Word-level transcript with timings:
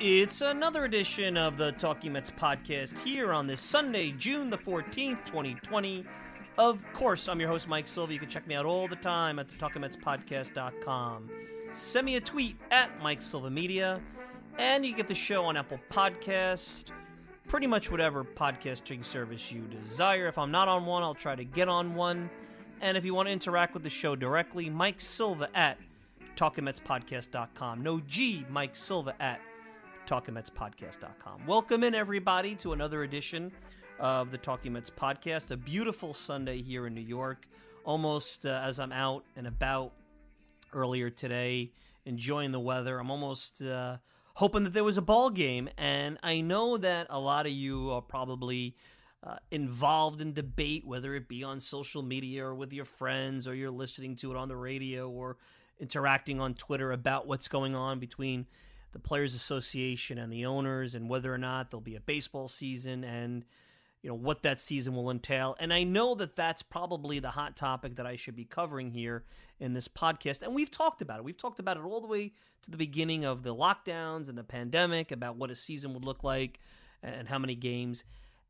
It's 0.00 0.42
another 0.42 0.84
edition 0.84 1.36
of 1.36 1.56
the 1.56 1.72
Talking 1.72 2.12
Mets 2.12 2.30
podcast 2.30 3.00
here 3.00 3.32
on 3.32 3.48
this 3.48 3.60
Sunday, 3.60 4.12
June 4.12 4.48
the 4.48 4.56
14th, 4.56 5.24
2020. 5.24 6.04
Of 6.56 6.84
course, 6.92 7.28
I'm 7.28 7.40
your 7.40 7.48
host, 7.48 7.66
Mike 7.66 7.88
Silva. 7.88 8.12
You 8.12 8.20
can 8.20 8.28
check 8.28 8.46
me 8.46 8.54
out 8.54 8.64
all 8.64 8.86
the 8.86 8.94
time 8.94 9.40
at 9.40 9.48
the 9.48 9.56
TalkingMetsPodcast.com. 9.56 11.28
Send 11.74 12.06
me 12.06 12.14
a 12.14 12.20
tweet 12.20 12.56
at 12.70 13.02
Mike 13.02 13.20
Silva 13.20 13.50
Media, 13.50 14.00
and 14.56 14.86
you 14.86 14.94
get 14.94 15.08
the 15.08 15.16
show 15.16 15.44
on 15.46 15.56
Apple 15.56 15.80
Podcast, 15.90 16.92
pretty 17.48 17.66
much 17.66 17.90
whatever 17.90 18.22
podcasting 18.22 19.04
service 19.04 19.50
you 19.50 19.62
desire. 19.62 20.28
If 20.28 20.38
I'm 20.38 20.52
not 20.52 20.68
on 20.68 20.86
one, 20.86 21.02
I'll 21.02 21.12
try 21.12 21.34
to 21.34 21.44
get 21.44 21.68
on 21.68 21.96
one. 21.96 22.30
And 22.80 22.96
if 22.96 23.04
you 23.04 23.14
want 23.14 23.26
to 23.26 23.32
interact 23.32 23.74
with 23.74 23.82
the 23.82 23.90
show 23.90 24.14
directly, 24.14 24.70
Mike 24.70 25.00
Silva 25.00 25.48
at 25.56 25.76
TalkingMetsPodcast.com. 26.36 27.82
No 27.82 27.98
G, 27.98 28.46
Mike 28.48 28.76
Silva 28.76 29.16
at 29.18 29.40
TalkingMetsPodcast.com. 30.08 31.46
Welcome 31.46 31.84
in, 31.84 31.94
everybody, 31.94 32.54
to 32.56 32.72
another 32.72 33.02
edition 33.02 33.52
of 34.00 34.30
the 34.30 34.38
Talking 34.38 34.72
Mets 34.72 34.88
podcast. 34.88 35.50
A 35.50 35.56
beautiful 35.56 36.14
Sunday 36.14 36.62
here 36.62 36.86
in 36.86 36.94
New 36.94 37.02
York. 37.02 37.46
Almost 37.84 38.46
uh, 38.46 38.62
as 38.64 38.80
I'm 38.80 38.90
out 38.90 39.24
and 39.36 39.46
about 39.46 39.92
earlier 40.72 41.10
today, 41.10 41.72
enjoying 42.06 42.52
the 42.52 42.60
weather. 42.60 42.98
I'm 42.98 43.10
almost 43.10 43.60
uh, 43.60 43.98
hoping 44.32 44.64
that 44.64 44.72
there 44.72 44.82
was 44.82 44.96
a 44.96 45.02
ball 45.02 45.28
game, 45.28 45.68
and 45.76 46.18
I 46.22 46.40
know 46.40 46.78
that 46.78 47.08
a 47.10 47.20
lot 47.20 47.44
of 47.46 47.52
you 47.52 47.90
are 47.90 48.02
probably. 48.02 48.76
Uh, 49.20 49.34
involved 49.50 50.20
in 50.20 50.32
debate, 50.32 50.86
whether 50.86 51.12
it 51.16 51.26
be 51.26 51.42
on 51.42 51.58
social 51.58 52.04
media 52.04 52.44
or 52.44 52.54
with 52.54 52.72
your 52.72 52.84
friends, 52.84 53.48
or 53.48 53.54
you're 53.54 53.68
listening 53.68 54.14
to 54.14 54.30
it 54.30 54.36
on 54.36 54.46
the 54.46 54.54
radio 54.54 55.10
or 55.10 55.36
interacting 55.80 56.40
on 56.40 56.54
Twitter 56.54 56.92
about 56.92 57.26
what's 57.26 57.48
going 57.48 57.74
on 57.74 57.98
between 57.98 58.46
the 58.92 58.98
Players 58.98 59.34
Association 59.34 60.18
and 60.18 60.32
the 60.32 60.46
owners 60.46 60.94
and 60.94 61.08
whether 61.08 61.32
or 61.32 61.38
not 61.38 61.70
there'll 61.70 61.80
be 61.80 61.96
a 61.96 62.00
baseball 62.00 62.48
season 62.48 63.04
and 63.04 63.44
you 64.02 64.08
know 64.08 64.14
what 64.14 64.42
that 64.42 64.60
season 64.60 64.94
will 64.94 65.10
entail. 65.10 65.56
And 65.58 65.72
I 65.72 65.82
know 65.82 66.14
that 66.16 66.36
that's 66.36 66.62
probably 66.62 67.18
the 67.18 67.30
hot 67.30 67.56
topic 67.56 67.96
that 67.96 68.06
I 68.06 68.16
should 68.16 68.36
be 68.36 68.44
covering 68.44 68.92
here 68.92 69.24
in 69.58 69.74
this 69.74 69.88
podcast. 69.88 70.42
And 70.42 70.54
we've 70.54 70.70
talked 70.70 71.02
about 71.02 71.18
it. 71.18 71.24
We've 71.24 71.36
talked 71.36 71.58
about 71.58 71.76
it 71.76 71.82
all 71.82 72.00
the 72.00 72.06
way 72.06 72.32
to 72.62 72.70
the 72.70 72.76
beginning 72.76 73.24
of 73.24 73.42
the 73.42 73.54
lockdowns 73.54 74.28
and 74.28 74.38
the 74.38 74.44
pandemic 74.44 75.10
about 75.10 75.36
what 75.36 75.50
a 75.50 75.54
season 75.54 75.94
would 75.94 76.04
look 76.04 76.22
like 76.22 76.60
and 77.02 77.28
how 77.28 77.38
many 77.38 77.56
games. 77.56 78.04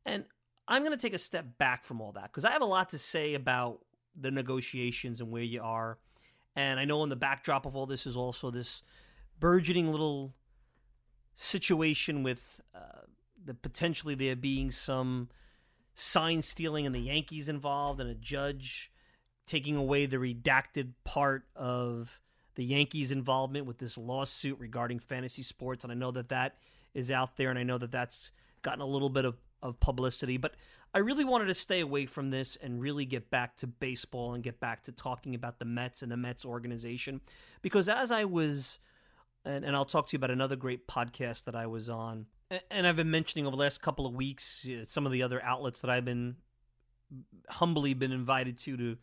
And 0.05 0.25
I'm 0.67 0.83
going 0.83 0.95
to 0.95 1.01
take 1.01 1.15
a 1.15 1.19
step 1.19 1.57
back 1.57 1.83
from 1.83 1.99
all 1.99 2.11
that 2.11 2.25
because 2.25 2.45
I 2.45 2.51
have 2.51 2.61
a 2.61 2.65
lot 2.65 2.89
to 2.89 2.99
say 2.99 3.33
about 3.33 3.79
the 4.15 4.31
negotiations 4.31 5.19
and 5.19 5.31
where 5.31 5.43
you 5.43 5.61
are. 5.63 5.97
And 6.55 6.79
I 6.79 6.85
know 6.85 7.01
in 7.03 7.09
the 7.09 7.15
backdrop 7.15 7.65
of 7.65 7.75
all 7.75 7.85
this 7.85 8.05
is 8.05 8.15
also 8.15 8.51
this 8.51 8.83
burgeoning 9.39 9.91
little 9.91 10.33
situation 11.35 12.23
with 12.23 12.61
uh, 12.75 13.03
the 13.43 13.53
potentially 13.53 14.15
there 14.15 14.35
being 14.35 14.71
some 14.71 15.29
sign 15.93 16.41
stealing 16.41 16.85
and 16.85 16.93
the 16.93 16.99
Yankees 16.99 17.49
involved 17.49 17.99
and 17.99 18.09
a 18.09 18.15
judge 18.15 18.91
taking 19.45 19.75
away 19.75 20.05
the 20.05 20.17
redacted 20.17 20.91
part 21.03 21.43
of 21.55 22.21
the 22.55 22.63
Yankees 22.63 23.11
involvement 23.11 23.65
with 23.65 23.77
this 23.77 23.97
lawsuit 23.97 24.59
regarding 24.59 24.99
fantasy 24.99 25.41
sports. 25.41 25.83
And 25.83 25.91
I 25.91 25.95
know 25.95 26.11
that 26.11 26.29
that 26.29 26.55
is 26.93 27.11
out 27.11 27.37
there 27.37 27.49
and 27.49 27.57
I 27.57 27.63
know 27.63 27.77
that 27.77 27.91
that's 27.91 28.31
gotten 28.61 28.81
a 28.81 28.85
little 28.85 29.09
bit 29.09 29.25
of, 29.25 29.37
of 29.63 29.79
publicity. 29.79 30.37
But 30.37 30.55
I 30.93 30.99
really 30.99 31.23
wanted 31.23 31.45
to 31.45 31.53
stay 31.53 31.79
away 31.79 32.05
from 32.05 32.31
this 32.31 32.57
and 32.61 32.81
really 32.81 33.05
get 33.05 33.29
back 33.29 33.55
to 33.57 33.67
baseball 33.67 34.33
and 34.33 34.43
get 34.43 34.59
back 34.59 34.83
to 34.83 34.91
talking 34.91 35.35
about 35.35 35.59
the 35.59 35.65
Mets 35.65 36.01
and 36.01 36.11
the 36.11 36.17
Mets 36.17 36.45
organization. 36.45 37.21
Because 37.61 37.87
as 37.89 38.11
I 38.11 38.25
was 38.25 38.79
and, 39.45 39.63
and 39.65 39.75
I'll 39.75 39.85
talk 39.85 40.07
to 40.07 40.13
you 40.13 40.17
about 40.17 40.31
another 40.31 40.55
great 40.55 40.87
podcast 40.87 41.45
that 41.45 41.55
I 41.55 41.67
was 41.67 41.89
on. 41.89 42.25
And 42.71 42.87
I've 42.87 42.95
been 42.95 43.11
mentioning 43.11 43.45
over 43.45 43.55
the 43.55 43.61
last 43.61 43.81
couple 43.81 44.05
of 44.05 44.13
weeks 44.13 44.67
uh, 44.67 44.85
some 44.87 45.05
of 45.05 45.11
the 45.11 45.21
other 45.21 45.41
outlets 45.43 45.81
that 45.81 45.89
I've 45.89 46.05
been 46.05 46.37
humbly 47.47 47.93
been 47.93 48.11
invited 48.11 48.57
to 48.59 48.77
to 48.77 48.97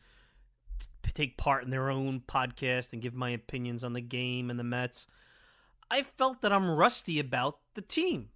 take 1.14 1.38
part 1.38 1.64
in 1.64 1.70
their 1.70 1.90
own 1.90 2.20
podcast 2.20 2.92
and 2.92 3.00
give 3.00 3.14
my 3.14 3.30
opinions 3.30 3.82
on 3.82 3.94
the 3.94 4.00
game 4.00 4.50
and 4.50 4.58
the 4.58 4.64
Mets. 4.64 5.06
I 5.90 6.02
felt 6.02 6.42
that 6.42 6.52
I'm 6.52 6.68
rusty 6.70 7.18
about 7.18 7.58
the 7.74 7.80
team 7.80 8.30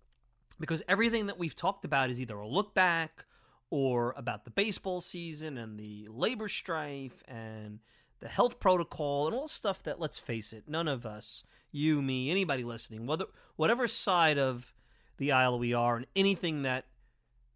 because 0.59 0.83
everything 0.89 1.27
that 1.27 1.39
we've 1.39 1.57
talked 1.57 1.85
about 1.85 2.11
is 2.11 2.21
either 2.21 2.39
a 2.39 2.49
look 2.49 2.75
back 2.75 3.27
or 3.71 4.15
about 4.17 4.45
the 4.45 4.51
baseball 4.51 5.01
season 5.01 5.59
and 5.59 5.79
the 5.79 6.09
labor 6.11 6.49
strife 6.49 7.23
and 7.29 7.81
the 8.21 8.29
health 8.29 8.61
protocol 8.61 9.27
and 9.27 9.35
all 9.35 9.45
the 9.45 9.49
stuff 9.49 9.83
that 9.83 9.99
let's 9.99 10.19
face 10.19 10.53
it 10.53 10.65
none 10.69 10.89
of 10.89 11.05
us 11.05 11.45
you, 11.73 12.03
me, 12.03 12.31
anybody 12.31 12.65
listening, 12.65 13.07
whether 13.07 13.27
whatever 13.57 13.87
side 13.87 14.39
of 14.39 14.73
the 15.19 15.33
aisle 15.33 15.59
we 15.59 15.73
are, 15.73 15.97
and 15.97 16.07
anything 16.17 16.63
that 16.63 16.87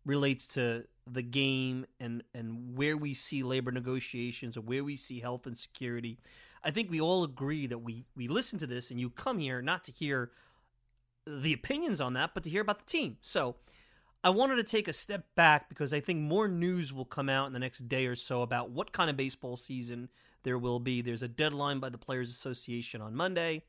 relates 0.04 0.46
to 0.48 0.84
the 1.06 1.22
game 1.22 1.84
and 2.00 2.22
and 2.34 2.76
where 2.76 2.96
we 2.96 3.12
see 3.12 3.42
labor 3.42 3.70
negotiations 3.70 4.56
or 4.56 4.62
where 4.62 4.84
we 4.84 4.96
see 4.96 5.20
health 5.20 5.46
and 5.46 5.58
security. 5.58 6.18
I 6.62 6.70
think 6.70 6.90
we 6.90 7.00
all 7.00 7.24
agree 7.24 7.66
that 7.66 7.78
we 7.78 8.04
we 8.16 8.28
listen 8.28 8.58
to 8.60 8.66
this 8.66 8.90
and 8.90 9.00
you 9.00 9.10
come 9.10 9.38
here 9.38 9.60
not 9.60 9.84
to 9.84 9.92
hear 9.92 10.30
the 11.26 11.52
opinions 11.52 12.00
on 12.00 12.14
that, 12.14 12.32
but 12.34 12.42
to 12.44 12.50
hear 12.50 12.62
about 12.62 12.78
the 12.78 12.84
team. 12.84 13.16
So 13.22 13.56
I 14.22 14.30
wanted 14.30 14.56
to 14.56 14.62
take 14.62 14.88
a 14.88 14.92
step 14.92 15.26
back 15.34 15.68
because 15.68 15.92
I 15.92 16.00
think 16.00 16.20
more 16.20 16.48
news 16.48 16.92
will 16.92 17.04
come 17.04 17.28
out 17.28 17.46
in 17.46 17.52
the 17.52 17.58
next 17.58 17.88
day 17.88 18.06
or 18.06 18.16
so 18.16 18.42
about 18.42 18.70
what 18.70 18.92
kind 18.92 19.10
of 19.10 19.16
baseball 19.16 19.56
season 19.56 20.08
there 20.44 20.58
will 20.58 20.78
be. 20.78 21.02
There's 21.02 21.22
a 21.22 21.28
deadline 21.28 21.80
by 21.80 21.88
the 21.88 21.98
Players 21.98 22.30
Association 22.30 23.00
on 23.00 23.14
Monday. 23.14 23.62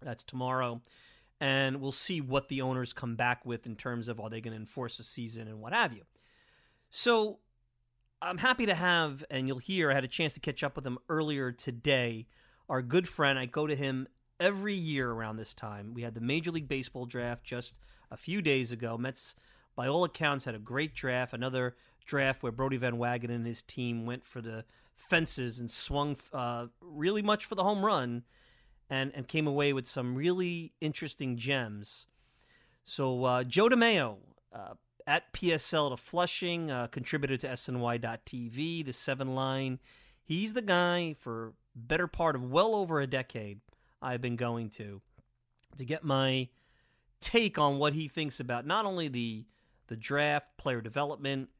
That's 0.00 0.24
tomorrow. 0.24 0.80
And 1.40 1.80
we'll 1.80 1.92
see 1.92 2.20
what 2.20 2.48
the 2.48 2.62
owners 2.62 2.92
come 2.92 3.16
back 3.16 3.44
with 3.44 3.66
in 3.66 3.76
terms 3.76 4.08
of 4.08 4.20
are 4.20 4.30
they 4.30 4.40
going 4.40 4.54
to 4.54 4.60
enforce 4.60 4.98
a 4.98 5.04
season 5.04 5.48
and 5.48 5.60
what 5.60 5.72
have 5.72 5.92
you. 5.92 6.02
So 6.90 7.40
I'm 8.22 8.38
happy 8.38 8.66
to 8.66 8.74
have, 8.74 9.24
and 9.30 9.46
you'll 9.46 9.58
hear, 9.58 9.90
I 9.90 9.94
had 9.94 10.04
a 10.04 10.08
chance 10.08 10.32
to 10.34 10.40
catch 10.40 10.62
up 10.62 10.76
with 10.76 10.86
him 10.86 10.98
earlier 11.08 11.52
today. 11.52 12.26
Our 12.68 12.80
good 12.80 13.06
friend, 13.06 13.38
I 13.38 13.46
go 13.46 13.66
to 13.66 13.76
him 13.76 14.08
every 14.40 14.74
year 14.74 15.10
around 15.10 15.36
this 15.36 15.54
time. 15.54 15.92
We 15.92 16.02
had 16.02 16.14
the 16.14 16.20
Major 16.20 16.50
League 16.50 16.68
Baseball 16.68 17.04
draft 17.04 17.44
just 17.44 17.74
a 18.10 18.16
few 18.16 18.40
days 18.40 18.72
ago. 18.72 18.96
Mets, 18.96 19.34
by 19.76 19.88
all 19.88 20.04
accounts, 20.04 20.44
had 20.44 20.54
a 20.54 20.60
great 20.60 20.94
draft. 20.94 21.34
Another 21.34 21.74
draft 22.06 22.42
where 22.42 22.52
Brodie 22.52 22.76
Van 22.76 22.96
Wagenen 22.96 23.34
and 23.34 23.46
his 23.46 23.62
team 23.62 24.06
went 24.06 24.24
for 24.24 24.40
the 24.40 24.64
fences 24.96 25.58
and 25.58 25.70
swung 25.70 26.16
uh, 26.32 26.66
really 26.80 27.22
much 27.22 27.44
for 27.44 27.54
the 27.54 27.64
home 27.64 27.84
run 27.84 28.24
and, 28.88 29.12
and 29.14 29.28
came 29.28 29.46
away 29.46 29.72
with 29.72 29.86
some 29.86 30.14
really 30.14 30.72
interesting 30.80 31.36
gems. 31.36 32.06
So, 32.84 33.24
uh, 33.24 33.44
Joe 33.44 33.68
DeMayo, 33.68 34.18
uh, 34.52 34.74
at 35.06 35.32
PSL 35.32 35.90
to 35.90 35.96
Flushing, 35.96 36.70
uh, 36.70 36.86
contributor 36.88 37.36
to 37.38 37.48
SNY.TV, 37.48 38.84
the 38.84 38.92
seven 38.92 39.34
line. 39.34 39.78
He's 40.22 40.54
the 40.54 40.62
guy 40.62 41.14
for 41.18 41.54
better 41.74 42.06
part 42.06 42.36
of 42.36 42.50
well 42.50 42.74
over 42.74 43.00
a 43.00 43.06
decade 43.06 43.60
I've 44.00 44.20
been 44.20 44.36
going 44.36 44.70
to 44.70 45.00
to 45.76 45.84
get 45.84 46.04
my 46.04 46.48
take 47.20 47.58
on 47.58 47.78
what 47.78 47.94
he 47.94 48.06
thinks 48.06 48.38
about 48.38 48.66
not 48.66 48.84
only 48.84 49.08
the 49.08 49.44
the 49.88 49.96
draft, 49.96 50.56
player 50.56 50.80
development, 50.80 51.50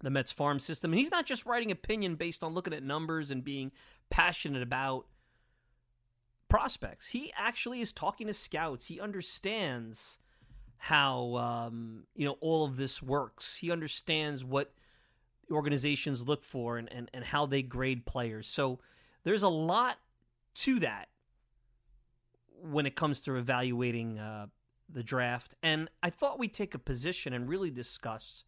the 0.00 0.10
Mets 0.10 0.32
farm 0.32 0.60
system. 0.60 0.92
And 0.92 1.00
he's 1.00 1.10
not 1.10 1.26
just 1.26 1.46
writing 1.46 1.70
opinion 1.70 2.14
based 2.14 2.42
on 2.42 2.54
looking 2.54 2.72
at 2.72 2.82
numbers 2.82 3.30
and 3.30 3.42
being 3.42 3.72
passionate 4.10 4.62
about 4.62 5.06
prospects. 6.48 7.08
He 7.08 7.32
actually 7.36 7.80
is 7.80 7.92
talking 7.92 8.26
to 8.26 8.34
scouts. 8.34 8.86
He 8.86 9.00
understands 9.00 10.18
how 10.78 11.36
um, 11.36 12.04
you 12.14 12.24
know 12.24 12.36
all 12.40 12.64
of 12.64 12.76
this 12.76 13.02
works. 13.02 13.56
He 13.56 13.70
understands 13.70 14.44
what 14.44 14.72
organizations 15.50 16.26
look 16.26 16.44
for 16.44 16.78
and, 16.78 16.92
and, 16.92 17.10
and 17.12 17.24
how 17.24 17.46
they 17.46 17.62
grade 17.62 18.06
players. 18.06 18.46
So 18.46 18.78
there's 19.24 19.42
a 19.42 19.48
lot 19.48 19.98
to 20.56 20.78
that 20.80 21.08
when 22.62 22.86
it 22.86 22.94
comes 22.94 23.20
to 23.22 23.36
evaluating 23.36 24.18
uh, 24.18 24.46
the 24.88 25.02
draft. 25.02 25.54
And 25.62 25.90
I 26.02 26.10
thought 26.10 26.38
we'd 26.38 26.54
take 26.54 26.74
a 26.74 26.78
position 26.78 27.32
and 27.32 27.48
really 27.48 27.70
discuss 27.70 28.44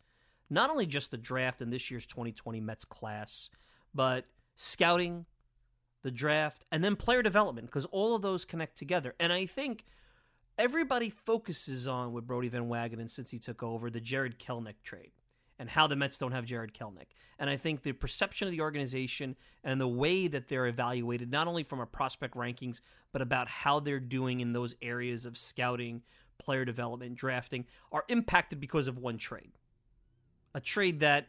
not 0.51 0.71
only 0.71 0.87
just 0.87 1.11
the 1.11 1.17
draft 1.17 1.63
in 1.63 1.71
this 1.71 1.91
year's 1.91 2.07
2020 2.07 2.61
Mets 2.61 2.85
class, 2.85 3.49
but 3.95 4.27
scouting, 4.57 5.27
the 6.03 6.11
draft, 6.11 6.67
and 6.71 6.83
then 6.85 6.97
player 6.97 7.23
development, 7.23 7.69
because 7.69 7.87
all 7.87 8.15
of 8.15 8.23
those 8.23 8.45
connect 8.45 8.77
together. 8.77 9.15
And 9.19 9.33
I 9.33 9.47
think– 9.47 9.85
everybody 10.61 11.09
focuses 11.09 11.89
on 11.89 12.13
with 12.13 12.27
Brodie 12.27 12.49
Van 12.49 12.69
Wagenen 12.69 13.11
since 13.11 13.31
he 13.31 13.39
took 13.39 13.63
over 13.63 13.89
the 13.89 14.01
Jarred 14.01 14.39
Kelenic 14.39 14.83
trade 14.85 15.13
and 15.59 15.71
how 15.71 15.87
the 15.87 15.97
Mets 15.97 16.19
don't 16.19 16.33
have 16.33 16.45
Jarred 16.45 16.75
Kelenic. 16.75 17.09
And 17.39 17.49
I 17.49 17.57
think 17.57 17.83
the 17.83 17.93
perception 17.93 18.47
of 18.47 18.53
the 18.53 18.61
organization 18.61 19.37
and 19.65 19.81
the 19.81 19.89
way 19.89 20.29
that 20.29 20.49
they're 20.49 20.67
evaluated, 20.67 21.31
not 21.31 21.47
only 21.47 21.63
from 21.63 21.81
a 21.81 21.87
prospect 21.87 22.35
rankings, 22.35 22.83
but 23.11 23.23
about 23.23 23.49
how 23.49 23.81
they're 23.81 23.99
doing 23.99 24.41
in 24.41 24.53
those 24.53 24.75
areas 24.83 25.25
of 25.25 25.39
scouting, 25.39 26.03
player 26.39 26.67
development, 26.67 27.15
drafting, 27.15 27.65
are 27.91 28.05
impacted 28.09 28.61
because 28.61 28.87
of 28.87 28.99
one 28.99 29.17
trade. 29.17 29.53
A 30.55 30.61
trade 30.61 31.01
that 31.01 31.29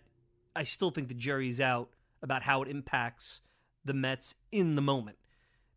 I 0.56 0.64
still 0.64 0.92
think 0.92 1.08
the 1.08 1.14
jury's 1.14 1.62
out 1.62 1.90
about 2.22 2.44
how 2.44 2.62
it 2.62 2.68
impacts 2.70 3.42
the 3.84 3.94
Mets 3.94 4.36
in 4.52 4.76
the 4.76 4.82
moment. 4.82 5.18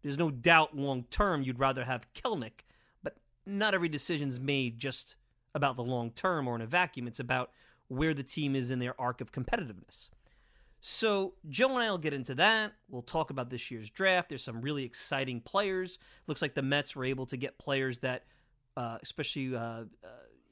There's 0.02 0.19
no 0.19 0.31
doubt 0.31 0.76
long 0.76 1.05
term 1.11 1.43
you'd 1.43 1.58
rather 1.58 1.85
have 1.85 2.12
Kelenic, 2.12 2.64
but 3.02 3.17
not 3.46 3.75
every 3.75 3.88
decision's 3.88 4.38
made 4.38 4.79
just 4.79 5.17
about 5.55 5.76
the 5.76 5.82
long 5.82 6.11
term 6.11 6.46
or 6.46 6.55
in 6.55 6.61
a 6.61 6.67
vacuum. 6.67 7.06
It's 7.06 7.20
about 7.20 7.50
where 7.88 8.14
the 8.14 8.23
team 8.23 8.55
is 8.55 8.70
in 8.70 8.79
their 8.79 8.99
arc 9.00 9.20
of 9.20 9.32
competitiveness. 9.32 10.11
So, 10.87 11.32
Joe 11.49 11.70
and 11.70 11.82
I 11.82 11.90
will 11.90 11.97
get 11.97 12.12
into 12.12 12.35
that. 12.35 12.75
We'll 12.90 13.00
talk 13.00 13.31
about 13.31 13.49
this 13.49 13.70
year's 13.70 13.88
draft. 13.88 14.29
There's 14.29 14.44
some 14.44 14.61
really 14.61 14.85
exciting 14.85 15.40
players. 15.40 15.99
Looks 16.26 16.43
like 16.43 16.55
the 16.55 16.61
Mets 16.61 16.94
were 16.94 17.06
able 17.06 17.25
to 17.26 17.38
get 17.38 17.56
players 17.56 18.00
that, 18.00 18.25
uh, 18.76 18.99
especially, 19.02 19.56
uh, 19.56 19.61
uh, 19.61 19.85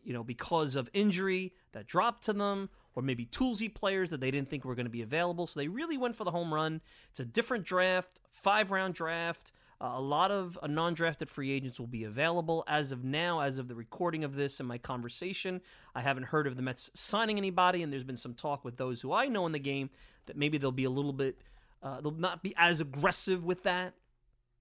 you 0.05 0.13
know, 0.13 0.25
because 0.25 0.77
of 0.77 0.89
injury 0.93 1.53
that 1.73 1.87
dropped 1.87 2.25
to 2.25 2.33
them, 2.33 2.69
or 2.95 3.03
maybe 3.03 3.27
toolsy 3.27 3.73
players 3.73 4.11
that 4.11 4.21
they 4.21 4.31
didn't 4.31 4.51
think 4.51 4.65
were 4.65 4.75
going 4.75 4.87
to 4.87 4.91
be 4.91 5.03
available. 5.03 5.47
So 5.47 5.61
they 5.61 5.69
really 5.69 5.97
went 5.97 6.17
for 6.17 6.25
the 6.25 6.31
home 6.31 6.53
run. 6.53 6.81
It's 7.11 7.21
a 7.21 7.25
different 7.25 7.65
draft, 7.65 8.21
five 8.31 8.71
round 8.71 8.95
draft. 8.95 9.53
Uh, 9.81 9.95
a 9.97 10.01
lot 10.01 10.31
of 10.31 10.59
uh, 10.63 10.67
non 10.67 10.95
drafted 10.95 11.29
free 11.29 11.51
agents 11.51 11.81
will 11.81 11.89
be 11.89 12.05
available. 12.05 12.65
As 12.69 12.93
of 12.93 13.03
now, 13.03 13.41
as 13.41 13.59
of 13.59 13.67
the 13.69 13.75
recording 13.75 14.23
of 14.23 14.37
this 14.37 14.61
and 14.61 14.69
my 14.69 14.79
conversation, 14.79 15.61
I 15.95 16.03
haven't 16.03 16.25
heard 16.25 16.47
of 16.47 16.57
the 16.57 16.63
Mets 16.63 16.91
signing 16.95 17.37
anybody, 17.37 17.83
and 17.83 17.93
there's 17.93 18.05
been 18.05 18.17
some 18.17 18.35
talk 18.35 18.65
with 18.65 18.77
those 18.77 19.01
who 19.01 19.13
I 19.13 19.27
know 19.27 19.45
in 19.47 19.53
the 19.53 19.59
game 19.59 19.91
that 20.27 20.37
maybe 20.37 20.57
they'll 20.57 20.71
be 20.71 20.85
a 20.85 20.91
little 20.91 21.13
bit, 21.13 21.41
uh, 21.83 22.01
they'll 22.01 22.13
not 22.13 22.45
be 22.45 22.55
as 22.57 22.81
aggressive 22.81 23.43
with 23.43 23.65
that 23.65 23.95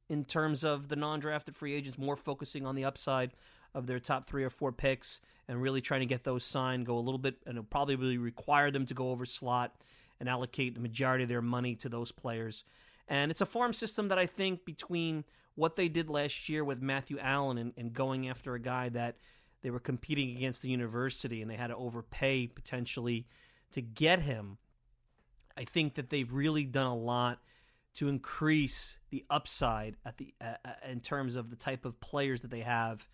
in 0.09 0.25
terms 0.25 0.63
of 0.63 0.87
the 0.87 0.95
non 0.95 1.19
drafted 1.19 1.55
free 1.55 1.73
agents, 1.75 1.99
more 1.99 2.15
focusing 2.15 2.65
on 2.65 2.75
the 2.75 2.83
upside 2.83 3.31
of 3.73 3.87
their 3.87 3.99
top 3.99 4.27
three 4.27 4.43
or 4.43 4.49
four 4.49 4.71
picks 4.71 5.21
and 5.47 5.61
really 5.61 5.81
trying 5.81 6.01
to 6.01 6.05
get 6.05 6.23
those 6.23 6.45
signed, 6.45 6.85
go 6.85 6.97
a 6.97 6.99
little 6.99 7.17
bit, 7.17 7.37
and 7.45 7.69
probably 7.69 8.17
require 8.17 8.71
them 8.71 8.85
to 8.85 8.93
go 8.93 9.09
over 9.09 9.25
slot 9.25 9.75
and 10.19 10.29
allocate 10.29 10.75
the 10.75 10.81
majority 10.81 11.23
of 11.23 11.29
their 11.29 11.41
money 11.41 11.75
to 11.75 11.89
those 11.89 12.11
players. 12.11 12.63
And 13.07 13.31
it's 13.31 13.41
a 13.41 13.45
farm 13.45 13.73
system 13.73 14.07
that 14.09 14.19
I 14.19 14.25
think 14.25 14.65
between 14.65 15.23
what 15.55 15.75
they 15.75 15.89
did 15.89 16.09
last 16.09 16.47
year 16.47 16.63
with 16.63 16.81
Matthew 16.81 17.19
Allan 17.19 17.57
and, 17.57 17.73
and 17.75 17.93
going 17.93 18.29
after 18.29 18.55
a 18.55 18.59
guy 18.59 18.89
that 18.89 19.17
they 19.61 19.69
were 19.69 19.79
competing 19.79 20.37
against 20.37 20.61
the 20.61 20.69
university 20.69 21.41
and 21.41 21.49
they 21.49 21.55
had 21.55 21.67
to 21.67 21.75
overpay 21.75 22.47
potentially 22.47 23.27
to 23.71 23.81
get 23.81 24.21
him, 24.21 24.57
I 25.57 25.65
think 25.65 25.95
that 25.95 26.09
they've 26.09 26.31
really 26.31 26.63
done 26.63 26.87
a 26.87 26.95
lot 26.95 27.39
to 27.95 28.07
increase 28.07 28.97
the 29.09 29.25
upside 29.29 29.97
at 30.05 30.17
the 30.17 30.33
uh, 30.39 30.55
in 30.89 31.01
terms 31.01 31.35
of 31.35 31.49
the 31.49 31.55
type 31.55 31.83
of 31.83 31.99
players 31.99 32.41
that 32.41 32.51
they 32.51 32.61
have 32.61 33.07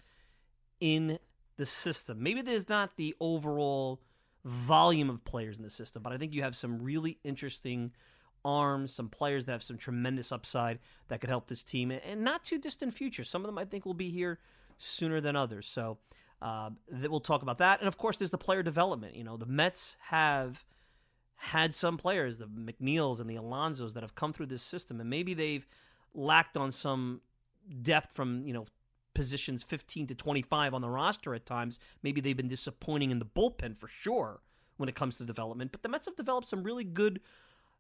in 0.80 1.20
the 1.58 1.66
system. 1.66 2.22
Maybe 2.22 2.42
there's 2.42 2.70
not 2.70 2.98
the 2.98 3.16
overall 3.20 4.02
volume 4.46 5.10
of 5.10 5.24
players 5.26 5.58
in 5.58 5.64
the 5.64 5.70
system, 5.70 6.04
but 6.04 6.14
I 6.14 6.18
think 6.18 6.34
you 6.34 6.44
have 6.44 6.56
some 6.56 6.82
really 6.82 7.18
interesting 7.24 7.92
arms, 8.46 8.94
some 8.94 9.10
players 9.10 9.46
that 9.46 9.52
have 9.52 9.64
some 9.64 9.78
tremendous 9.78 10.32
upside 10.32 10.80
that 11.10 11.20
could 11.20 11.30
help 11.30 11.48
this 11.48 11.64
team, 11.64 11.92
and 11.92 12.22
not 12.22 12.44
too 12.44 12.58
distant 12.58 12.94
future. 12.94 13.24
Some 13.24 13.42
of 13.42 13.48
them 13.48 13.58
I 13.58 13.66
think 13.66 13.86
will 13.86 13.94
be 13.94 14.10
here 14.10 14.40
sooner 14.78 15.20
than 15.20 15.36
others. 15.36 15.68
So 15.68 15.98
uh, 16.42 16.70
we'll 16.90 17.20
talk 17.20 17.42
about 17.42 17.58
that, 17.58 17.80
and 17.80 17.88
of 17.88 17.98
course, 17.98 18.18
there's 18.18 18.32
the 18.32 18.38
player 18.38 18.64
development. 18.64 19.16
You 19.16 19.24
know, 19.24 19.38
the 19.38 19.46
Mets 19.46 19.98
have 20.10 20.64
had 21.36 21.76
some 21.76 21.98
players, 21.98 22.38
the 22.38 22.48
McNeils 22.48 23.20
and 23.20 23.30
the 23.30 23.36
Alonsos, 23.36 23.94
that 23.94 24.04
have 24.04 24.16
come 24.16 24.34
through 24.34 24.48
this 24.48 24.64
system, 24.64 25.02
and 25.02 25.10
maybe 25.10 25.34
they've 25.34 25.68
lacked 26.14 26.56
on 26.58 26.72
some 26.72 27.22
depth 27.82 28.14
from 28.14 28.46
you 28.46 28.54
know 28.54 28.66
positions 29.18 29.64
15 29.64 30.06
to 30.08 30.16
25 30.16 30.76
on 30.76 30.82
the 30.82 30.90
roster 30.90 31.34
at 31.34 31.46
times. 31.46 31.80
Maybe 32.04 32.22
they've 32.22 32.38
been 32.38 32.48
disappointing 32.48 33.10
in 33.10 33.18
the 33.18 33.26
bullpen 33.26 33.76
for 33.76 33.88
sure 33.88 34.42
when 34.78 34.88
it 34.88 34.94
comes 34.94 35.18
to 35.18 35.26
development. 35.26 35.72
But 35.72 35.82
the 35.82 35.90
Mets 35.90 36.06
have 36.06 36.16
developed 36.16 36.48
some 36.48 36.62
really 36.62 36.84
good 36.84 37.20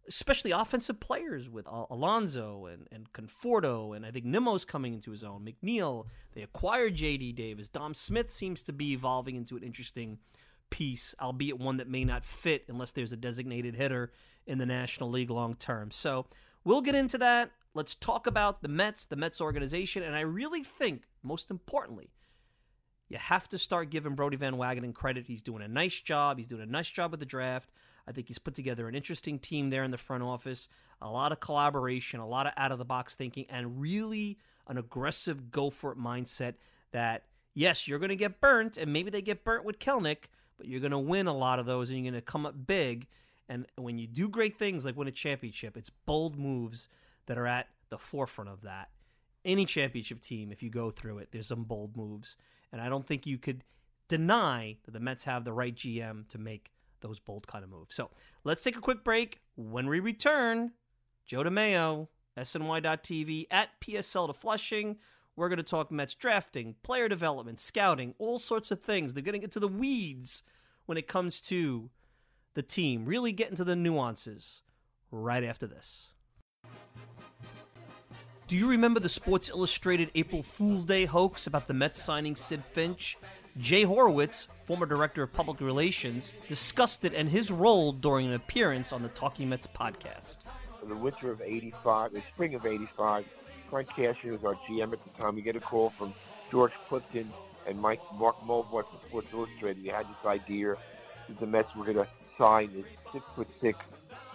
especially 0.07 0.51
offensive 0.51 0.99
players 0.99 1.49
with 1.49 1.67
Alonso 1.67 2.65
and, 2.65 2.87
and 2.91 3.11
Conforto, 3.11 3.95
and 3.95 4.05
I 4.05 4.11
think 4.11 4.25
Nimmo's 4.25 4.65
coming 4.65 4.93
into 4.93 5.11
his 5.11 5.23
own. 5.23 5.45
McNeil, 5.45 6.05
they 6.33 6.41
acquired 6.41 6.95
J.D. 6.95 7.33
Davis. 7.33 7.67
Dom 7.67 7.93
Smith 7.93 8.31
seems 8.31 8.63
to 8.63 8.73
be 8.73 8.93
evolving 8.93 9.35
into 9.35 9.57
an 9.57 9.63
interesting 9.63 10.19
piece, 10.69 11.13
albeit 11.21 11.59
one 11.59 11.77
that 11.77 11.89
may 11.89 12.03
not 12.03 12.25
fit 12.25 12.63
unless 12.67 12.91
there's 12.91 13.11
a 13.11 13.17
designated 13.17 13.75
hitter 13.75 14.11
in 14.45 14.57
the 14.57 14.65
National 14.65 15.09
League 15.09 15.29
long 15.29 15.55
term. 15.55 15.91
So 15.91 16.25
we'll 16.63 16.81
get 16.81 16.95
into 16.95 17.17
that. 17.17 17.51
Let's 17.73 17.93
talk 17.93 18.25
about 18.25 18.61
the 18.61 18.67
Mets, 18.67 19.05
the 19.05 19.15
Mets 19.15 19.39
organization, 19.39 20.03
and 20.03 20.15
I 20.15 20.21
really 20.21 20.63
think, 20.63 21.03
most 21.27 21.51
importantly, 21.51 22.09
you 23.09 23.17
have 23.17 23.47
to 23.49 23.57
start 23.57 23.89
giving 23.89 24.15
Brodie 24.15 24.37
Van 24.37 24.55
Wagenen 24.55 24.93
credit. 24.93 25.27
He's 25.27 25.41
doing 25.41 25.61
a 25.61 25.67
nice 25.67 25.99
job. 25.99 26.37
He's 26.37 26.47
doing 26.47 26.63
a 26.63 26.65
nice 26.65 26.89
job 26.89 27.11
with 27.11 27.19
the 27.19 27.25
draft. 27.25 27.69
I 28.07 28.11
think 28.11 28.27
he's 28.27 28.39
put 28.39 28.55
together 28.55 28.87
an 28.87 28.95
interesting 28.95 29.39
team 29.39 29.69
there 29.69 29.83
in 29.83 29.91
the 29.91 29.97
front 29.97 30.23
office, 30.23 30.67
a 31.01 31.09
lot 31.09 31.31
of 31.31 31.39
collaboration, 31.39 32.19
a 32.19 32.27
lot 32.27 32.47
of 32.47 32.53
out 32.57 32.71
of 32.71 32.79
the 32.79 32.85
box 32.85 33.15
thinking, 33.15 33.45
and 33.49 33.79
really 33.79 34.37
an 34.67 34.77
aggressive 34.77 35.51
go 35.51 35.69
for 35.69 35.91
it 35.91 35.97
mindset 35.97 36.55
that, 36.91 37.23
yes, 37.53 37.87
you're 37.87 37.99
going 37.99 38.09
to 38.09 38.15
get 38.15 38.41
burnt, 38.41 38.77
and 38.77 38.91
maybe 38.91 39.09
they 39.09 39.21
get 39.21 39.43
burnt 39.43 39.65
with 39.65 39.79
Kelenic, 39.79 40.29
but 40.57 40.67
you're 40.67 40.79
going 40.79 40.91
to 40.91 40.99
win 40.99 41.27
a 41.27 41.35
lot 41.35 41.59
of 41.59 41.65
those 41.65 41.89
and 41.89 41.99
you're 41.99 42.11
going 42.11 42.21
to 42.21 42.25
come 42.25 42.45
up 42.45 42.65
big. 42.65 43.07
And 43.49 43.65
when 43.75 43.97
you 43.97 44.07
do 44.07 44.27
great 44.27 44.57
things 44.57 44.83
like 44.83 44.97
win 44.97 45.07
a 45.07 45.11
championship, 45.11 45.77
it's 45.77 45.91
bold 46.05 46.37
moves 46.37 46.89
that 47.27 47.37
are 47.37 47.47
at 47.47 47.67
the 47.89 47.97
forefront 47.97 48.49
of 48.49 48.61
that. 48.63 48.89
Any 49.47 49.65
championship 49.65 50.21
team, 50.21 50.51
if 50.51 50.61
you 50.61 50.69
go 50.69 50.91
through 50.91 51.19
it, 51.19 51.29
there's 51.31 51.47
some 51.47 51.63
bold 51.63 51.95
moves. 51.97 52.35
And 52.71 52.81
I 52.81 52.89
don't 52.89 53.07
think 53.07 53.25
you 53.25 53.37
could 53.37 53.63
deny 54.09 54.77
that 54.83 54.91
the 54.91 54.99
Mets 54.99 55.23
have 55.23 55.45
the 55.45 55.53
right 55.53 55.75
GM 55.75 56.27
to 56.29 56.37
make 56.37 56.71
those 56.99 57.17
bold 57.17 57.47
kind 57.47 57.63
of 57.63 57.69
moves. 57.69 57.95
So 57.95 58.11
let's 58.43 58.61
take 58.61 58.75
a 58.75 58.81
quick 58.81 59.03
break. 59.03 59.39
When 59.55 59.87
we 59.87 59.99
return, 60.01 60.73
Joe 61.25 61.43
DeMayo, 61.43 62.09
SNY.TV 62.37 63.47
at 63.49 63.69
PSL 63.81 64.27
to 64.27 64.33
Flushing. 64.33 64.97
We're 65.35 65.49
going 65.49 65.57
to 65.57 65.63
talk 65.63 65.91
Mets 65.91 66.15
drafting, 66.15 66.75
player 66.83 67.07
development, 67.07 67.59
scouting, 67.59 68.15
all 68.17 68.39
sorts 68.39 68.69
of 68.71 68.81
things. 68.81 69.13
They're 69.13 69.23
going 69.23 69.33
to 69.33 69.39
get 69.39 69.51
to 69.53 69.59
the 69.59 69.67
weeds 69.67 70.43
when 70.87 70.97
it 70.97 71.07
comes 71.07 71.39
to 71.41 71.89
the 72.53 72.63
team, 72.63 73.05
really 73.05 73.31
get 73.31 73.49
into 73.49 73.63
the 73.63 73.75
nuances 73.75 74.61
right 75.11 75.43
after 75.43 75.67
this. 75.67 76.09
Do 78.47 78.55
you 78.55 78.69
remember 78.69 79.01
the 79.01 79.09
Sports 79.09 79.49
Illustrated 79.49 80.09
April 80.15 80.41
Fool's 80.41 80.85
Day 80.85 81.03
hoax 81.03 81.47
about 81.47 81.67
the 81.67 81.73
Mets 81.73 82.01
signing 82.01 82.35
Sidd 82.35 82.63
Finch? 82.63 83.17
Jay 83.57 83.83
Horowitz, 83.83 84.47
former 84.63 84.85
director 84.85 85.21
of 85.21 85.33
public 85.33 85.59
relations, 85.59 86.33
discussed 86.47 87.03
it 87.03 87.13
and 87.13 87.27
his 87.27 87.51
role 87.51 87.91
during 87.91 88.25
an 88.25 88.33
appearance 88.33 88.93
on 88.93 89.03
the 89.03 89.09
Talking 89.09 89.49
Mets 89.49 89.67
podcast. 89.67 90.37
In 90.81 90.87
the 90.87 90.95
winter 90.95 91.29
of 91.29 91.41
85, 91.41 92.13
the 92.13 92.21
spring 92.33 92.55
of 92.55 92.65
85, 92.65 93.25
Frank 93.69 93.89
Cashen 93.89 94.31
was 94.31 94.45
our 94.45 94.55
GM 94.69 94.93
at 94.93 94.99
the 95.03 95.21
time. 95.21 95.35
We 95.35 95.41
get 95.41 95.57
a 95.57 95.59
call 95.59 95.89
from 95.89 96.13
George 96.49 96.71
Plimpton 96.87 97.29
and 97.67 97.77
Mike 97.77 97.99
Mark 98.17 98.39
Mulvoy 98.45 98.87
from 98.87 98.99
Sports 99.09 99.27
Illustrated. 99.33 99.83
He 99.83 99.89
had 99.89 100.07
this 100.07 100.25
idea 100.25 100.77
that 101.27 101.37
the 101.37 101.47
Mets 101.47 101.75
were 101.75 101.83
going 101.83 101.97
to 101.97 102.07
sign 102.37 102.71
this 102.73 102.85
six 103.11 103.25
foot 103.35 103.49
six, 103.59 103.77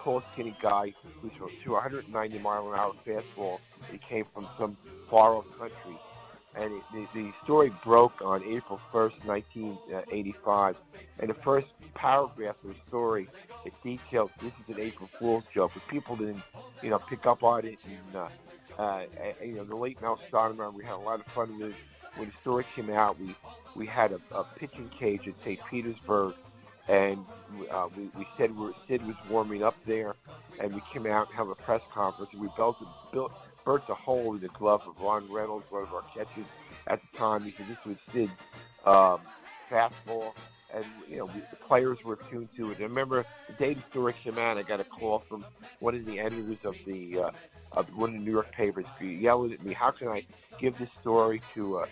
tall, 0.03 0.23
skinny 0.33 0.57
guy 0.63 0.93
who's 1.21 1.33
to 1.65 1.71
190 1.73 2.39
mile 2.39 2.73
an 2.73 2.79
hour 2.79 2.93
fastball. 3.07 3.59
He 3.91 3.99
came 3.99 4.25
from 4.35 4.49
some 4.59 4.77
far 5.11 5.35
off 5.35 5.45
country 5.59 5.99
and 6.55 6.73
it, 6.73 6.83
the, 6.93 7.07
the 7.15 7.33
story 7.45 7.73
broke 7.83 8.21
on 8.21 8.43
April 8.45 8.81
1st, 8.93 9.25
1985. 9.25 10.77
And 11.19 11.31
the 11.31 11.35
first 11.35 11.69
paragraph 11.95 12.63
of 12.63 12.71
the 12.71 12.77
story, 12.89 13.29
it 13.65 13.73
detailed 13.83 14.31
this 14.41 14.53
is 14.69 14.77
an 14.77 14.81
April 14.81 15.09
Fool's 15.19 15.45
joke, 15.55 15.73
but 15.75 15.87
people 15.89 16.17
didn't, 16.17 16.43
you 16.83 16.91
know, 16.91 16.99
pick 16.99 17.27
up 17.27 17.43
on 17.43 17.65
it. 17.65 17.79
And, 17.87 18.17
uh, 18.17 18.29
uh, 18.79 19.05
you 19.43 19.55
know, 19.55 19.65
the 19.65 19.77
late 19.77 20.01
Mel 20.03 20.19
Stottlemyre, 20.31 20.73
we 20.73 20.85
had 20.85 20.95
a 20.95 20.97
lot 20.97 21.21
of 21.21 21.27
fun 21.27 21.59
with. 21.59 21.75
When 22.17 22.29
the 22.29 22.35
story 22.43 22.67
came 22.77 22.91
out, 22.91 23.19
we, 23.19 23.35
we 23.75 23.87
had 23.87 24.13
a, 24.13 24.21
a 24.37 24.45
pitching 24.45 24.91
cage 24.99 25.27
at 25.27 25.33
St. 25.45 25.59
Petersburg, 25.71 26.35
and 26.89 27.25
uh, 27.71 27.89
we, 27.97 28.11
we 28.17 28.27
said 28.37 28.57
we 28.57 28.67
were, 28.67 28.75
Sid 28.89 29.07
was 29.07 29.17
warming 29.29 29.63
up 29.63 29.77
there, 29.87 30.15
and 30.61 30.75
we 30.75 30.83
came 30.93 31.07
out 31.07 31.29
and 31.29 31.37
have 31.37 31.49
a 31.49 31.55
press 31.55 31.83
conference, 31.93 32.31
and 32.33 32.41
we 32.41 32.49
built, 32.57 32.77
built 33.13 33.33
burnt 33.65 33.85
a 33.89 33.95
hole 33.95 34.35
in 34.35 34.41
the 34.41 34.49
glove 34.49 34.83
of 34.87 34.97
Ronn 34.97 35.31
Reynolds, 35.31 35.67
one 35.71 35.83
of 35.83 35.95
our 35.95 36.03
catchers 36.15 36.45
at 36.87 37.01
the 37.01 37.19
time. 37.19 37.45
He 37.45 37.55
said 37.57 37.69
this 37.69 37.85
was 37.85 37.97
Sid's 38.13 38.31
um, 38.85 39.21
fastball, 39.71 40.33
and 40.75 40.85
you 41.09 41.19
know 41.19 41.27
the 41.51 41.57
players 41.57 41.99
were 42.05 42.19
tuned 42.31 42.49
to 42.57 42.73
it. 42.73 42.79
I 42.81 42.85
remember 42.85 43.25
the 43.47 43.53
day 43.55 43.75
the 43.75 43.83
story 43.91 44.13
came 44.13 44.39
out, 44.39 44.59
I 44.59 44.63
got 44.63 44.81
a 44.81 44.85
call 44.85 45.23
from 45.29 45.45
one 45.81 45.95
of 45.95 46.07
the 46.07 46.21
editors 46.21 46.59
of 46.65 46.75
the 46.87 47.19
uh, 47.19 47.31
of 47.73 47.95
one 47.97 48.11
of 48.11 48.15
the 48.17 48.21
New 48.21 48.33
York 48.33 48.53
papers, 48.53 48.87
yelling 49.01 49.53
at 49.53 49.63
me, 49.63 49.73
"How 49.73 49.91
can 49.91 50.09
I 50.09 50.27
give 50.59 50.77
this 50.79 50.91
story 51.01 51.41
to 51.55 51.79
a 51.79 51.87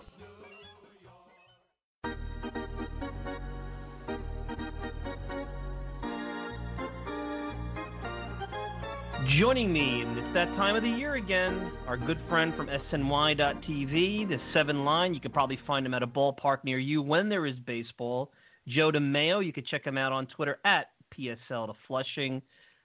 Joining 9.36 9.70
me, 9.70 10.00
and 10.00 10.16
it's 10.16 10.32
that 10.32 10.48
time 10.56 10.74
of 10.74 10.82
the 10.82 10.88
year 10.88 11.16
again, 11.16 11.70
our 11.86 11.98
good 11.98 12.18
friend 12.30 12.54
from 12.56 12.66
SNY.TV, 12.68 14.26
the 14.26 14.38
Seven 14.54 14.86
Line. 14.86 15.12
You 15.12 15.20
can 15.20 15.32
probably 15.32 15.58
find 15.66 15.84
him 15.84 15.92
at 15.92 16.02
a 16.02 16.06
ballpark 16.06 16.64
near 16.64 16.78
you 16.78 17.02
when 17.02 17.28
there 17.28 17.44
is 17.44 17.54
baseball. 17.66 18.32
Joe 18.66 18.90
DeMayo, 18.90 19.44
you 19.44 19.52
can 19.52 19.64
check 19.70 19.84
him 19.84 19.98
out 19.98 20.12
on 20.12 20.28
Twitter 20.28 20.58
at 20.64 20.86
PSL 21.12 21.66
to 21.66 21.74
Flushing. 21.86 22.40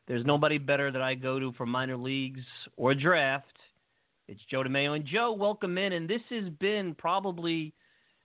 There's 0.05 0.25
nobody 0.25 0.57
better 0.57 0.91
that 0.91 1.01
I 1.01 1.15
go 1.15 1.39
to 1.39 1.53
for 1.53 1.65
minor 1.65 1.95
leagues 1.95 2.43
or 2.75 2.93
draft. 2.93 3.57
It's 4.27 4.41
Joe 4.51 4.63
DeMayo. 4.63 4.97
And 4.97 5.05
Joe, 5.05 5.31
welcome 5.31 5.77
in. 5.77 5.93
And 5.93 6.09
this 6.09 6.21
has 6.29 6.50
been 6.59 6.93
probably 6.95 7.73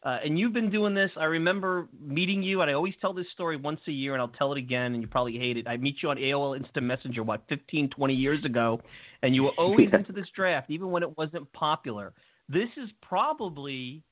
uh, 0.05 0.19
and 0.25 0.39
you've 0.39 0.53
been 0.53 0.71
doing 0.71 0.95
this. 0.95 1.11
I 1.17 1.25
remember 1.25 1.89
meeting 2.01 2.43
you, 2.43 2.61
and 2.61 2.71
I 2.71 2.75
always 2.75 2.95
tell 3.01 3.13
this 3.13 3.27
story 3.33 3.57
once 3.57 3.81
a 3.89 3.93
year, 3.93 4.13
and 4.13 4.23
I'll 4.23 4.29
tell 4.29 4.53
it 4.53 4.59
again, 4.59 4.93
and 4.95 5.03
you 5.03 5.09
probably 5.09 5.37
hate 5.37 5.57
it. 5.57 5.67
I 5.67 5.77
meet 5.77 5.97
you 6.03 6.11
on 6.11 6.19
AOL 6.19 6.57
Instant 6.57 6.87
Messenger, 6.87 7.25
what, 7.25 7.43
15, 7.49 7.91
20 7.91 8.15
years 8.15 8.45
ago, 8.45 8.81
and 9.23 9.35
you 9.35 9.43
were 9.43 9.51
always 9.59 9.89
into 9.93 10.13
this 10.13 10.29
draft, 10.35 10.71
even 10.71 10.91
when 10.91 11.03
it 11.03 11.19
wasn't 11.19 11.53
popular. 11.53 12.13
This 12.49 12.69
is 12.77 12.89
probably 13.03 14.03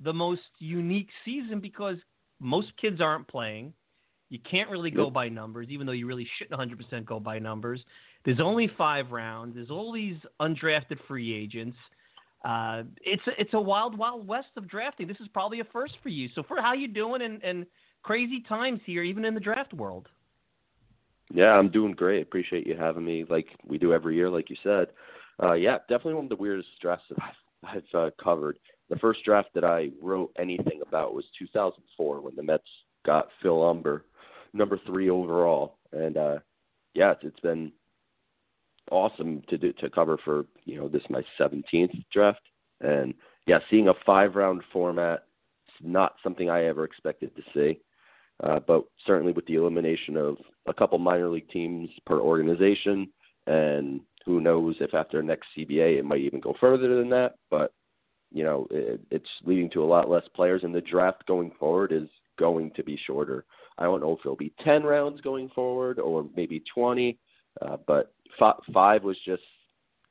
the 0.00 0.12
most 0.12 0.42
unique 0.58 1.08
season 1.24 1.60
because 1.60 1.96
most 2.40 2.68
kids 2.80 3.00
aren't 3.00 3.28
playing. 3.28 3.72
You 4.30 4.40
can't 4.50 4.68
really 4.68 4.90
go 4.90 5.10
by 5.10 5.28
numbers, 5.28 5.68
even 5.70 5.86
though 5.86 5.92
you 5.92 6.08
really 6.08 6.26
shouldn't 6.38 6.58
100% 6.58 7.04
go 7.04 7.20
by 7.20 7.38
numbers. 7.38 7.80
There's 8.24 8.40
only 8.40 8.68
five 8.76 9.12
rounds. 9.12 9.54
There's 9.54 9.70
all 9.70 9.92
these 9.92 10.16
undrafted 10.40 10.98
free 11.06 11.32
agents 11.32 11.76
uh, 12.44 12.82
it's 13.00 13.22
it's 13.38 13.54
a 13.54 13.60
wild, 13.60 13.96
wild 13.96 14.26
west 14.26 14.48
of 14.56 14.68
drafting. 14.68 15.08
This 15.08 15.20
is 15.20 15.28
probably 15.28 15.60
a 15.60 15.64
first 15.64 15.94
for 16.02 16.10
you. 16.10 16.28
So, 16.34 16.42
for 16.42 16.60
how 16.60 16.74
you 16.74 16.88
doing 16.88 17.22
and, 17.22 17.42
and 17.42 17.66
crazy 18.02 18.44
times 18.46 18.80
here, 18.84 19.02
even 19.02 19.24
in 19.24 19.34
the 19.34 19.40
draft 19.40 19.72
world. 19.72 20.08
Yeah, 21.32 21.52
I'm 21.52 21.70
doing 21.70 21.92
great. 21.92 22.22
Appreciate 22.22 22.66
you 22.66 22.76
having 22.76 23.04
me, 23.04 23.24
like 23.28 23.46
we 23.66 23.78
do 23.78 23.94
every 23.94 24.14
year, 24.14 24.28
like 24.28 24.50
you 24.50 24.56
said. 24.62 24.88
Uh, 25.42 25.54
yeah, 25.54 25.78
definitely 25.88 26.14
one 26.14 26.26
of 26.26 26.28
the 26.28 26.36
weirdest 26.36 26.68
drafts 26.82 27.06
that 27.08 27.18
I've, 27.22 27.76
I've 27.76 27.98
uh, 27.98 28.10
covered. 28.22 28.58
The 28.90 28.96
first 28.96 29.24
draft 29.24 29.48
that 29.54 29.64
I 29.64 29.88
wrote 30.02 30.30
anything 30.38 30.82
about 30.86 31.14
was 31.14 31.24
2004 31.38 32.20
when 32.20 32.36
the 32.36 32.42
Mets 32.42 32.62
got 33.06 33.28
Phil 33.42 33.66
Humber, 33.66 34.04
number 34.52 34.78
three 34.86 35.08
overall, 35.08 35.78
and 35.92 36.18
uh, 36.18 36.38
yeah, 36.92 37.12
it's, 37.12 37.24
it's 37.24 37.40
been 37.40 37.72
awesome 38.90 39.42
to 39.48 39.58
do 39.58 39.72
to 39.74 39.90
cover 39.90 40.18
for 40.24 40.44
you 40.64 40.76
know 40.76 40.88
this 40.88 41.02
my 41.08 41.22
17th 41.40 42.04
draft. 42.12 42.40
And 42.80 43.14
yeah 43.46 43.58
seeing 43.70 43.88
a 43.88 43.94
five 44.04 44.34
round 44.34 44.62
format 44.72 45.24
is 45.68 45.86
not 45.86 46.14
something 46.22 46.50
I 46.50 46.64
ever 46.66 46.84
expected 46.84 47.34
to 47.36 47.42
see. 47.54 47.80
Uh, 48.42 48.58
but 48.58 48.84
certainly 49.06 49.32
with 49.32 49.46
the 49.46 49.54
elimination 49.54 50.16
of 50.16 50.36
a 50.66 50.74
couple 50.74 50.98
minor 50.98 51.28
league 51.28 51.48
teams 51.50 51.88
per 52.04 52.18
organization 52.18 53.08
and 53.46 54.00
who 54.26 54.40
knows 54.40 54.74
if 54.80 54.92
after 54.92 55.22
next 55.22 55.46
CBA 55.56 55.98
it 55.98 56.04
might 56.04 56.20
even 56.20 56.40
go 56.40 56.54
further 56.58 56.96
than 56.96 57.08
that. 57.10 57.34
But 57.50 57.72
you 58.32 58.44
know 58.44 58.66
it, 58.70 59.00
it's 59.10 59.28
leading 59.44 59.70
to 59.70 59.84
a 59.84 59.86
lot 59.86 60.10
less 60.10 60.24
players 60.34 60.64
and 60.64 60.74
the 60.74 60.80
draft 60.80 61.26
going 61.26 61.52
forward 61.58 61.92
is 61.92 62.08
going 62.38 62.72
to 62.72 62.82
be 62.82 62.98
shorter. 63.06 63.44
I 63.78 63.84
don't 63.84 64.00
know 64.00 64.12
if 64.12 64.20
it'll 64.20 64.36
be 64.36 64.52
10 64.64 64.82
rounds 64.82 65.20
going 65.20 65.48
forward 65.50 65.98
or 65.98 66.26
maybe 66.36 66.62
20 66.74 67.18
uh, 67.62 67.76
but 67.86 68.12
five 68.38 69.02
was 69.02 69.16
just 69.24 69.42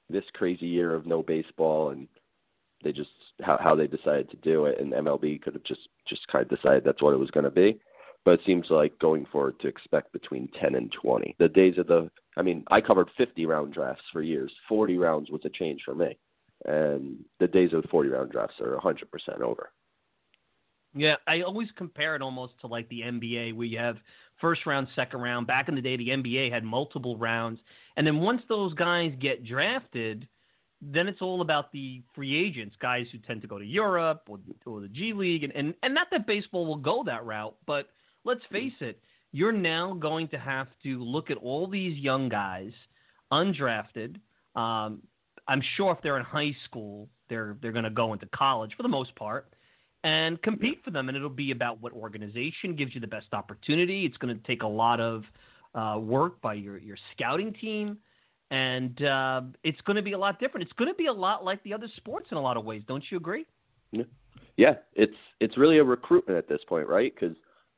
this 0.09 0.23
crazy 0.33 0.67
year 0.67 0.93
of 0.93 1.05
no 1.05 1.21
baseball, 1.21 1.89
and 1.89 2.07
they 2.83 2.91
just 2.91 3.09
how 3.41 3.57
how 3.61 3.75
they 3.75 3.87
decided 3.87 4.29
to 4.31 4.37
do 4.37 4.65
it, 4.65 4.79
and 4.79 4.93
MLB 4.93 5.41
could 5.41 5.53
have 5.53 5.63
just 5.63 5.87
just 6.07 6.27
kind 6.27 6.43
of 6.43 6.55
decided 6.55 6.83
that's 6.83 7.01
what 7.01 7.13
it 7.13 7.19
was 7.19 7.31
going 7.31 7.45
to 7.45 7.51
be. 7.51 7.79
But 8.25 8.35
it 8.35 8.41
seems 8.45 8.67
like 8.69 8.97
going 8.99 9.25
forward 9.25 9.59
to 9.59 9.67
expect 9.67 10.13
between 10.13 10.47
10 10.59 10.75
and 10.75 10.89
20. 11.01 11.35
The 11.39 11.49
days 11.49 11.77
of 11.77 11.87
the, 11.87 12.09
I 12.37 12.41
mean, 12.41 12.63
I 12.71 12.79
covered 12.79 13.09
50 13.17 13.45
round 13.45 13.73
drafts 13.73 14.05
for 14.13 14.21
years. 14.21 14.49
40 14.69 14.97
rounds 14.97 15.29
was 15.29 15.41
a 15.43 15.49
change 15.49 15.81
for 15.83 15.93
me, 15.93 16.17
and 16.65 17.17
the 17.41 17.47
days 17.47 17.73
of 17.73 17.81
the 17.81 17.87
40 17.89 18.09
round 18.09 18.31
drafts 18.31 18.61
are 18.61 18.77
100% 18.77 19.41
over. 19.41 19.71
Yeah, 20.95 21.15
I 21.27 21.41
always 21.41 21.69
compare 21.75 22.15
it 22.15 22.21
almost 22.21 22.53
to 22.61 22.67
like 22.67 22.87
the 22.89 23.01
NBA, 23.01 23.55
where 23.55 23.65
you 23.65 23.79
have 23.79 23.97
first 24.43 24.65
round, 24.65 24.89
second 24.93 25.21
round. 25.21 25.47
Back 25.47 25.69
in 25.69 25.75
the 25.75 25.81
day, 25.81 25.95
the 25.95 26.09
NBA 26.09 26.51
had 26.51 26.65
multiple 26.65 27.17
rounds, 27.17 27.59
and 27.95 28.05
then 28.05 28.19
once 28.19 28.41
those 28.49 28.73
guys 28.73 29.13
get 29.21 29.45
drafted, 29.45 30.27
then 30.81 31.07
it's 31.07 31.21
all 31.21 31.39
about 31.39 31.71
the 31.71 32.03
free 32.13 32.35
agents, 32.35 32.75
guys 32.81 33.05
who 33.13 33.19
tend 33.19 33.41
to 33.41 33.47
go 33.47 33.57
to 33.57 33.65
Europe 33.65 34.23
or, 34.27 34.39
or 34.65 34.81
the 34.81 34.89
G 34.89 35.13
League, 35.13 35.45
and, 35.45 35.55
and 35.55 35.73
and 35.81 35.93
not 35.93 36.07
that 36.11 36.27
baseball 36.27 36.65
will 36.65 36.75
go 36.75 37.03
that 37.05 37.25
route, 37.25 37.55
but 37.65 37.87
let's 38.25 38.41
face 38.51 38.73
it, 38.81 38.99
you're 39.31 39.53
now 39.53 39.93
going 39.93 40.27
to 40.27 40.37
have 40.37 40.67
to 40.83 41.01
look 41.01 41.31
at 41.31 41.37
all 41.37 41.65
these 41.65 41.97
young 41.97 42.27
guys, 42.27 42.73
undrafted, 43.31 44.17
Um, 44.55 45.01
I'm 45.47 45.61
sure 45.77 45.93
if 45.93 46.01
they're 46.03 46.17
in 46.17 46.25
high 46.25 46.55
school, 46.65 47.07
they're 47.29 47.55
they're 47.61 47.71
going 47.71 47.85
to 47.85 47.89
go 47.89 48.11
into 48.11 48.25
college 48.35 48.71
for 48.75 48.83
the 48.83 48.89
most 48.89 49.15
part 49.15 49.53
and 50.03 50.41
compete 50.41 50.81
for 50.83 50.91
them. 50.91 51.07
And 51.07 51.15
it'll 51.15 51.29
be 51.29 51.51
about 51.51 51.81
what 51.81 51.93
organization 51.93 52.75
gives 52.75 52.93
you 52.93 53.01
the 53.01 53.07
best 53.07 53.27
opportunity. 53.33 54.05
It's 54.05 54.17
going 54.17 54.37
to 54.37 54.47
take 54.47 54.63
a 54.63 54.67
lot 54.67 54.99
of 54.99 55.23
uh, 55.75 55.97
work 55.99 56.39
by 56.41 56.53
your 56.53 56.77
your 56.77 56.97
scouting 57.13 57.53
team, 57.53 57.97
and 58.51 59.01
uh, 59.03 59.41
it's 59.63 59.81
going 59.81 59.95
to 59.95 60.01
be 60.01 60.13
a 60.13 60.17
lot 60.17 60.39
different. 60.39 60.63
It's 60.67 60.73
going 60.73 60.91
to 60.91 60.95
be 60.95 61.07
a 61.07 61.13
lot 61.13 61.43
like 61.43 61.63
the 61.63 61.73
other 61.73 61.87
sports 61.97 62.27
in 62.31 62.37
a 62.37 62.41
lot 62.41 62.57
of 62.57 62.65
ways. 62.65 62.83
Don't 62.87 63.03
you 63.09 63.17
agree? 63.17 63.45
Yeah, 63.91 64.03
yeah. 64.57 64.73
It's 64.93 65.15
it's 65.39 65.57
really 65.57 65.79
a 65.79 65.83
recruitment 65.83 66.37
at 66.37 66.47
this 66.47 66.61
point, 66.67 66.87
right? 66.87 67.13
Because 67.13 67.35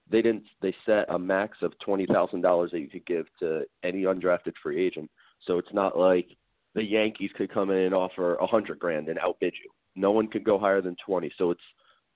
they 0.10 0.22
didn't 0.22 0.44
they 0.62 0.76
set 0.86 1.06
a 1.10 1.18
max 1.18 1.60
of 1.62 1.74
twenty 1.80 2.06
thousand 2.06 2.42
dollars 2.42 2.72
that 2.72 2.80
you 2.80 2.90
could 2.90 3.06
give 3.06 3.28
to 3.40 3.64
any 3.84 4.04
undrafted 4.04 4.54
free 4.62 4.86
agent. 4.86 5.10
So 5.46 5.58
it's 5.58 5.74
not 5.74 5.98
like 5.98 6.28
the 6.74 6.84
Yankees 6.84 7.32
could 7.38 7.54
come 7.54 7.70
in 7.70 7.78
and 7.78 7.94
offer 7.94 8.36
a 8.36 8.48
hundred 8.48 8.80
grand 8.80 9.08
and 9.08 9.20
outbid 9.20 9.54
you. 9.64 9.70
No 9.96 10.12
one 10.12 10.28
could 10.28 10.44
go 10.44 10.60
higher 10.60 10.82
than 10.82 10.98
twenty. 11.06 11.32
So 11.38 11.52
it's 11.52 11.62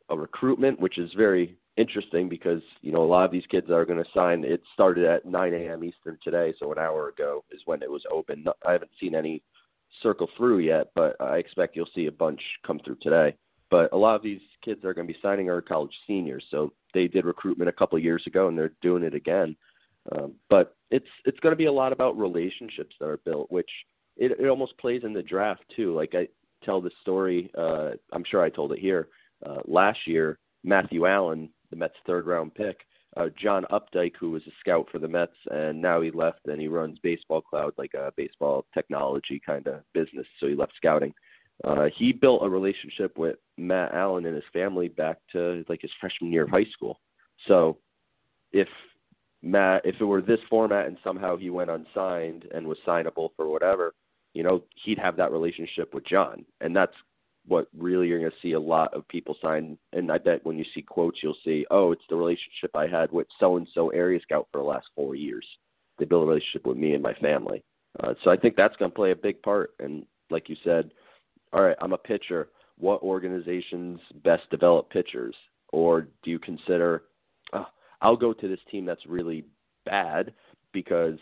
a 0.10 0.18
recruitment, 0.18 0.80
which 0.80 0.98
is 0.98 1.12
very 1.16 1.58
interesting 1.78 2.28
because 2.28 2.62
you 2.82 2.92
know 2.92 3.04
a 3.04 3.06
lot 3.06 3.26
of 3.26 3.32
these 3.32 3.46
kids 3.50 3.70
are 3.70 3.86
going 3.86 4.04
to 4.04 4.10
sign. 4.14 4.44
It 4.44 4.62
started 4.74 5.06
at 5.06 5.26
9 5.26 5.54
a.m. 5.54 5.84
Eastern 5.84 6.18
today, 6.24 6.54
so 6.60 6.72
an 6.72 6.78
hour 6.78 7.10
ago 7.10 7.44
is 7.52 7.62
when 7.66 7.82
it 7.82 7.90
was 7.90 8.04
open. 8.12 8.46
I 8.66 8.74
haven't 8.74 8.92
seen 9.00 9.16
any 9.16 9.42
circle 10.04 10.30
through 10.38 10.60
yet, 10.60 10.92
but 10.96 11.16
I 11.20 11.38
expect 11.38 11.76
you'll 11.76 11.88
see 11.96 12.08
a 12.08 12.12
bunch 12.12 12.42
come 12.66 12.80
through 12.84 12.98
today. 13.02 13.36
But 13.72 13.94
a 13.94 13.98
lot 13.98 14.16
of 14.16 14.24
these 14.24 14.42
kids 14.64 14.84
are 14.84 14.94
going 14.94 15.08
to 15.08 15.14
be 15.14 15.20
signing 15.22 15.50
are 15.50 15.62
college 15.62 15.94
seniors, 16.08 16.44
so 16.50 16.74
they 16.94 17.08
did 17.08 17.26
recruitment 17.26 17.70
a 17.70 17.74
couple 17.74 17.98
of 17.98 18.04
years 18.04 18.24
ago 18.26 18.48
and 18.48 18.58
they're 18.58 18.74
doing 18.82 19.04
it 19.04 19.14
again. 19.14 19.56
Um, 20.12 20.34
but 20.50 20.76
it's 20.90 21.08
it's 21.26 21.40
going 21.40 21.52
to 21.52 21.58
be 21.58 21.66
a 21.66 21.72
lot 21.72 21.94
about 21.94 22.18
relationships 22.18 22.96
that 23.00 23.08
are 23.08 23.18
built, 23.18 23.52
which 23.52 23.70
it, 24.18 24.32
it 24.40 24.48
almost 24.48 24.78
plays 24.80 25.04
in 25.04 25.14
the 25.14 25.22
draft 25.22 25.64
too. 25.76 25.94
Like 25.94 26.16
I 26.16 26.28
tell 26.64 26.82
the 26.82 26.92
story, 27.02 27.52
uh, 27.58 27.92
I'm 28.12 28.24
sure 28.30 28.44
I 28.44 28.50
told 28.50 28.72
it 28.72 28.80
here 28.80 29.08
uh, 29.46 29.60
last 29.66 30.00
year. 30.06 30.38
Matthew 30.64 31.06
Allan, 31.08 31.50
the 31.70 31.78
Mets' 31.78 31.94
third 32.06 32.28
round 32.28 32.54
pick, 32.54 32.80
uh, 33.18 33.28
John 33.42 33.66
Updike, 33.72 34.16
who 34.20 34.32
was 34.32 34.44
a 34.48 34.52
scout 34.60 34.88
for 34.92 35.00
the 35.00 35.08
Mets, 35.08 35.36
and 35.52 35.82
now 35.82 36.02
he 36.02 36.12
left 36.12 36.48
and 36.48 36.60
he 36.60 36.68
runs 36.68 37.00
Baseball 37.00 37.42
Cloud, 37.42 37.74
like 37.78 37.94
a 37.94 38.12
baseball 38.16 38.66
technology 38.74 39.42
kind 39.44 39.68
of 39.68 39.82
business. 39.94 40.28
So 40.40 40.48
he 40.48 40.56
left 40.56 40.74
scouting. 40.76 41.14
Uh, 41.64 41.88
he 41.98 42.14
built 42.14 42.44
a 42.44 42.50
relationship 42.50 43.18
with 43.18 43.38
Matt 43.58 43.94
Allan 43.94 44.26
and 44.26 44.36
his 44.36 44.46
family 44.54 44.88
back 44.88 45.18
to 45.34 45.66
like 45.68 45.82
his 45.82 45.92
freshman 46.00 46.32
year 46.32 46.44
of 46.44 46.50
high 46.50 46.68
school. 46.72 47.00
So 47.48 47.78
if 48.52 48.68
Matt, 49.42 49.86
if 49.86 49.96
it 50.00 50.06
were 50.06 50.22
this 50.22 50.40
format 50.50 50.88
and 50.88 50.98
somehow 51.04 51.36
he 51.38 51.50
went 51.50 51.70
unsigned 51.70 52.46
and 52.54 52.68
was 52.68 52.78
signable 52.86 53.30
for 53.36 53.48
whatever, 53.50 53.94
you 54.34 54.44
know, 54.44 54.64
he'd 54.86 55.00
have 55.00 55.18
that 55.18 55.32
relationship 55.32 55.94
with 55.94 56.06
John, 56.06 56.46
and 56.62 56.76
that's 56.76 56.94
what 57.46 57.68
really 57.78 58.08
you're 58.08 58.20
going 58.20 58.32
to 58.32 58.38
see 58.42 58.54
a 58.54 58.60
lot 58.60 58.94
of 58.94 59.08
people 59.08 59.36
sign. 59.42 59.78
And 59.94 60.12
I 60.12 60.18
bet 60.18 60.46
when 60.46 60.58
you 60.58 60.66
see 60.74 60.82
quotes, 60.82 61.20
you'll 61.24 61.36
see, 61.44 61.66
oh, 61.72 61.92
it's 61.92 62.04
the 62.10 62.16
relationship 62.16 62.76
I 62.76 62.88
had 62.88 63.12
with 63.12 63.28
so 63.40 63.58
and 63.58 63.68
so 63.74 63.90
area 63.90 64.20
scout 64.22 64.48
for 64.52 64.60
the 64.60 64.68
last 64.68 64.88
four 64.96 65.16
years. 65.16 65.46
They 65.98 66.06
built 66.06 66.24
a 66.24 66.28
relationship 66.28 66.66
with 66.66 66.78
me 66.78 66.94
and 66.94 67.04
my 67.04 67.14
family. 67.16 67.64
Uh, 68.00 68.14
so 68.24 68.30
I 68.30 68.38
think 68.38 68.56
that's 68.56 68.76
going 68.78 68.92
to 68.92 68.96
play 68.96 69.12
a 69.12 69.16
big 69.16 69.42
part. 69.42 69.72
And 69.80 70.06
like 70.30 70.48
you 70.50 70.56
said, 70.64 70.92
all 71.52 71.64
right, 71.64 71.78
I'm 71.82 71.94
a 71.94 71.98
pitcher. 71.98 72.50
What 72.78 73.02
organizations 73.02 74.00
best 74.24 74.50
develop 74.52 74.90
pitchers? 74.90 75.36
Or 75.72 76.08
do 76.24 76.32
you 76.32 76.40
consider, 76.40 77.04
oh, 77.54 77.66
I'll 78.02 78.16
go 78.16 78.34
to 78.34 78.48
this 78.48 78.60
team 78.72 78.86
that's 78.86 79.06
really 79.08 79.46
bad 79.86 80.34
because 80.72 81.18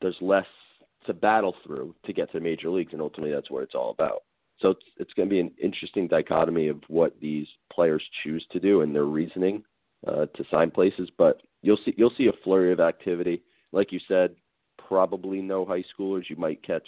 there's 0.00 0.16
less 0.20 0.46
to 1.06 1.14
battle 1.14 1.54
through 1.64 1.94
to 2.04 2.12
get 2.12 2.30
to 2.32 2.38
the 2.38 2.44
major 2.44 2.68
leagues, 2.68 2.92
and 2.92 3.00
ultimately 3.00 3.34
that's 3.34 3.50
what 3.50 3.62
it's 3.62 3.74
all 3.74 3.90
about. 3.90 4.22
So 4.60 4.70
it's 4.70 4.84
it's 4.98 5.12
going 5.14 5.28
to 5.28 5.32
be 5.32 5.40
an 5.40 5.52
interesting 5.62 6.06
dichotomy 6.08 6.68
of 6.68 6.78
what 6.88 7.14
these 7.20 7.46
players 7.72 8.02
choose 8.22 8.44
to 8.52 8.60
do 8.60 8.82
and 8.82 8.94
their 8.94 9.04
reasoning 9.04 9.62
uh, 10.06 10.26
to 10.26 10.44
sign 10.50 10.70
places. 10.70 11.08
But 11.16 11.42
you'll 11.62 11.78
see 11.84 11.94
you'll 11.96 12.12
see 12.16 12.26
a 12.26 12.44
flurry 12.44 12.72
of 12.72 12.80
activity. 12.80 13.42
Like 13.72 13.92
you 13.92 14.00
said, 14.08 14.34
probably 14.88 15.40
no 15.40 15.64
high 15.64 15.84
schoolers. 15.96 16.28
You 16.28 16.36
might 16.36 16.62
catch 16.62 16.86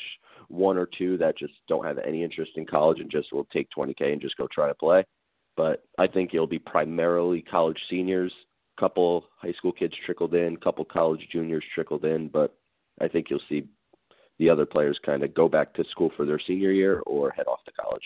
one 0.49 0.77
or 0.77 0.89
two 0.99 1.17
that 1.19 1.39
just 1.39 1.55
don't 1.69 1.85
have 1.85 1.99
any 1.99 2.23
interest 2.23 2.53
in 2.57 2.67
college 2.67 3.01
and 3.01 3.11
just 3.11 3.33
will 3.33 3.47
take 3.53 3.69
20k 3.77 4.13
and 4.13 4.21
just 4.21 4.37
go 4.37 4.49
try 4.53 4.69
to 4.69 4.75
play. 4.75 5.05
But 5.57 5.85
I 5.99 6.07
think 6.07 6.35
it'll 6.35 6.47
be 6.47 6.59
primarily 6.59 7.43
college 7.43 7.79
seniors, 7.89 8.33
couple 8.79 9.27
high 9.37 9.53
school 9.53 9.73
kids 9.73 9.95
trickled 10.05 10.35
in, 10.35 10.57
couple 10.57 10.85
college 10.85 11.27
juniors 11.31 11.65
trickled 11.75 12.05
in, 12.05 12.29
but 12.29 12.57
I 13.01 13.09
think 13.09 13.29
you'll 13.31 13.41
see 13.49 13.65
the 14.43 14.51
other 14.51 14.67
players 14.67 14.99
kind 15.07 15.23
of 15.23 15.33
go 15.35 15.49
back 15.49 15.73
to 15.73 15.85
school 15.93 16.11
for 16.17 16.27
their 16.27 16.41
senior 16.45 16.73
year 16.73 17.01
or 17.07 17.31
head 17.31 17.47
off 17.47 17.61
to 17.65 17.71
college. 17.81 18.03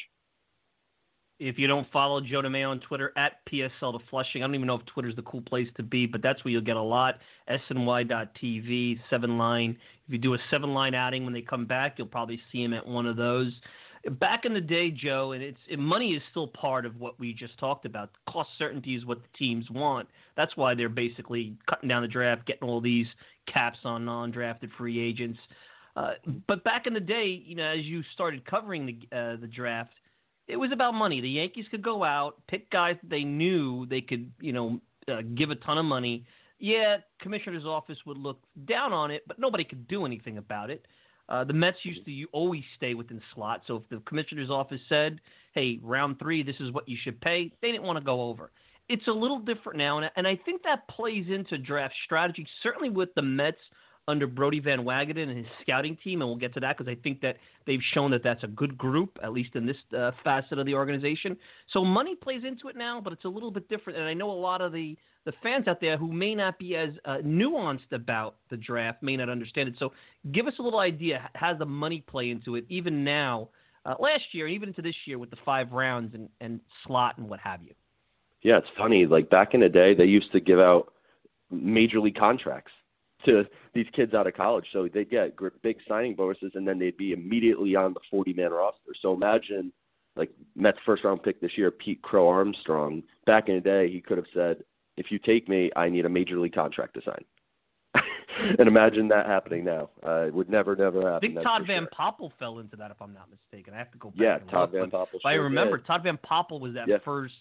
If 1.39 1.59
you 1.59 1.67
don't 1.67 1.91
follow 1.91 2.21
Joe 2.21 2.43
DeMayo 2.43 2.69
on 2.69 2.81
Twitter 2.81 3.13
at 3.17 3.45
PSL 3.51 3.99
to 3.99 4.05
Flushing, 4.11 4.43
I 4.43 4.47
don't 4.47 4.55
even 4.55 4.67
know 4.67 4.75
if 4.75 4.85
Twitter's 4.85 5.17
the 5.17 5.23
cool 5.23 5.41
place 5.41 5.69
to 5.79 5.83
be, 5.83 6.05
but 6.05 6.21
that's 6.23 6.45
where 6.45 6.53
you'll 6.53 6.61
get 6.61 6.77
a 6.77 6.83
lot. 6.83 7.21
SNY.TV, 7.49 9.01
seven 9.09 9.39
line. 9.39 9.79
If 10.07 10.13
you 10.13 10.19
do 10.19 10.35
a 10.35 10.39
seven 10.51 10.75
line 10.75 10.95
outing 10.95 11.25
when 11.25 11.33
they 11.33 11.41
come 11.41 11.65
back, 11.65 11.95
you'll 11.97 12.07
probably 12.07 12.39
see 12.53 12.63
him 12.63 12.75
at 12.75 12.87
one 12.87 13.07
of 13.07 13.17
those. 13.17 13.53
Back 14.21 14.45
in 14.45 14.53
the 14.53 14.61
day, 14.61 14.91
Joe, 14.91 15.33
and 15.33 15.43
it's 15.43 15.59
money 15.79 16.13
is 16.13 16.23
still 16.31 16.49
part 16.49 16.85
of 16.85 17.01
what 17.01 17.19
we 17.19 17.33
just 17.33 17.59
talked 17.59 17.87
about. 17.87 18.11
Cost 18.29 18.51
certainty 18.59 18.95
is 18.95 19.07
what 19.07 19.19
the 19.19 19.39
teams 19.39 19.69
want. 19.71 20.07
That's 20.37 20.55
why 20.57 20.75
they're 20.75 20.91
basically 20.91 21.57
cutting 21.69 21.89
down 21.89 22.03
the 22.03 22.09
draft, 22.09 22.47
getting 22.47 22.69
all 22.69 22.81
these 22.81 23.07
caps 23.53 23.79
on 23.85 24.05
non-drafted 24.05 24.71
free 24.77 25.01
agents. 25.01 25.39
Uh, 25.97 26.13
but 26.47 26.63
back 26.63 26.87
in 26.87 26.93
the 26.93 27.01
day, 27.01 27.43
you 27.45 27.57
know, 27.57 27.65
as 27.65 27.85
you 27.85 28.03
started 28.13 28.45
covering 28.45 28.87
the 28.87 29.17
uh, 29.17 29.37
the 29.41 29.47
draft, 29.47 29.95
it 30.47 30.57
was 30.57 30.71
about 30.71 30.93
money. 30.93 31.21
The 31.21 31.31
Yankees 31.31 31.67
could 31.71 31.83
go 31.83 32.05
out, 32.05 32.37
pick 32.49 32.71
guys 32.71 32.97
that 33.03 33.09
they 33.09 33.25
knew 33.25 33.87
they 33.87 34.03
could, 34.03 34.31
you 34.39 34.53
know, 34.53 34.81
uh, 35.11 35.23
give 35.35 35.51
a 35.51 35.55
ton 35.55 35.79
of 35.79 35.87
money. 35.87 36.25
Yeah, 36.59 36.99
commissioner's 37.21 37.65
office 37.65 37.99
would 38.07 38.19
look 38.19 38.39
down 38.67 38.93
on 38.93 39.11
it, 39.11 39.23
but 39.27 39.39
nobody 39.39 39.65
could 39.65 39.89
do 39.89 40.05
anything 40.07 40.39
about 40.39 40.71
it. 40.71 40.87
Uh, 41.29 41.45
the 41.45 41.53
Mets 41.53 41.79
used 41.83 42.05
to 42.05 42.11
you 42.11 42.29
always 42.33 42.63
stay 42.77 42.95
within 42.95 43.21
slot. 43.35 43.63
So 43.67 43.77
if 43.77 43.89
the 43.91 44.01
commissioner's 44.07 44.51
office 44.51 44.81
said, 44.89 45.21
"Hey, 45.53 45.81
round 45.83 46.19
three, 46.19 46.43
this 46.43 46.57
is 46.61 46.73
what 46.73 46.89
you 46.89 46.99
should 47.03 47.21
pay," 47.23 47.51
they 47.63 47.73
didn't 47.73 47.85
want 47.85 47.99
to 47.99 48.05
go 48.05 48.23
over. 48.23 48.51
It's 48.89 49.07
a 49.09 49.13
little 49.13 49.41
different 49.41 49.79
now, 49.79 49.99
and, 49.99 50.11
and 50.17 50.29
I 50.29 50.37
think 50.37 50.63
that 50.63 50.87
plays 50.89 51.27
into 51.29 51.59
draft 51.59 51.95
strategy. 52.05 52.47
Certainly 52.63 52.91
with 52.91 53.13
the 53.15 53.23
Mets 53.23 53.59
under 54.09 54.27
Brodie 54.27 54.61
Van 54.61 54.81
Wagenen 54.85 55.29
and 55.29 55.39
his 55.39 55.47
scouting 55.63 55.97
team, 56.03 56.23
and 56.23 56.31
we'll 56.31 56.39
get 56.39 56.55
to 56.55 56.61
that 56.61 56.79
because 56.79 56.91
I 56.91 56.95
think 57.03 57.21
that 57.23 57.37
they've 57.67 57.81
shown 57.93 58.11
that 58.13 58.23
that's 58.23 58.45
a 58.45 58.49
good 58.49 58.79
group, 58.79 59.19
at 59.23 59.33
least 59.33 59.57
in 59.57 59.67
this 59.67 59.77
uh, 59.97 60.13
facet 60.23 60.59
of 60.59 60.67
the 60.67 60.75
organization. 60.75 61.37
So 61.73 61.85
money 61.85 62.15
plays 62.15 62.43
into 62.47 62.69
it 62.69 62.77
now, 62.77 63.01
but 63.01 63.13
it's 63.13 63.25
a 63.25 63.29
little 63.29 63.51
bit 63.51 63.69
different. 63.69 63.99
And 63.99 64.07
I 64.07 64.15
know 64.15 64.31
a 64.31 64.33
lot 64.33 64.61
of 64.61 64.73
the 64.73 64.97
the 65.25 65.33
fans 65.43 65.67
out 65.67 65.81
there 65.81 65.97
who 65.97 66.13
may 66.13 66.37
not 66.37 66.57
be 66.57 66.77
as 66.77 66.91
uh, 67.05 67.17
nuanced 67.25 67.91
about 67.91 68.37
the 68.49 68.57
draft 68.57 69.03
may 69.03 69.17
not 69.17 69.29
understand 69.29 69.69
it. 69.69 69.75
So 69.77 69.93
give 70.31 70.47
us 70.47 70.53
a 70.61 70.63
little 70.63 70.79
idea 70.79 71.29
how 71.35 71.53
the 71.53 71.67
money 71.67 72.05
play 72.07 72.31
into 72.31 72.55
it, 72.55 72.65
even 72.69 73.03
now, 73.03 73.49
uh, 73.85 73.95
last 73.99 74.23
year, 74.31 74.47
and 74.47 74.55
even 74.55 74.69
into 74.69 74.83
this 74.83 74.95
year 75.05 75.19
with 75.19 75.31
the 75.31 75.37
five 75.45 75.73
rounds 75.73 76.15
and, 76.15 76.29
and 76.41 76.61
slot 76.87 77.19
and 77.19 77.29
what 77.29 77.41
have 77.41 77.61
you. 77.61 77.75
Yeah, 78.43 78.59
it's 78.59 78.69
funny. 78.79 79.05
Like 79.05 79.29
back 79.29 79.53
in 79.53 79.59
the 79.59 79.69
day, 79.69 79.95
they 79.95 80.05
used 80.05 80.31
to 80.31 80.39
give 80.39 80.61
out 80.61 80.93
major 81.51 81.99
league 81.99 82.17
contracts 82.17 82.71
to 83.25 83.45
these 83.75 83.87
kids 83.95 84.15
out 84.15 84.27
of 84.27 84.35
college. 84.35 84.67
So 84.73 84.89
they'd 84.93 85.11
get 85.11 85.37
big 85.63 85.79
signing 85.89 86.15
bonuses, 86.15 86.53
and 86.55 86.67
then 86.67 86.79
they'd 86.79 86.97
be 86.97 87.13
immediately 87.13 87.75
on 87.75 87.95
the 87.95 88.01
40 88.11 88.33
man 88.35 88.53
roster. 88.53 88.93
So 89.01 89.15
imagine 89.15 89.73
like 90.17 90.31
Mets 90.55 90.79
first 90.85 91.05
round 91.05 91.23
pick 91.23 91.41
this 91.41 91.53
year, 91.57 91.71
Pete 91.71 92.03
Crow 92.03 92.29
Armstrong. 92.29 93.03
Back 93.27 93.49
in 93.49 93.55
the 93.57 93.61
day, 93.61 93.91
he 93.91 94.01
could 94.01 94.17
have 94.17 94.27
said, 94.35 94.65
"If 94.97 95.11
you 95.11 95.19
take 95.19 95.49
me, 95.49 95.71
I 95.77 95.89
need 95.89 96.07
a 96.07 96.09
major 96.09 96.39
league 96.39 96.55
contract 96.55 96.95
to 96.95 97.03
sign." 97.03 97.25
and 98.59 98.69
imagine 98.69 99.09
that 99.09 99.27
happening 99.27 99.65
now. 99.65 99.91
Uh, 100.07 100.27
it 100.27 100.35
would 100.35 100.49
never, 100.49 100.75
never 100.75 101.03
happen. 101.03 101.17
I 101.17 101.35
think 101.35 101.43
Todd 101.43 101.67
Van 101.67 101.83
sure. 101.83 101.89
Poppel 101.99 102.31
fell 102.39 102.59
into 102.59 102.77
that, 102.77 102.91
if 102.91 103.01
I'm 103.01 103.13
not 103.13 103.29
mistaken. 103.31 103.75
I 103.75 103.79
have 103.79 103.93
to 103.93 103.99
go 103.99 104.11
back. 104.11 104.19
Yeah, 104.19 104.39
Todd 104.51 104.73
look, 104.73 104.81
Van 104.81 104.91
Poppel. 104.91 105.21
Sure 105.23 105.31
I 105.31 105.35
remember 105.35 105.77
did. 105.77 105.87
Todd 105.87 106.03
Van 106.03 106.19
Poppel 106.19 106.61
was 106.61 106.75
that 106.75 106.89
yeah. 106.89 106.99
first, 107.05 107.35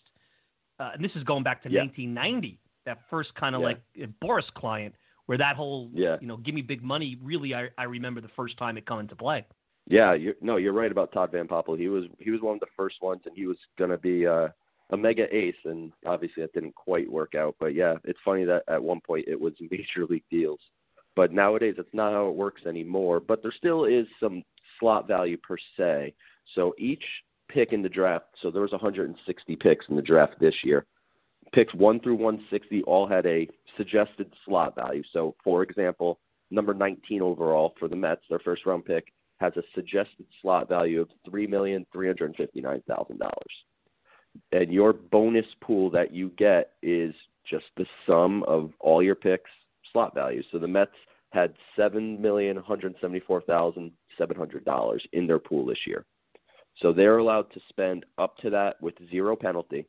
uh, 0.79 0.91
and 0.93 1.03
this 1.03 1.11
is 1.15 1.23
going 1.23 1.43
back 1.43 1.63
to 1.63 1.71
yeah. 1.71 1.81
1990. 1.81 2.59
That 2.85 2.99
first 3.09 3.33
kind 3.35 3.55
of 3.55 3.61
yeah. 3.61 3.67
like 3.67 3.79
Boras 4.23 4.47
client 4.55 4.93
where 5.25 5.37
that 5.37 5.55
whole 5.55 5.89
yeah. 5.93 6.17
you 6.21 6.27
know 6.27 6.37
give 6.37 6.55
me 6.55 6.61
big 6.61 6.83
money 6.83 7.17
really 7.21 7.53
I, 7.53 7.69
I 7.77 7.83
remember 7.83 8.21
the 8.21 8.29
first 8.35 8.57
time 8.57 8.77
it 8.77 8.85
come 8.85 8.99
into 8.99 9.15
play. 9.15 9.45
Yeah, 9.87 10.15
you're, 10.15 10.33
no, 10.41 10.57
you're 10.57 10.73
right 10.73 10.91
about 10.91 11.11
Todd 11.11 11.31
Van 11.31 11.47
Poppel. 11.47 11.77
He 11.77 11.89
was 11.89 12.05
he 12.19 12.31
was 12.31 12.41
one 12.41 12.55
of 12.55 12.59
the 12.59 12.67
first 12.75 12.95
ones, 13.01 13.21
and 13.25 13.35
he 13.35 13.45
was 13.45 13.57
going 13.77 13.91
to 13.91 13.97
be 13.97 14.25
uh, 14.25 14.47
a 14.89 14.97
mega 14.97 15.33
ace, 15.35 15.55
and 15.65 15.91
obviously 16.05 16.41
that 16.41 16.53
didn't 16.53 16.75
quite 16.75 17.09
work 17.11 17.35
out. 17.35 17.55
But 17.59 17.75
yeah, 17.75 17.95
it's 18.03 18.19
funny 18.25 18.45
that 18.45 18.63
at 18.67 18.81
one 18.81 18.99
point 18.99 19.25
it 19.27 19.39
was 19.39 19.53
major 19.71 20.05
league 20.09 20.23
deals, 20.31 20.59
but 21.15 21.31
nowadays 21.31 21.75
it's 21.77 21.93
not 21.93 22.13
how 22.13 22.29
it 22.29 22.35
works 22.35 22.63
anymore. 22.65 23.19
But 23.19 23.41
there 23.43 23.53
still 23.55 23.85
is 23.85 24.07
some 24.19 24.43
slot 24.79 25.07
value 25.07 25.37
per 25.37 25.57
se. 25.77 26.13
So 26.55 26.73
each 26.79 27.03
pick 27.47 27.73
in 27.73 27.83
the 27.83 27.89
draft, 27.89 28.25
so 28.41 28.49
there 28.49 28.61
was 28.61 28.71
160 28.71 29.55
picks 29.57 29.85
in 29.89 29.95
the 29.95 30.01
draft 30.01 30.33
this 30.39 30.55
year. 30.63 30.85
Picks 31.55 31.73
one 31.73 32.01
through 32.01 32.15
160 32.15 32.83
all 32.83 33.07
had 33.07 33.25
a 33.25 33.47
suggested 33.77 34.29
slot 34.45 34.75
value. 34.75 35.01
So, 35.13 35.35
for 35.41 35.63
example, 35.63 36.19
number 36.51 36.73
19 36.73 37.21
overall 37.21 37.73
for 37.79 37.87
the 37.87 37.95
Mets, 37.95 38.23
their 38.29 38.39
first 38.39 38.65
round 38.65 38.83
pick, 38.83 39.05
has 39.39 39.53
a 39.55 39.63
suggested 39.73 40.25
slot 40.41 40.67
value 40.67 40.99
of 40.99 41.07
three 41.29 41.47
million 41.47 41.85
three 41.93 42.07
hundred 42.07 42.35
fifty 42.35 42.59
nine 42.59 42.81
thousand 42.89 43.19
dollars, 43.19 43.33
and 44.51 44.71
your 44.71 44.91
bonus 44.91 45.45
pool 45.61 45.89
that 45.91 46.13
you 46.13 46.29
get 46.37 46.71
is 46.83 47.13
just 47.49 47.65
the 47.77 47.85
sum 48.05 48.43
of 48.43 48.71
all 48.81 49.01
your 49.01 49.15
picks 49.15 49.49
slot 49.93 50.13
values. 50.13 50.45
So 50.51 50.59
the 50.59 50.67
Mets 50.67 50.91
had 51.31 51.53
seven 51.77 52.21
million 52.21 52.57
one 52.57 52.65
hundred 52.65 52.95
seventy 52.99 53.21
four 53.21 53.41
thousand 53.41 53.91
seven 54.17 54.35
hundred 54.35 54.65
dollars 54.65 55.05
in 55.13 55.25
their 55.25 55.39
pool 55.39 55.65
this 55.65 55.87
year. 55.87 56.05
So 56.81 56.91
they're 56.91 57.17
allowed 57.17 57.51
to 57.53 57.61
spend 57.69 58.05
up 58.17 58.37
to 58.39 58.49
that 58.49 58.81
with 58.81 58.95
zero 59.09 59.37
penalty. 59.37 59.85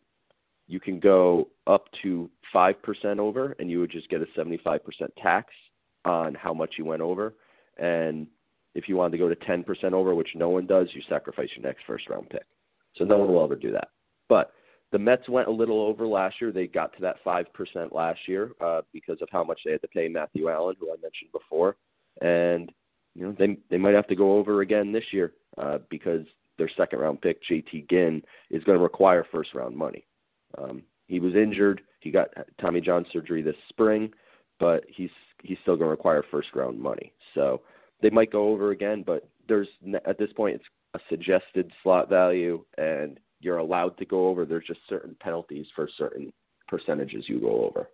You 0.69 0.81
can 0.81 1.01
go 1.01 1.49
up 1.67 1.87
to 2.03 2.31
five 2.53 2.81
percent 2.83 3.21
over, 3.21 3.55
and 3.59 3.71
you 3.71 3.81
would 3.81 3.91
just 3.91 4.09
get 4.09 4.21
a 4.21 4.27
seventy 4.35 4.59
five 4.63 4.85
percent 4.85 5.13
tax 5.23 5.53
on 6.05 6.35
how 6.35 6.55
much 6.55 6.75
you 6.79 6.85
went 6.85 7.03
over. 7.03 7.35
And 7.79 8.27
if 8.75 8.89
you 8.89 8.97
wanted 8.97 9.13
to 9.13 9.19
go 9.19 9.29
to 9.29 9.37
10% 9.37 9.93
over, 9.93 10.15
which 10.15 10.29
no 10.35 10.51
one 10.51 10.67
does, 10.67 10.89
you 10.93 11.03
sacrifice 11.09 11.49
your 11.57 11.67
next 11.67 11.83
first 11.87 12.09
round 12.09 12.31
pick. 12.31 12.45
So 12.97 13.05
no 13.05 13.19
one 13.19 13.29
will 13.29 13.45
ever 13.45 13.57
do 13.57 13.73
that. 13.73 13.89
But 14.29 14.53
the 14.93 14.99
Mets 14.99 15.29
went 15.29 15.49
a 15.49 15.53
little 15.53 15.81
over 15.81 16.07
last 16.07 16.37
year. 16.41 16.53
They 16.53 16.67
got 16.67 16.95
to 16.95 17.01
that 17.03 17.17
5% 17.25 17.93
last 17.93 18.21
year 18.29 18.53
uh, 18.61 18.83
because 18.93 19.21
of 19.21 19.29
how 19.33 19.45
much 19.45 19.61
they 19.65 19.73
had 19.73 19.83
to 19.83 19.89
pay 19.89 20.09
Matthew 20.09 20.49
Allan, 20.49 20.77
who 20.79 20.91
I 20.91 20.97
mentioned 21.03 21.33
before. 21.33 21.77
And, 22.23 22.73
you 23.15 23.27
know, 23.27 23.37
they, 23.39 23.59
they 23.71 23.79
might 23.79 23.95
have 23.95 24.07
to 24.09 24.17
go 24.17 24.37
over 24.37 24.61
again 24.61 24.93
this 24.93 25.05
year 25.13 25.33
uh, 25.59 25.79
because 25.91 26.25
their 26.57 26.71
second 26.77 27.01
round 27.01 27.21
pick, 27.21 27.41
JT 27.51 27.91
Ginn, 27.91 28.23
is 28.51 28.63
going 28.65 28.79
to 28.79 28.83
require 28.83 29.27
first 29.31 29.55
round 29.55 29.77
money. 29.77 30.06
Um, 30.59 30.83
he 31.07 31.21
was 31.21 31.35
injured. 31.35 31.83
He 32.01 32.11
got 32.11 32.29
Tommy 32.61 32.81
John 32.81 33.05
surgery 33.13 33.43
this 33.43 33.57
spring, 33.69 34.13
but 34.59 34.85
he's 34.89 35.11
he's 35.43 35.59
still 35.63 35.77
going 35.77 35.87
to 35.87 35.91
require 35.91 36.25
first 36.31 36.49
round 36.55 36.81
money. 36.81 37.13
So 37.35 37.63
they 38.03 38.11
might 38.11 38.33
go 38.33 38.49
over 38.49 38.71
again, 38.71 39.03
but 39.07 39.29
there's 39.49 39.69
at 40.07 40.19
this 40.19 40.33
point 40.33 40.57
it's 40.57 40.65
a 40.95 40.99
suggested 41.09 41.71
slot 41.83 42.09
value, 42.09 42.65
and 42.79 43.19
you're 43.41 43.59
allowed 43.59 43.97
to 43.99 44.05
go 44.05 44.29
over. 44.29 44.45
There's 44.45 44.67
just 44.67 44.81
certain 44.89 45.17
penalties 45.21 45.67
for 45.75 45.89
certain 45.97 46.33
percentages 46.69 47.25
you 47.29 47.41
go 47.41 47.65
over. 47.65 47.89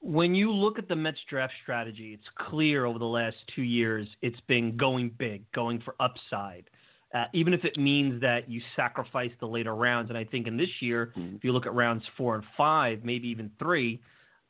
When 0.00 0.34
you 0.34 0.52
look 0.52 0.78
at 0.78 0.88
the 0.88 0.94
Mets 0.94 1.18
draft 1.28 1.54
strategy, 1.62 2.14
it's 2.14 2.28
clear 2.48 2.84
over 2.84 3.00
the 3.00 3.04
last 3.04 3.36
two 3.54 3.62
years 3.62 4.06
it's 4.22 4.40
been 4.46 4.76
going 4.76 5.10
big, 5.18 5.50
going 5.52 5.80
for 5.80 5.96
upside. 5.98 6.70
Uh, 7.14 7.24
even 7.32 7.54
if 7.54 7.64
it 7.64 7.78
means 7.78 8.20
that 8.20 8.50
you 8.50 8.60
sacrifice 8.76 9.30
the 9.40 9.46
later 9.46 9.74
rounds. 9.74 10.10
And 10.10 10.18
I 10.18 10.24
think 10.24 10.46
in 10.46 10.58
this 10.58 10.68
year, 10.80 11.14
mm-hmm. 11.16 11.36
if 11.36 11.44
you 11.44 11.52
look 11.52 11.64
at 11.64 11.72
rounds 11.72 12.04
four 12.18 12.34
and 12.34 12.44
five, 12.54 13.02
maybe 13.02 13.28
even 13.28 13.50
three, 13.58 14.00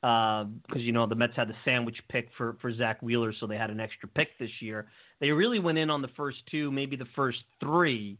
because 0.01 0.45
um, 0.45 0.63
uh, 0.75 0.79
you 0.79 0.93
know 0.93 1.07
the 1.07 1.15
Mets 1.15 1.35
had 1.37 1.49
the 1.49 1.55
sandwich 1.65 1.97
pick 2.09 2.29
for 2.37 2.57
for 2.61 2.73
Zack 2.75 3.03
Wheeler, 3.03 3.33
so 3.39 3.47
they 3.47 3.57
had 3.57 3.71
an 3.71 3.81
extra 3.81 4.09
pick 4.09 4.39
this 4.39 4.51
year. 4.61 4.87
They 5.21 5.31
really 5.31 5.59
went 5.59 5.79
in 5.79 5.91
on 5.91 6.03
the 6.03 6.09
first 6.17 6.39
two, 6.51 6.71
maybe 6.71 6.97
the 6.97 7.07
first 7.17 7.39
three, 7.61 8.19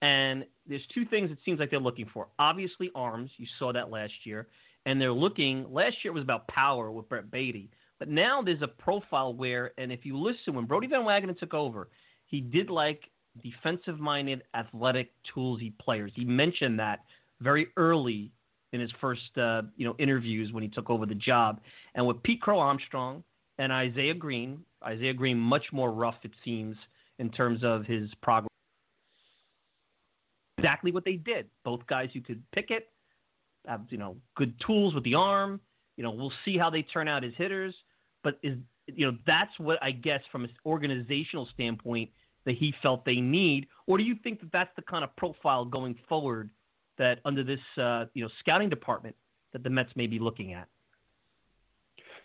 and 0.00 0.44
there's 0.66 0.82
two 0.92 1.04
things 1.04 1.30
it 1.30 1.38
seems 1.44 1.60
like 1.60 1.70
they're 1.70 1.78
looking 1.78 2.08
for. 2.12 2.28
Obviously, 2.38 2.90
arms. 2.94 3.30
You 3.36 3.46
saw 3.58 3.72
that 3.72 3.90
last 3.90 4.12
year, 4.24 4.48
and 4.84 5.00
they're 5.00 5.12
looking. 5.12 5.72
Last 5.72 5.96
year 6.02 6.12
it 6.12 6.14
was 6.14 6.24
about 6.24 6.48
power 6.48 6.90
with 6.90 7.08
Brett 7.08 7.30
Baty, 7.30 7.70
but 8.00 8.08
now 8.08 8.42
there's 8.42 8.62
a 8.62 8.68
profile 8.68 9.32
where, 9.32 9.72
and 9.78 9.92
if 9.92 10.04
you 10.04 10.18
listen, 10.18 10.54
when 10.54 10.66
Brodie 10.66 10.88
Van 10.88 11.02
Wagenen 11.02 11.38
took 11.38 11.54
over, 11.54 11.88
he 12.26 12.40
did 12.40 12.68
like 12.68 13.10
defensive-minded, 13.40 14.42
athletic, 14.54 15.10
toolsy 15.34 15.72
players. 15.78 16.12
He 16.14 16.24
mentioned 16.24 16.78
that 16.78 17.00
very 17.40 17.68
early 17.76 18.30
in 18.72 18.80
his 18.80 18.90
first 19.00 19.36
uh, 19.36 19.62
you 19.76 19.86
know 19.86 19.94
interviews 19.98 20.52
when 20.52 20.62
he 20.62 20.68
took 20.68 20.90
over 20.90 21.06
the 21.06 21.14
job. 21.14 21.60
And 21.94 22.06
with 22.06 22.22
Pete 22.22 22.40
Crow 22.40 22.58
Armstrong 22.58 23.22
and 23.58 23.72
Isaiah 23.72 24.14
Greene, 24.14 24.60
Isaiah 24.84 25.14
Greene 25.14 25.38
much 25.38 25.64
more 25.72 25.92
rough 25.92 26.16
it 26.22 26.32
seems 26.44 26.76
in 27.18 27.30
terms 27.30 27.60
of 27.62 27.84
his 27.84 28.10
progress. 28.22 28.48
Exactly 30.58 30.92
what 30.92 31.04
they 31.04 31.14
did. 31.14 31.46
Both 31.64 31.86
guys 31.86 32.10
who 32.14 32.20
could 32.20 32.42
pick 32.52 32.70
it, 32.70 32.88
have 33.66 33.82
you 33.90 33.98
know 33.98 34.16
good 34.36 34.54
tools 34.66 34.94
with 34.94 35.04
the 35.04 35.14
arm. 35.14 35.60
You 35.96 36.04
know 36.04 36.10
we'll 36.10 36.32
see 36.44 36.56
how 36.56 36.70
they 36.70 36.82
turn 36.82 37.08
out 37.08 37.24
as 37.24 37.32
hitters, 37.36 37.74
but 38.24 38.38
is 38.42 38.58
you 38.86 39.06
know 39.06 39.16
that's 39.26 39.52
what 39.58 39.82
I 39.82 39.90
guess 39.90 40.20
from 40.30 40.44
an 40.44 40.50
organizational 40.64 41.48
standpoint 41.54 42.10
that 42.44 42.56
he 42.56 42.74
felt 42.82 43.04
they 43.04 43.16
need, 43.16 43.66
or 43.86 43.98
do 43.98 44.04
you 44.04 44.16
think 44.22 44.40
that 44.40 44.50
that's 44.52 44.70
the 44.76 44.82
kind 44.82 45.04
of 45.04 45.14
profile 45.16 45.64
going 45.64 45.96
forward? 46.08 46.50
that 46.98 47.18
under 47.24 47.42
this 47.42 47.60
uh, 47.78 48.04
you 48.14 48.22
know 48.22 48.30
scouting 48.40 48.68
department 48.68 49.16
that 49.52 49.62
the 49.62 49.70
Mets 49.70 49.90
may 49.96 50.06
be 50.06 50.18
looking 50.18 50.52
at? 50.52 50.68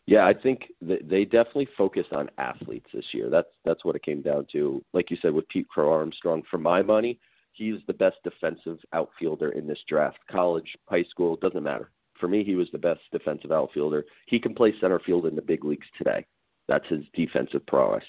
Yeah, 0.06 0.26
I 0.26 0.34
think 0.34 0.68
they 0.82 1.26
definitely 1.26 1.68
focused 1.78 2.14
on 2.14 2.30
athletes 2.38 2.88
this 2.94 3.06
year. 3.12 3.30
That's 3.30 3.50
that's 3.66 3.84
what 3.84 3.96
it 3.96 4.04
came 4.04 4.22
down 4.22 4.48
to. 4.54 4.84
Like 4.94 5.12
you 5.12 5.18
said, 5.22 5.34
with 5.34 5.50
Pete 5.50 5.68
Crow 5.68 5.92
Armstrong, 5.92 6.44
for 6.50 6.58
my 6.58 6.82
money, 6.82 7.20
he's 7.54 7.80
the 7.88 7.94
best 7.94 8.18
defensive 8.24 8.78
outfielder 8.94 9.50
in 9.50 9.68
this 9.68 9.80
draft. 9.90 10.20
College, 10.32 10.78
high 10.86 11.04
school, 11.10 11.36
doesn't 11.38 11.64
matter. 11.64 11.92
For 12.20 12.28
me, 12.28 12.44
he 12.44 12.56
was 12.56 12.68
the 12.72 12.78
best 12.78 13.02
defensive 13.12 13.52
outfielder. 13.52 14.06
He 14.28 14.40
can 14.40 14.56
play 14.56 14.74
center 14.80 15.00
field 15.06 15.26
in 15.26 15.36
the 15.36 15.42
big 15.42 15.66
leagues 15.66 15.86
today. 15.98 16.26
That's 16.68 16.88
his 16.88 17.04
defensive 17.14 17.66
prowess. 17.68 18.04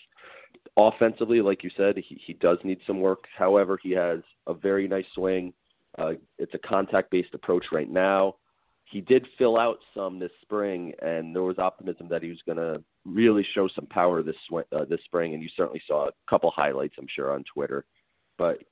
Offensively, 0.79 1.41
like 1.43 1.64
you 1.64 1.71
said, 1.77 1.97
he, 1.97 2.21
he 2.25 2.35
does 2.35 2.59
need 2.62 2.79
some 2.87 3.01
work. 3.01 3.25
However, 3.37 3.81
he 3.83 3.91
has 3.91 4.21
a 4.47 4.55
very 4.55 4.87
nice 4.87 5.05
swing. 5.12 5.53
Uh, 5.99 6.12
it's 6.38 6.55
a 6.55 6.59
contact 6.59 7.11
based 7.11 7.35
approach 7.35 7.67
right 7.73 7.91
now. 7.91 8.37
He 8.85 9.01
did 9.01 9.27
fill 9.37 9.59
out 9.59 9.79
some 9.93 10.21
this 10.21 10.31
spring, 10.41 10.93
and 11.03 11.35
there 11.35 11.43
was 11.43 11.59
optimism 11.59 12.09
that 12.11 12.23
he 12.23 12.29
was 12.29 12.38
going 12.47 12.59
to 12.59 12.81
really 13.05 13.45
show 13.57 13.69
some 13.75 13.87
power 13.87 14.23
this 14.23 14.37
uh, 14.55 14.85
this 14.88 15.01
spring. 15.05 15.35
And 15.35 15.43
you 15.43 15.49
certainly 15.57 15.83
saw 15.85 16.07
a 16.07 16.12
couple 16.31 16.53
highlights, 16.55 16.95
I'm 16.97 17.09
sure, 17.12 17.33
on 17.33 17.43
Twitter. 17.53 17.85
But 18.38 18.62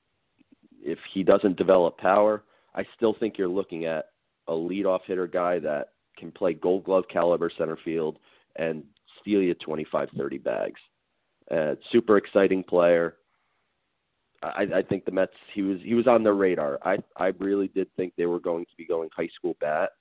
if 0.81 0.99
he 1.13 1.23
doesn't 1.23 1.57
develop 1.57 1.97
power, 1.97 2.45
I 2.73 2.85
still 2.95 3.17
think 3.19 3.37
you're 3.37 3.49
looking 3.49 3.83
at 3.83 4.05
a 4.47 4.53
leadoff 4.53 5.01
hitter 5.05 5.27
guy 5.27 5.59
that 5.59 5.89
can 6.17 6.31
play 6.31 6.53
Gold 6.53 6.85
Glove 6.85 7.03
caliber 7.11 7.51
center 7.57 7.77
field 7.83 8.17
and 8.55 8.83
steal 9.19 9.41
you 9.41 9.55
25, 9.55 10.07
30 10.17 10.37
bags. 10.37 10.79
Uh, 11.49 11.75
super 11.91 12.17
exciting 12.17 12.63
player. 12.63 13.15
I, 14.43 14.67
I 14.75 14.81
think 14.81 15.05
the 15.05 15.11
Mets 15.11 15.31
he 15.53 15.61
was 15.61 15.79
he 15.81 15.93
was 15.93 16.07
on 16.07 16.23
their 16.23 16.33
radar. 16.33 16.77
I 16.83 16.97
I 17.15 17.27
really 17.39 17.69
did 17.69 17.87
think 17.95 18.13
they 18.15 18.25
were 18.25 18.39
going 18.39 18.65
to 18.65 18.75
be 18.77 18.85
going 18.85 19.09
high 19.15 19.29
school 19.35 19.55
bat 19.59 19.91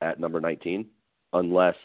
at 0.00 0.18
number 0.18 0.40
19, 0.40 0.86
unless 1.32 1.76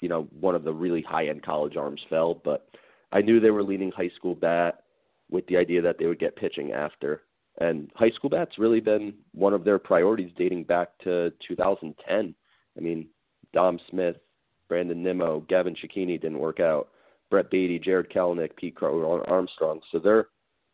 you 0.00 0.08
know 0.08 0.28
one 0.38 0.54
of 0.54 0.64
the 0.64 0.72
really 0.72 1.02
high 1.02 1.26
end 1.28 1.42
college 1.42 1.76
arms 1.76 2.00
fell. 2.08 2.34
But 2.34 2.68
I 3.12 3.20
knew 3.20 3.40
they 3.40 3.50
were 3.50 3.62
leaning 3.62 3.90
high 3.90 4.10
school 4.16 4.34
bat 4.34 4.84
with 5.30 5.46
the 5.46 5.56
idea 5.56 5.82
that 5.82 5.98
they 5.98 6.06
would 6.06 6.18
get 6.18 6.36
pitching 6.36 6.72
after. 6.72 7.22
And 7.58 7.90
high 7.94 8.10
school 8.10 8.30
bat's 8.30 8.58
really 8.58 8.80
been 8.80 9.14
one 9.32 9.52
of 9.52 9.64
their 9.64 9.78
priorities 9.78 10.32
dating 10.36 10.64
back 10.64 10.96
to 11.04 11.32
2010. 11.46 12.34
I 12.76 12.80
mean, 12.80 13.08
Dom 13.52 13.78
Smith, 13.90 14.16
Brandon 14.68 15.02
Nimmo, 15.02 15.40
Gavin 15.48 15.74
Cecchini 15.74 16.20
didn't 16.20 16.38
work 16.38 16.60
out. 16.60 16.88
Brett 17.30 17.50
Baty, 17.50 17.78
Jarred 17.78 18.10
Kelenic, 18.10 18.56
Pete 18.56 18.74
Crow 18.74 19.22
Armstrong. 19.26 19.80
So 19.92 19.98
they're 19.98 20.26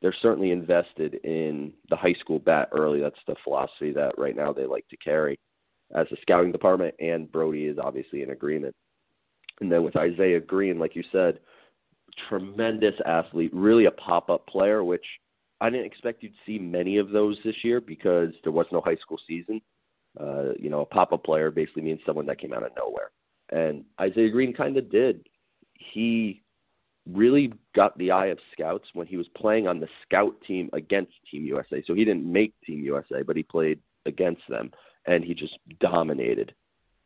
they're 0.03 0.15
certainly 0.21 0.51
invested 0.51 1.15
in 1.25 1.73
the 1.89 1.97
high 1.97 2.15
school 2.21 2.39
bat 2.39 2.69
early. 2.73 3.01
That's 3.01 3.17
the 3.27 3.35
philosophy 3.43 3.93
that 3.93 4.19
right 4.19 4.37
now 4.37 4.53
they 4.53 4.67
like 4.67 4.87
to 4.89 4.97
carry 4.99 5.39
as 5.95 6.07
a 6.13 6.17
scouting 6.21 6.53
department, 6.53 6.95
and 7.01 7.31
Brodie 7.31 7.67
is 7.67 7.79
obviously 7.79 8.23
in 8.23 8.31
agreement. 8.31 8.75
And 9.61 9.71
then 9.71 9.83
with 9.83 9.97
Isaiah 9.97 10.41
Greene, 10.41 10.79
like 10.79 10.97
you 10.97 11.05
said, 11.13 11.39
tremendous 12.29 12.95
athlete, 13.07 13.51
really 13.55 13.87
a 13.87 13.91
pop 13.91 14.29
up 14.29 14.47
player, 14.47 14.85
which 14.85 15.05
I 15.61 15.71
didn't 15.71 15.87
expect 15.87 16.23
you'd 16.23 16.33
see 16.45 16.59
many 16.59 16.99
of 16.99 17.11
those 17.11 17.39
this 17.45 17.57
year 17.63 17.81
because 17.81 18.31
there 18.43 18.53
was 18.53 18.67
no 18.73 18.81
high 18.81 18.97
school 18.97 19.19
season. 19.27 19.61
Uh, 20.21 20.53
you 20.59 20.71
know, 20.71 20.81
a 20.81 20.87
pop 20.87 21.13
up 21.13 21.25
player 21.25 21.51
basically 21.51 21.83
means 21.83 22.01
someone 22.05 22.27
that 22.27 22.41
came 22.41 22.53
out 22.53 22.63
of 22.65 22.73
nowhere. 22.77 23.11
And 23.51 23.85
Isaiah 24.01 24.31
Greene 24.31 24.53
kind 24.53 24.77
of 24.77 24.91
did. 24.91 25.27
He 25.75 26.43
really 27.11 27.53
got 27.75 27.97
the 27.99 28.11
eye 28.11 28.27
of 28.27 28.39
scouts 28.53 28.87
when 28.95 29.07
he 29.07 29.17
was 29.17 29.29
playing 29.37 29.69
on 29.69 29.81
the 29.81 29.89
scout 30.05 30.35
team 30.47 30.69
against 30.73 31.13
Team 31.31 31.45
USA. 31.45 31.83
So 31.87 31.95
he 31.95 32.05
didn't 32.05 32.31
make 32.31 32.53
Team 32.67 32.83
USA, 32.83 33.23
but 33.23 33.37
he 33.37 33.43
played 33.43 33.79
against 34.07 34.43
them, 34.49 34.71
and 35.07 35.25
he 35.25 35.35
just 35.35 35.59
dominated. 35.81 36.55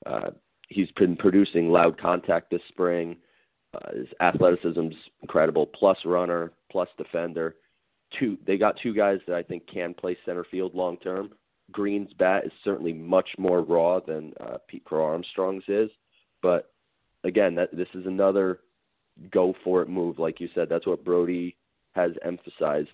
Uh, 0.06 0.30
he's 0.68 0.90
been 0.92 1.16
producing 1.16 1.70
loud 1.70 2.00
contact 2.00 2.50
this 2.50 2.62
spring. 2.68 3.16
Uh, 3.74 3.96
his 3.96 4.08
athleticism's 4.20 4.94
incredible. 5.22 5.66
Plus 5.66 5.98
runner, 6.04 6.52
plus 6.70 6.88
defender. 6.96 7.56
Two, 8.18 8.36
they 8.46 8.56
got 8.56 8.76
two 8.82 8.94
guys 8.94 9.20
that 9.26 9.36
I 9.36 9.42
think 9.42 9.68
can 9.72 9.94
play 9.94 10.16
center 10.24 10.44
field 10.50 10.74
long 10.74 10.96
term. 10.98 11.30
Greene's 11.70 12.12
bat 12.18 12.44
is 12.44 12.52
certainly 12.64 12.92
much 12.92 13.28
more 13.38 13.62
raw 13.62 14.00
than 14.00 14.32
uh, 14.40 14.56
Pete 14.66 14.84
Crow 14.84 15.04
Armstrong's 15.04 15.62
is, 15.68 15.88
but 16.42 16.72
again, 17.22 17.54
that 17.54 17.74
this 17.76 17.86
is 17.94 18.06
another 18.06 18.60
go 19.30 19.54
for 19.64 19.82
it 19.82 19.88
move. 19.88 20.18
Like 20.18 20.40
you 20.40 20.48
said, 20.54 20.68
that's 20.68 20.86
what 20.86 21.04
Brodie 21.04 21.56
has 21.94 22.12
emphasized. 22.24 22.88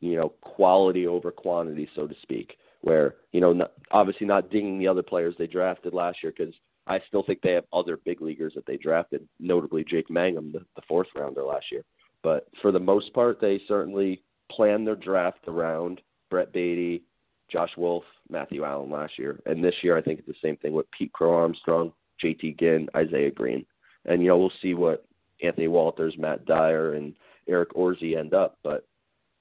You 0.00 0.16
know, 0.16 0.32
quality 0.40 1.06
over 1.06 1.30
quantity, 1.30 1.88
so 1.94 2.06
to 2.06 2.14
speak. 2.22 2.56
Where 2.82 3.16
you 3.32 3.40
know, 3.40 3.52
not, 3.52 3.72
obviously 3.90 4.26
not 4.26 4.50
dinging 4.50 4.78
the 4.78 4.88
other 4.88 5.02
players 5.02 5.34
they 5.38 5.46
drafted 5.46 5.92
last 5.92 6.18
year 6.22 6.32
because 6.36 6.54
I 6.86 7.00
still 7.06 7.22
think 7.22 7.42
they 7.42 7.52
have 7.52 7.64
other 7.72 7.98
big 8.04 8.22
leaguers 8.22 8.54
that 8.54 8.66
they 8.66 8.76
drafted, 8.76 9.28
notably 9.38 9.84
Jake 9.84 10.10
Mangum, 10.10 10.52
the, 10.52 10.60
the 10.76 10.82
fourth 10.88 11.08
rounder 11.14 11.42
last 11.42 11.66
year. 11.70 11.84
But 12.22 12.48
for 12.60 12.72
the 12.72 12.80
most 12.80 13.12
part, 13.12 13.40
they 13.40 13.60
certainly 13.68 14.22
plan 14.50 14.84
their 14.84 14.96
draft 14.96 15.46
around 15.46 16.00
Brett 16.30 16.52
Baty, 16.52 17.02
Josh 17.50 17.70
Wolf, 17.76 18.04
Matthew 18.28 18.64
Allan 18.64 18.90
last 18.90 19.18
year, 19.18 19.40
and 19.46 19.62
this 19.62 19.74
year 19.82 19.96
I 19.96 20.02
think 20.02 20.18
it's 20.18 20.28
the 20.28 20.34
same 20.42 20.56
thing 20.56 20.72
with 20.72 20.90
Pete 20.96 21.12
Crow 21.12 21.34
Armstrong, 21.34 21.92
J.T. 22.20 22.56
Ginn, 22.58 22.88
Isaiah 22.96 23.30
Greene, 23.30 23.66
and 24.04 24.22
you 24.22 24.28
know 24.28 24.38
we'll 24.38 24.52
see 24.62 24.74
what 24.74 25.04
Anthony 25.42 25.68
Walters, 25.68 26.14
Matt 26.18 26.44
Dyer, 26.44 26.94
and 26.94 27.14
Eric 27.48 27.70
Orze 27.74 28.02
end 28.02 28.34
up, 28.34 28.58
but 28.62 28.86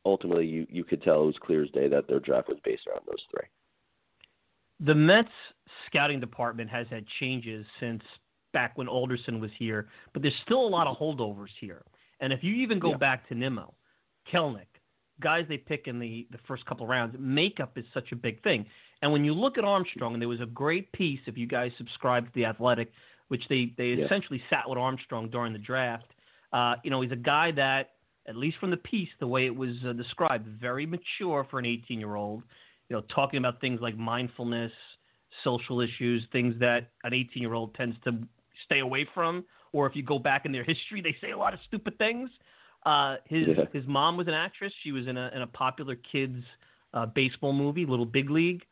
ultimately 0.06 0.46
you 0.46 0.66
you 0.70 0.84
could 0.84 1.02
tell 1.04 1.24
it 1.24 1.28
was 1.28 1.36
clear 1.42 1.64
as 1.64 1.70
day 1.72 1.88
that 1.88 2.08
their 2.08 2.20
draft 2.20 2.48
was 2.48 2.58
based 2.64 2.88
around 2.88 3.02
those 3.06 3.24
three. 3.32 3.48
The 4.80 4.96
Mets 4.96 5.30
scouting 5.88 6.20
department 6.20 6.70
has 6.70 6.88
had 6.90 7.06
changes 7.20 7.66
since 7.80 8.02
back 8.54 8.78
when 8.78 8.88
Alderson 8.88 9.40
was 9.40 9.52
here, 9.60 9.90
but 10.14 10.22
there's 10.22 10.34
still 10.46 10.66
a 10.66 10.68
lot 10.68 10.88
of 10.88 10.98
holdovers 10.98 11.50
here. 11.60 11.84
And 12.22 12.34
if 12.34 12.44
you 12.44 12.56
even 12.56 12.80
go 12.80 12.92
yeah. 12.92 12.98
back 12.98 13.28
to 13.30 13.36
Nimmo, 13.36 13.74
Kelenic, 14.32 14.68
guys 15.20 15.46
they 15.50 15.58
pick 15.58 15.88
in 15.88 16.00
the, 16.00 16.28
the 16.32 16.38
first 16.48 16.66
couple 16.66 16.88
rounds, 16.88 17.16
makeup 17.20 17.78
is 17.78 17.86
such 17.94 18.12
a 18.12 18.16
big 18.16 18.42
thing. 18.42 18.66
And 19.02 19.12
when 19.12 19.24
you 19.24 19.34
look 19.34 19.58
at 19.58 19.64
Armstrong, 19.64 20.14
and 20.14 20.22
there 20.22 20.30
was 20.30 20.42
a 20.42 20.46
great 20.46 20.92
piece, 20.92 21.20
if 21.26 21.38
you 21.38 21.48
guys 21.48 21.72
subscribe 21.78 22.26
to 22.26 22.32
The 22.34 22.46
Athletic, 22.46 22.92
which 23.30 23.44
they, 23.50 23.74
they 23.78 23.90
yeah. 23.90 24.06
essentially 24.06 24.42
sat 24.50 24.68
with 24.68 24.78
Armstrong 24.78 25.30
during 25.30 25.54
the 25.54 25.60
draft. 25.60 26.06
Uh, 26.52 26.76
you 26.84 26.90
know, 26.90 27.02
he's 27.02 27.12
a 27.12 27.16
guy 27.16 27.52
that, 27.52 27.92
at 28.28 28.36
least 28.36 28.58
from 28.60 28.70
the 28.70 28.78
piece, 28.78 29.10
the 29.20 29.28
way 29.28 29.46
it 29.46 29.56
was 29.56 29.76
uh, 29.88 29.94
described, 29.94 30.48
very 30.60 30.86
mature 30.86 31.48
for 31.50 31.58
an 31.58 31.66
18 31.66 32.00
year 32.00 32.16
old. 32.16 32.44
You 32.90 32.98
know, 32.98 33.04
talking 33.14 33.38
about 33.38 33.62
things 33.62 33.80
like 33.82 33.98
mindfulness, 33.98 34.72
social 35.44 35.80
issues, 35.80 36.24
things 36.32 36.56
that 36.60 36.90
an 37.04 37.14
18 37.14 37.42
year 37.42 37.54
old 37.54 37.74
tends 37.76 37.96
to 38.04 38.20
stay 38.66 38.80
away 38.80 39.08
from. 39.14 39.46
Or 39.72 39.86
if 39.88 39.96
you 39.96 40.04
go 40.04 40.18
back 40.18 40.46
in 40.46 40.52
their 40.52 40.64
history, 40.64 41.02
they 41.02 41.16
say 41.22 41.32
a 41.32 41.38
lot 41.38 41.54
of 41.54 41.60
stupid 41.68 41.98
things. 41.98 42.30
Uh, 42.86 43.18
his 43.26 43.48
yeah. 43.48 43.66
his 43.74 43.86
mom 43.88 44.18
was 44.18 44.28
an 44.28 44.34
actress. 44.34 44.74
She 44.84 44.92
was 44.92 45.08
in 45.08 45.18
a 45.18 45.30
in 45.36 45.42
a 45.42 45.48
popular 45.48 45.96
kids 46.12 46.44
uh, 46.94 47.06
baseball 47.06 47.54
movie, 47.54 47.86
Little 47.86 48.06
Big 48.06 48.30
League. 48.30 48.64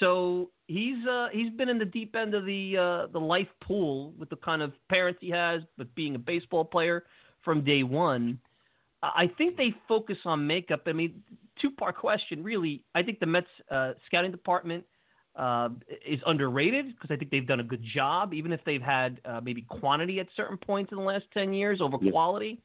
So 0.00 0.50
he's 0.66 1.06
uh, 1.06 1.28
he's 1.32 1.50
been 1.52 1.68
in 1.68 1.78
the 1.78 1.84
deep 1.84 2.14
end 2.16 2.34
of 2.34 2.44
the 2.44 2.76
uh, 2.76 3.06
the 3.12 3.20
life 3.20 3.48
pool 3.62 4.12
with 4.18 4.28
the 4.30 4.36
kind 4.36 4.62
of 4.62 4.72
parents 4.88 5.18
he 5.20 5.30
has, 5.30 5.62
but 5.78 5.92
being 5.94 6.14
a 6.14 6.18
baseball 6.18 6.64
player 6.64 7.04
from 7.42 7.64
day 7.64 7.82
one. 7.82 8.38
I 9.02 9.30
think 9.38 9.56
they 9.56 9.74
focus 9.86 10.16
on 10.24 10.46
makeup. 10.46 10.82
I 10.86 10.92
mean, 10.92 11.22
two 11.60 11.70
part 11.70 11.96
question, 11.96 12.42
really. 12.42 12.82
I 12.94 13.02
think 13.02 13.20
the 13.20 13.26
Mets 13.26 13.46
uh, 13.70 13.92
scouting 14.06 14.32
department 14.32 14.84
uh, 15.36 15.68
is 16.04 16.18
underrated 16.26 16.86
because 16.88 17.10
I 17.10 17.16
think 17.16 17.30
they've 17.30 17.46
done 17.46 17.60
a 17.60 17.64
good 17.64 17.84
job, 17.94 18.34
even 18.34 18.52
if 18.52 18.60
they've 18.64 18.82
had 18.82 19.20
uh, 19.24 19.40
maybe 19.42 19.62
quantity 19.62 20.18
at 20.18 20.26
certain 20.36 20.56
points 20.56 20.92
in 20.92 20.98
the 20.98 21.04
last 21.04 21.24
ten 21.32 21.52
years 21.52 21.80
over 21.80 21.98
quality, 21.98 22.60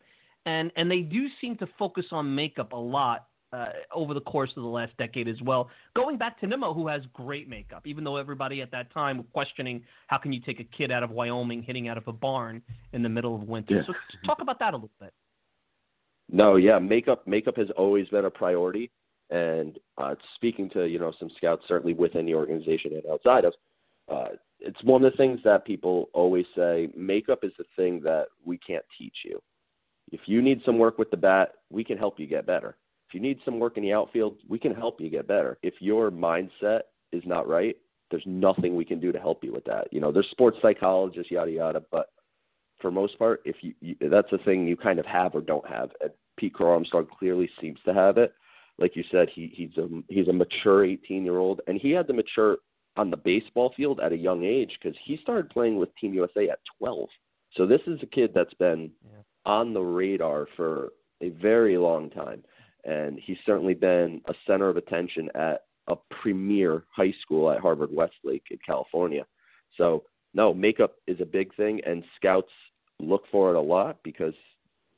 and 0.46 0.72
and 0.76 0.90
they 0.90 1.02
do 1.02 1.28
seem 1.40 1.58
to 1.58 1.68
focus 1.78 2.06
on 2.12 2.34
makeup 2.34 2.72
a 2.74 2.78
lot 2.78 3.28
uh, 3.54 3.68
over 3.94 4.14
the 4.14 4.22
course 4.22 4.50
of 4.56 4.64
the 4.64 4.70
last 4.70 4.96
decade 4.98 5.28
as 5.28 5.42
well. 5.42 5.70
Going 5.96 6.18
back 6.18 6.40
to 6.40 6.48
Nimmo, 6.48 6.74
who 6.74 6.88
has 6.88 7.02
great 7.14 7.50
makeup, 7.50 7.86
even 7.86 8.04
though 8.04 8.18
everybody 8.18 8.62
at 8.62 8.72
that 8.72 8.92
time 8.94 9.18
was 9.18 9.26
questioning 9.34 9.84
how 10.08 10.18
can 10.18 10.32
you 10.32 10.40
take 10.40 10.60
a 10.60 10.64
kid 10.64 10.92
out 10.92 11.04
of 11.04 11.12
Wyoming 11.12 11.64
hitting 11.64 11.88
out 11.88 11.98
of 11.98 12.08
a 12.08 12.14
barn 12.14 12.62
in 12.94 13.04
the 13.04 13.10
middle 13.10 13.36
of 13.36 13.44
winter. 13.44 13.76
Yeah. 13.76 13.82
So 13.88 13.94
talk 14.26 14.42
about 14.42 14.60
that 14.60 14.74
a 14.74 14.78
little 14.78 14.90
bit. 15.00 15.14
No, 16.32 16.56
yeah, 16.56 16.80
makeup 16.80 17.28
makeup 17.28 17.58
has 17.58 17.68
always 17.78 18.08
been 18.08 18.24
a 18.24 18.30
priority, 18.30 18.90
and 19.32 19.78
uh, 19.98 20.16
speaking 20.36 20.70
to 20.70 20.88
you 20.88 20.98
know 20.98 21.12
some 21.20 21.30
scouts 21.36 21.64
certainly 21.68 21.94
within 21.94 22.26
the 22.26 22.36
organization 22.36 22.94
and 22.94 23.04
outside 23.12 23.44
of, 23.44 23.54
uh, 24.08 24.30
it's 24.62 24.82
one 24.84 25.04
of 25.04 25.12
the 25.12 25.18
things 25.18 25.42
that 25.44 25.66
people 25.66 26.10
always 26.14 26.46
say. 26.56 26.88
Makeup 26.96 27.40
is 27.44 27.52
the 27.58 27.66
thing 27.76 28.00
that 28.04 28.28
we 28.46 28.58
can't 28.60 28.86
teach 28.98 29.16
you. 29.26 29.42
If 30.14 30.22
you 30.26 30.42
need 30.42 30.62
some 30.66 30.78
work 30.78 30.98
with 30.98 31.12
the 31.12 31.18
bat, 31.18 31.56
we 31.70 31.84
can 31.84 31.98
help 31.98 32.18
you 32.18 32.28
get 32.28 32.46
better 32.46 32.78
if 33.12 33.16
you 33.16 33.20
need 33.20 33.40
some 33.44 33.60
work 33.60 33.76
in 33.76 33.84
the 33.84 33.92
outfield, 33.92 34.38
we 34.48 34.58
can 34.58 34.74
help 34.74 35.02
you 35.02 35.10
get 35.10 35.28
better. 35.28 35.58
If 35.62 35.74
your 35.82 36.12
mindset 36.12 36.84
is 37.12 37.22
not 37.26 37.46
right, 37.46 37.76
there's 38.10 38.24
nothing 38.26 38.74
we 38.74 38.86
can 38.86 39.02
do 39.02 39.12
to 39.12 39.20
help 39.20 39.44
you 39.44 39.52
with 39.52 39.66
that. 39.66 39.92
You 39.92 40.00
know, 40.00 40.14
there's 40.14 40.30
sports 40.32 40.58
psychologists, 40.62 41.30
yada 41.30 41.52
yada, 41.52 41.84
but 41.92 42.08
for 42.80 42.90
most 42.90 43.20
part, 43.20 43.42
if 43.44 43.58
you, 43.60 43.74
you 43.82 43.98
that's 44.10 44.32
a 44.32 44.38
thing 44.38 44.66
you 44.66 44.78
kind 44.78 44.98
of 44.98 45.06
have 45.06 45.36
or 45.36 45.42
don't 45.42 45.68
have. 45.68 45.90
And 46.00 46.12
Pete 46.38 46.54
Crow 46.54 46.72
Armstrong 46.72 47.06
clearly 47.20 47.50
seems 47.60 47.80
to 47.84 47.94
have 47.94 48.18
it. 48.18 48.34
Like 48.80 48.96
you 48.96 49.04
said, 49.12 49.28
he 49.34 49.52
he's 49.54 49.78
a 49.78 49.90
he's 50.08 50.30
a 50.30 50.34
mature 50.34 50.86
18 50.86 51.26
year 51.26 51.38
old, 51.38 51.60
and 51.68 51.78
he 51.82 51.92
had 51.92 52.08
to 52.08 52.14
mature 52.14 52.60
on 52.96 53.12
the 53.12 53.18
baseball 53.18 53.74
field 53.76 54.00
at 54.00 54.14
a 54.14 54.18
young 54.18 54.46
age 54.46 54.78
because 54.82 54.98
he 55.04 55.18
started 55.22 55.50
playing 55.50 55.76
with 55.76 55.94
Team 55.98 56.14
USA 56.14 56.48
at 56.48 56.60
12. 56.80 57.10
So 57.58 57.68
this 57.68 57.82
is 57.88 58.00
a 58.04 58.06
kid 58.06 58.32
that's 58.34 58.54
been 58.54 58.90
yeah. 59.04 59.20
on 59.46 59.74
the 59.74 59.82
radar 59.82 60.48
for 60.56 60.92
a 61.22 61.30
very 61.30 61.78
long 61.78 62.10
time 62.10 62.44
and 62.86 63.20
he's 63.20 63.38
certainly 63.46 63.74
been 63.74 64.22
a 64.28 64.34
center 64.48 64.70
of 64.70 64.78
attention 64.78 65.30
at 65.36 65.66
a 65.88 65.96
premier 66.22 66.84
high 66.96 67.14
school 67.22 67.52
at 67.52 67.60
Harvard 67.60 67.90
Westlake 67.92 68.46
in 68.52 68.58
California. 68.66 69.26
So 69.78 70.04
no, 70.34 70.54
makeup 70.54 70.96
is 71.08 71.20
a 71.20 71.26
big 71.26 71.54
thing, 71.56 71.82
and 71.86 72.04
scouts 72.16 72.52
look 73.00 73.24
for 73.32 73.54
it 73.54 73.58
a 73.58 73.62
lot 73.62 73.98
because 74.04 74.34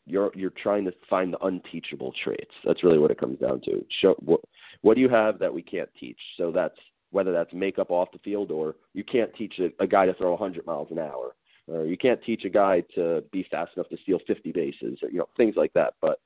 you're 0.06 0.32
you're 0.36 0.52
trying 0.52 0.86
to 0.86 0.94
find 1.10 1.34
the 1.34 1.44
unteachable 1.46 2.14
traits. 2.24 2.52
That's 2.66 2.84
really 2.84 3.00
what 3.00 3.12
it 3.12 3.20
comes 3.20 3.40
down 3.40 3.62
to. 3.62 3.84
Show 4.02 4.16
what 4.20 4.42
what 4.82 4.96
do 4.96 5.02
you 5.02 5.10
have 5.10 5.40
that 5.40 5.54
we 5.54 5.62
can't 5.62 5.90
teach? 6.00 6.20
So 6.38 6.52
that's 6.52 6.78
whether 7.12 7.32
that's 7.32 7.54
makeup 7.54 7.92
off 7.92 8.12
the 8.12 8.20
field 8.20 8.52
or 8.52 8.76
you 8.94 9.04
can't 9.04 9.34
teach 9.36 9.60
a, 9.60 9.72
a 9.82 9.88
guy 9.88 10.06
to 10.06 10.14
throw 10.16 10.32
100 10.32 10.66
miles 10.66 10.88
an 10.90 11.00
hour, 11.00 11.36
or 11.68 11.86
you 11.86 11.98
can't 11.98 12.22
teach 12.24 12.44
a 12.44 12.50
guy 12.50 12.84
to 12.96 13.24
be 13.32 13.46
fast 13.50 13.72
enough 13.76 13.90
to 13.90 13.98
steal 14.04 14.20
50 14.28 14.52
bases, 14.52 15.00
or 15.02 15.10
you 15.10 15.20
know 15.20 15.30
things 15.38 15.56
like 15.56 15.74
that. 15.74 15.94
But 16.02 16.20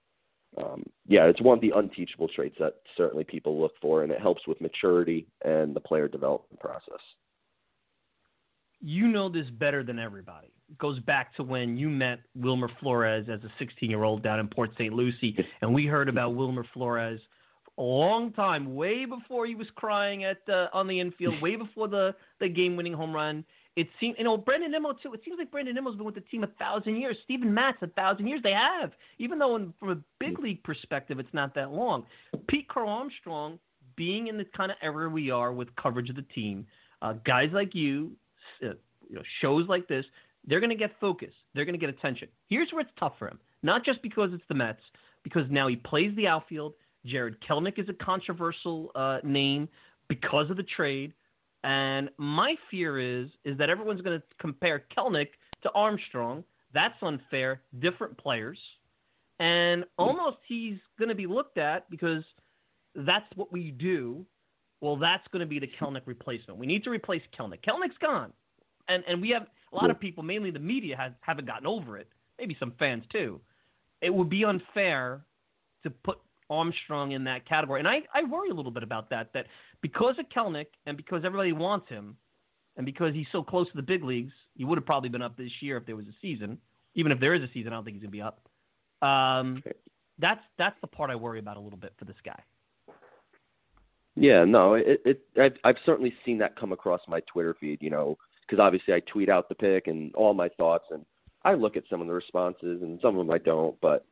um, 0.58 0.84
yeah, 1.08 1.26
it's 1.26 1.42
one 1.42 1.58
of 1.58 1.62
the 1.62 1.74
unteachable 1.76 2.28
traits 2.30 2.56
that 2.60 2.76
certainly 2.96 3.24
people 3.24 3.60
look 3.60 3.74
for, 3.82 4.04
and 4.04 4.12
it 4.12 4.22
helps 4.22 4.48
with 4.48 4.60
maturity 4.62 5.28
and 5.44 5.76
the 5.76 5.80
player 5.80 6.08
development 6.08 6.60
process. 6.60 7.00
You 8.80 9.08
know 9.08 9.30
this 9.30 9.48
better 9.52 9.84
than 9.84 10.00
everybody. 10.00 10.54
It 10.70 10.78
goes 10.78 11.00
back 11.00 11.36
to 11.36 11.44
when 11.44 11.78
you 11.78 11.90
met 11.90 12.20
Wilmer 12.36 12.70
Flores 12.80 13.28
as 13.32 13.44
a 13.44 13.52
16 13.60 13.90
year 13.90 14.04
old 14.04 14.24
down 14.24 14.40
in 14.40 14.48
Port 14.48 14.72
St. 14.78 14.94
Lucie, 14.94 15.38
and 15.62 15.74
we 15.74 15.86
heard 15.86 16.10
about 16.10 16.36
Wilmer 16.36 16.66
Flores 16.74 17.20
a 17.80 17.82
long 17.82 18.32
time, 18.34 18.76
way 18.76 19.06
before 19.06 19.46
he 19.46 19.54
was 19.54 19.68
crying 19.76 20.24
at 20.24 20.38
uh, 20.50 20.68
on 20.74 20.88
the 20.88 21.00
infield, 21.00 21.40
way 21.42 21.56
before 21.56 21.88
the 21.88 22.16
the 22.40 22.50
game 22.50 22.76
winning 22.76 22.94
home 22.94 23.14
run 23.14 23.46
it 23.78 23.88
seems 24.00 24.16
you 24.18 24.24
know 24.24 24.36
Brandon 24.36 24.72
Nimmo 24.72 24.92
too. 24.92 25.14
It 25.14 25.22
seems 25.24 25.38
like 25.38 25.52
Brandon 25.52 25.76
Nimmo's 25.76 25.96
been 25.96 26.06
with 26.06 26.16
the 26.16 26.22
team 26.22 26.44
a 26.44 26.48
thousand 26.60 26.98
years. 26.98 27.16
Steven 27.24 27.54
Matz 27.54 27.78
a 27.84 27.88
thousand 27.88 28.26
years. 28.26 28.42
They 28.44 28.52
have, 28.52 28.92
even 29.20 29.38
though 29.38 29.56
in, 29.56 29.72
from 29.80 29.92
a 29.92 29.98
big 30.20 30.40
league 30.40 30.64
perspective, 30.64 31.20
it's 31.20 31.34
not 31.34 31.54
that 31.54 31.72
long. 31.72 32.04
Pete 32.48 32.68
Crow 32.68 32.90
Armstrong, 32.90 33.60
being 33.96 34.28
in 34.28 34.38
the 34.38 34.46
kind 34.46 34.72
of 34.72 34.78
era 34.82 35.08
we 35.08 35.30
are 35.30 35.54
with 35.54 35.74
coverage 35.76 36.10
of 36.10 36.16
the 36.16 36.26
team, 36.34 36.66
uh, 37.04 37.14
guys 37.24 37.50
like 37.54 37.76
you, 37.76 38.12
uh, 38.64 38.70
you 39.08 39.16
know, 39.16 39.22
shows 39.42 39.68
like 39.70 39.88
this, 39.88 40.06
they're 40.48 40.60
going 40.60 40.72
to 40.72 40.76
get 40.76 40.92
focus. 41.00 41.32
They're 41.54 41.66
going 41.66 41.80
to 41.80 41.86
get 41.86 41.90
attention. 41.90 42.30
Here's 42.50 42.72
where 42.72 42.82
it's 42.82 42.92
tough 43.00 43.14
for 43.20 43.28
him. 43.28 43.38
Not 43.62 43.86
just 43.86 44.02
because 44.02 44.32
it's 44.34 44.44
the 44.50 44.56
Mets, 44.56 44.82
because 45.24 45.44
now 45.52 45.68
he 45.68 45.76
plays 45.76 46.16
the 46.16 46.26
outfield. 46.26 46.74
Jarred 47.06 47.38
Kelenic 47.48 47.78
is 47.78 47.90
a 47.90 47.94
controversial 47.94 48.92
uh, 48.96 49.20
name 49.24 49.70
because 50.08 50.50
of 50.50 50.58
the 50.58 50.64
trade. 50.64 51.14
And 51.68 52.10
my 52.18 52.56
fear 52.72 52.98
is 52.98 53.28
is 53.44 53.58
that 53.58 53.70
everyone's 53.70 54.02
going 54.02 54.18
to 54.18 54.24
compare 54.40 54.86
Kelenic 54.98 55.28
to 55.64 55.72
Armstrong. 55.72 56.46
That's 56.74 56.96
unfair. 57.02 57.62
Different 57.80 58.18
players, 58.18 58.58
and 59.40 59.84
hmm. 59.84 59.88
almost 60.02 60.38
he's 60.48 60.78
going 60.98 61.10
to 61.10 61.16
be 61.16 61.28
looked 61.28 61.58
at 61.58 61.90
because 61.90 62.24
that's 62.96 63.26
what 63.36 63.52
we 63.52 63.72
do. 63.72 64.26
Well, 64.80 64.96
that's 64.96 65.28
going 65.34 65.42
to 65.42 65.46
be 65.46 65.60
the 65.60 65.68
Kelenic 65.68 66.04
replacement. 66.06 66.58
We 66.58 66.68
need 66.68 66.86
to 66.86 66.90
replace 66.90 67.24
Kelenic. 67.38 67.60
Kelenic's 67.68 67.98
gone, 68.00 68.32
and 68.88 69.04
and 69.06 69.22
we 69.22 69.30
have 69.32 69.48
a 69.74 69.76
lot 69.76 69.90
of 69.90 69.98
hmm. 69.98 70.02
people, 70.02 70.24
mainly 70.24 70.52
the 70.52 70.60
media, 70.60 70.96
has, 70.96 71.12
haven't 71.20 71.48
gotten 71.48 71.68
over 71.68 71.98
it. 71.98 72.08
Maybe 72.40 72.56
some 72.62 72.72
fans 72.80 73.04
too. 73.12 73.42
It 74.02 74.14
would 74.14 74.30
be 74.30 74.46
unfair 74.46 75.26
to 75.84 75.90
put 75.90 76.20
Armstrong 76.50 77.12
in 77.12 77.24
that 77.26 77.48
category. 77.48 77.80
And 77.80 77.88
I, 77.88 78.02
I 78.14 78.24
worry 78.24 78.50
a 78.50 78.54
little 78.54 78.72
bit 78.72 78.84
about 78.84 79.10
that, 79.10 79.32
that 79.34 79.48
because 79.82 80.16
of 80.20 80.26
Kelenic 80.30 80.68
and 80.86 80.96
because 80.98 81.24
everybody 81.26 81.52
wants 81.52 81.90
him 81.90 82.16
and 82.78 82.86
because 82.86 83.14
he's 83.14 83.28
so 83.32 83.44
close 83.44 83.68
to 83.70 83.76
the 83.76 83.82
big 83.82 84.04
leagues, 84.04 84.34
he 84.56 84.66
would 84.66 84.78
have 84.78 84.86
probably 84.86 85.10
been 85.10 85.22
up 85.22 85.36
this 85.38 85.52
year 85.62 85.78
if 85.78 85.86
there 85.86 85.96
was 85.96 86.06
a 86.06 86.16
season. 86.22 86.58
Even 86.96 87.12
if 87.12 87.20
there 87.20 87.34
is 87.34 87.44
a 87.44 87.50
season, 87.54 87.74
I 87.74 87.76
don't 87.76 87.84
think 87.84 87.96
he's 87.96 88.04
going 88.04 88.12
to 88.12 88.18
be 88.18 88.22
up. 88.22 88.42
Um, 89.08 89.64
that's 90.20 90.42
that's 90.58 90.76
the 90.82 90.88
part 90.88 91.12
I 91.12 91.16
worry 91.16 91.40
about 91.40 91.58
a 91.58 91.60
little 91.60 91.78
bit 91.78 91.94
for 91.98 92.06
this 92.06 92.16
guy. 92.26 92.42
Yeah, 94.16 94.46
no, 94.46 94.74
it, 94.74 95.02
it 95.06 95.22
I've, 95.40 95.54
I've 95.64 95.76
certainly 95.86 96.14
seen 96.26 96.40
that 96.40 96.60
come 96.60 96.72
across 96.72 97.02
my 97.08 97.20
Twitter 97.32 97.56
feed. 97.60 97.80
You 97.82 97.92
know, 97.92 98.18
because 98.42 98.60
obviously 98.60 98.94
I 98.94 99.02
tweet 99.02 99.30
out 99.30 99.48
the 99.48 99.56
pick 99.56 99.88
and 99.88 100.14
all 100.16 100.34
my 100.34 100.50
thoughts, 100.50 100.86
and 100.90 101.06
I 101.44 101.54
look 101.54 101.78
at 101.78 101.84
some 101.90 102.02
of 102.02 102.08
the 102.08 102.14
responses, 102.14 102.82
and 102.82 103.00
some 103.02 103.18
of 103.18 103.26
them 103.26 103.34
I 103.34 103.38
don't. 103.38 103.80
But 103.80 104.06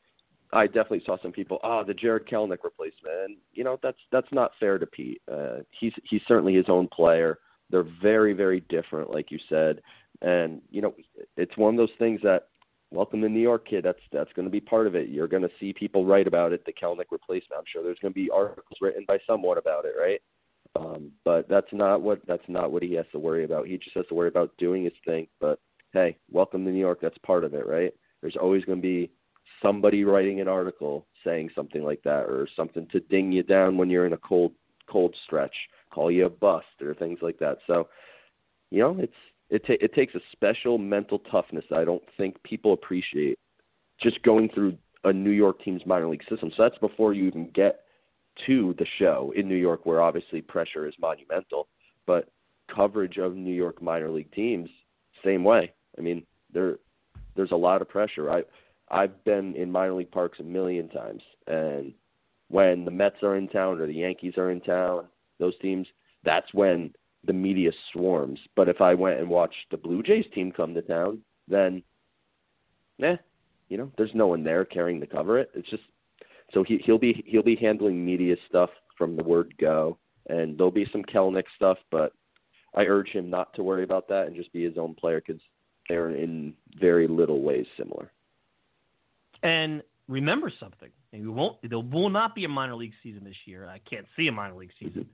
I 0.53 0.67
definitely 0.67 1.03
saw 1.05 1.17
some 1.21 1.31
people, 1.31 1.59
oh, 1.63 1.83
the 1.85 1.93
Jarred 1.93 2.27
Kelenic 2.27 2.63
replacement. 2.63 3.15
And, 3.25 3.37
you 3.53 3.63
know, 3.63 3.79
that's 3.81 3.97
that's 4.11 4.31
not 4.31 4.51
fair 4.59 4.77
to 4.77 4.85
Pete. 4.85 5.21
Uh, 5.31 5.57
he's 5.79 5.93
he's 6.09 6.21
certainly 6.27 6.55
his 6.55 6.69
own 6.69 6.87
player. 6.87 7.39
They're 7.69 7.87
very 8.01 8.33
very 8.33 8.61
different, 8.69 9.11
like 9.11 9.31
you 9.31 9.39
said. 9.49 9.81
And 10.21 10.61
you 10.69 10.81
know, 10.81 10.93
it's 11.35 11.57
one 11.57 11.73
of 11.73 11.77
those 11.77 11.95
things 11.99 12.21
that 12.23 12.47
welcome 12.91 13.21
to 13.21 13.29
New 13.29 13.39
York, 13.41 13.67
kid. 13.67 13.83
That's 13.83 13.99
that's 14.11 14.31
going 14.33 14.45
to 14.45 14.51
be 14.51 14.61
part 14.61 14.87
of 14.87 14.95
it. 14.95 15.09
You're 15.09 15.27
going 15.27 15.43
to 15.43 15.49
see 15.59 15.73
people 15.73 16.05
write 16.05 16.27
about 16.27 16.53
it. 16.53 16.65
The 16.65 16.73
Kelenic 16.73 17.11
replacement. 17.11 17.57
I'm 17.57 17.65
sure 17.71 17.83
there's 17.83 17.99
going 17.99 18.13
to 18.13 18.19
be 18.19 18.29
articles 18.29 18.77
written 18.81 19.05
by 19.07 19.17
someone 19.27 19.57
about 19.57 19.85
it, 19.85 19.93
right? 19.99 20.21
Um, 20.75 21.11
but 21.23 21.47
that's 21.47 21.71
not 21.71 22.01
what 22.01 22.21
that's 22.27 22.47
not 22.47 22.71
what 22.71 22.83
he 22.83 22.93
has 22.93 23.05
to 23.11 23.19
worry 23.19 23.45
about. 23.45 23.67
He 23.67 23.77
just 23.77 23.95
has 23.95 24.05
to 24.07 24.15
worry 24.15 24.27
about 24.27 24.55
doing 24.57 24.83
his 24.83 24.93
thing. 25.05 25.27
But 25.39 25.59
hey, 25.93 26.17
welcome 26.31 26.65
to 26.65 26.71
New 26.71 26.79
York. 26.79 26.99
That's 27.01 27.17
part 27.19 27.43
of 27.43 27.53
it, 27.53 27.67
right? 27.67 27.93
There's 28.21 28.37
always 28.39 28.63
going 28.65 28.79
to 28.79 28.81
be 28.81 29.11
somebody 29.61 30.03
writing 30.03 30.41
an 30.41 30.47
article 30.47 31.05
saying 31.23 31.49
something 31.55 31.83
like 31.83 32.01
that, 32.03 32.25
or 32.25 32.47
something 32.55 32.87
to 32.91 32.99
ding 32.99 33.31
you 33.31 33.43
down 33.43 33.77
when 33.77 33.89
you're 33.89 34.05
in 34.05 34.13
a 34.13 34.17
cold 34.17 34.53
cold 34.87 35.15
stretch, 35.25 35.55
call 35.91 36.11
you 36.11 36.25
a 36.25 36.29
bust, 36.29 36.65
or 36.81 36.93
things 36.93 37.19
like 37.21 37.39
that. 37.39 37.57
So, 37.65 37.87
you 38.69 38.79
know, 38.79 38.97
it's 38.99 39.13
it 39.49 39.65
ta- 39.65 39.83
it 39.83 39.93
takes 39.93 40.15
a 40.15 40.19
special 40.31 40.77
mental 40.77 41.19
toughness 41.19 41.65
that 41.69 41.79
I 41.79 41.85
don't 41.85 42.03
think 42.17 42.41
people 42.43 42.73
appreciate. 42.73 43.39
Just 44.01 44.21
going 44.23 44.49
through 44.49 44.77
a 45.03 45.13
New 45.13 45.31
York 45.31 45.63
team's 45.63 45.85
minor 45.85 46.07
league 46.07 46.23
system. 46.29 46.51
So 46.55 46.63
that's 46.63 46.77
before 46.79 47.13
you 47.13 47.25
even 47.27 47.49
get 47.51 47.81
to 48.45 48.75
the 48.77 48.85
show 48.99 49.31
in 49.35 49.47
New 49.47 49.55
York, 49.55 49.85
where 49.85 50.01
obviously 50.01 50.41
pressure 50.41 50.87
is 50.87 50.93
monumental. 50.99 51.67
But 52.05 52.29
coverage 52.73 53.17
of 53.17 53.35
New 53.35 53.53
York 53.53 53.81
minor 53.81 54.09
league 54.09 54.31
teams, 54.33 54.69
same 55.23 55.43
way. 55.43 55.71
I 55.97 56.01
mean, 56.01 56.25
there 56.51 56.77
there's 57.35 57.51
a 57.51 57.55
lot 57.55 57.81
of 57.81 57.89
pressure. 57.89 58.31
I 58.31 58.43
I've 58.89 59.23
been 59.23 59.55
in 59.55 59.71
minor 59.71 59.93
league 59.93 60.11
parks 60.11 60.39
a 60.39 60.43
million 60.43 60.89
times, 60.89 61.23
and 61.47 61.93
when 62.49 62.85
the 62.85 62.91
Mets 62.91 63.23
are 63.23 63.35
in 63.35 63.47
town 63.47 63.79
or 63.79 63.87
the 63.87 63.93
Yankees 63.93 64.37
are 64.37 64.51
in 64.51 64.61
town, 64.61 65.05
those 65.39 65.57
teams, 65.59 65.87
that's 66.23 66.53
when 66.53 66.93
the 67.25 67.33
media 67.33 67.71
swarms. 67.91 68.39
But 68.55 68.69
if 68.69 68.81
I 68.81 68.93
went 68.93 69.19
and 69.19 69.29
watched 69.29 69.55
the 69.71 69.77
Blue 69.77 70.03
Jays 70.03 70.25
team 70.33 70.51
come 70.51 70.73
to 70.75 70.81
town, 70.81 71.21
then, 71.47 71.81
eh, 73.01 73.17
you 73.69 73.77
know, 73.77 73.91
there's 73.97 74.13
no 74.13 74.27
one 74.27 74.43
there 74.43 74.65
caring 74.65 74.99
to 74.99 75.07
cover 75.07 75.39
it. 75.39 75.49
It's 75.55 75.69
just 75.69 75.83
so 76.53 76.63
he 76.63 76.77
he'll 76.85 76.99
be 76.99 77.23
he'll 77.25 77.43
be 77.43 77.55
handling 77.55 78.05
media 78.05 78.35
stuff 78.47 78.69
from 78.97 79.15
the 79.15 79.23
word 79.23 79.53
go, 79.59 79.97
and 80.29 80.57
there'll 80.57 80.71
be 80.71 80.87
some 80.91 81.03
Kelenic 81.03 81.45
stuff, 81.55 81.77
but 81.91 82.13
I 82.75 82.83
urge 82.83 83.09
him 83.09 83.29
not 83.29 83.53
to 83.55 83.63
worry 83.63 83.83
about 83.83 84.07
that 84.09 84.27
and 84.27 84.35
just 84.35 84.53
be 84.53 84.63
his 84.63 84.77
own 84.77 84.93
player 84.95 85.21
because 85.25 85.41
they're 85.89 86.11
in 86.11 86.53
very 86.79 87.07
little 87.07 87.41
ways 87.41 87.65
similar. 87.77 88.11
And 89.43 89.81
remember 90.07 90.51
something: 90.59 90.89
we 91.11 91.27
won't. 91.27 91.57
There 91.67 91.79
will 91.79 92.09
not 92.09 92.35
be 92.35 92.45
a 92.45 92.49
minor 92.49 92.75
league 92.75 92.93
season 93.03 93.23
this 93.23 93.35
year. 93.45 93.67
I 93.67 93.79
can't 93.89 94.05
see 94.15 94.27
a 94.27 94.31
minor 94.31 94.55
league 94.55 94.71
season. 94.79 95.07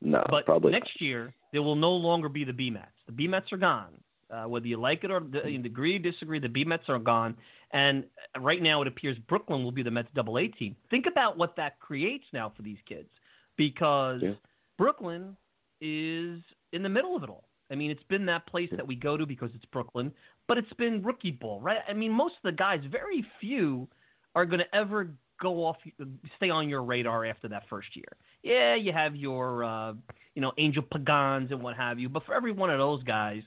No, 0.00 0.24
but 0.30 0.44
probably 0.44 0.72
next 0.72 1.00
year 1.00 1.34
there 1.52 1.62
will 1.62 1.76
no 1.76 1.92
longer 1.92 2.28
be 2.28 2.44
the 2.44 2.52
B 2.52 2.70
Mets. 2.70 2.86
The 3.06 3.12
B 3.12 3.26
Mets 3.26 3.52
are 3.52 3.56
gone. 3.56 3.94
Uh, 4.30 4.44
whether 4.44 4.66
you 4.66 4.76
like 4.76 5.04
it 5.04 5.10
or 5.10 5.22
you 5.46 5.58
agree 5.64 5.96
or 5.96 5.98
disagree, 5.98 6.38
the 6.38 6.48
B 6.48 6.62
Mets 6.62 6.84
are 6.88 6.98
gone. 6.98 7.34
And 7.72 8.04
right 8.38 8.62
now, 8.62 8.82
it 8.82 8.88
appears 8.88 9.16
Brooklyn 9.26 9.64
will 9.64 9.72
be 9.72 9.82
the 9.82 9.90
Mets 9.90 10.08
Double 10.14 10.38
A 10.38 10.48
team. 10.48 10.76
Think 10.90 11.06
about 11.06 11.38
what 11.38 11.56
that 11.56 11.80
creates 11.80 12.24
now 12.32 12.52
for 12.54 12.62
these 12.62 12.78
kids, 12.86 13.08
because 13.56 14.22
Yeah. 14.22 14.34
Brooklyn 14.76 15.36
is 15.80 16.42
in 16.72 16.82
the 16.82 16.88
middle 16.88 17.16
of 17.16 17.22
it 17.22 17.30
all. 17.30 17.48
I 17.70 17.74
mean, 17.74 17.90
it's 17.90 18.02
been 18.04 18.26
that 18.26 18.46
place 18.46 18.70
that 18.72 18.86
we 18.86 18.96
go 18.96 19.16
to 19.16 19.26
because 19.26 19.50
it's 19.54 19.64
Brooklyn, 19.66 20.12
but 20.48 20.58
it's 20.58 20.72
been 20.74 21.02
rookie 21.02 21.30
ball, 21.30 21.60
right? 21.60 21.78
I 21.88 21.92
mean, 21.92 22.10
most 22.10 22.34
of 22.42 22.42
the 22.42 22.56
guys, 22.56 22.80
very 22.90 23.24
few, 23.40 23.86
are 24.34 24.46
going 24.46 24.60
to 24.60 24.74
ever 24.74 25.10
go 25.40 25.64
off, 25.64 25.76
stay 26.36 26.50
on 26.50 26.68
your 26.68 26.82
radar 26.82 27.24
after 27.26 27.48
that 27.48 27.64
first 27.68 27.88
year. 27.94 28.16
Yeah, 28.42 28.74
you 28.74 28.92
have 28.92 29.14
your, 29.14 29.62
uh, 29.62 29.92
you 30.34 30.42
know, 30.42 30.52
Angel 30.58 30.82
Pagans 30.82 31.52
and 31.52 31.62
what 31.62 31.76
have 31.76 31.98
you, 31.98 32.08
but 32.08 32.24
for 32.24 32.34
every 32.34 32.52
one 32.52 32.70
of 32.70 32.78
those 32.78 33.02
guys, 33.04 33.42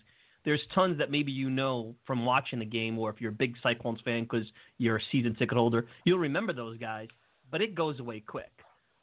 there's 0.46 0.62
tons 0.74 0.98
that 0.98 1.12
maybe 1.12 1.32
you 1.32 1.50
know 1.50 1.96
from 2.06 2.26
watching 2.26 2.60
the 2.60 2.66
game, 2.66 2.98
or 2.98 3.10
if 3.10 3.22
you're 3.22 3.32
a 3.32 3.36
big 3.36 3.56
Cyclones 3.62 4.00
fan 4.04 4.24
because 4.24 4.46
you're 4.78 4.98
a 4.98 5.02
season 5.12 5.36
ticket 5.36 5.58
holder, 5.58 5.88
you'll 6.04 6.20
remember 6.20 6.54
those 6.54 6.78
guys. 6.78 7.08
But 7.52 7.62
it 7.62 7.76
goes 7.76 8.00
away 8.00 8.22
quick. 8.22 8.52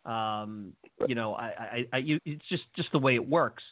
Um, 0.05 0.73
you 1.07 1.15
know, 1.15 1.35
I, 1.35 1.45
I, 1.45 1.87
I, 1.93 1.97
you, 1.99 2.19
it's 2.25 2.43
just 2.49 2.65
just 2.75 2.91
the 2.93 2.99
way 2.99 3.15
it 3.15 3.29
works. 3.29 3.63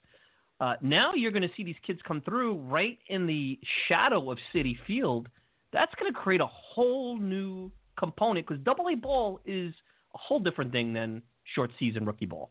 Uh, 0.61 0.75
now 0.81 1.13
you're 1.15 1.31
going 1.31 1.43
to 1.43 1.51
see 1.57 1.65
these 1.65 1.77
kids 1.87 2.01
come 2.07 2.21
through 2.23 2.57
right 2.61 2.99
in 3.09 3.27
the 3.27 3.59
shadow 3.89 4.31
of 4.31 4.39
Citi 4.55 4.77
Field. 4.87 5.29
That's 5.73 5.93
going 5.99 6.13
to 6.13 6.19
create 6.19 6.41
a 6.41 6.47
whole 6.47 7.19
new 7.19 7.71
component 7.99 8.47
because 8.47 8.63
Double 8.65 8.89
A 8.89 8.95
ball 8.95 9.41
is 9.45 9.75
a 10.15 10.19
whole 10.19 10.41
different 10.41 10.73
thing 10.73 10.93
than 10.93 11.23
short 11.55 11.71
season 11.79 12.07
rookie 12.07 12.27
ball. 12.27 12.51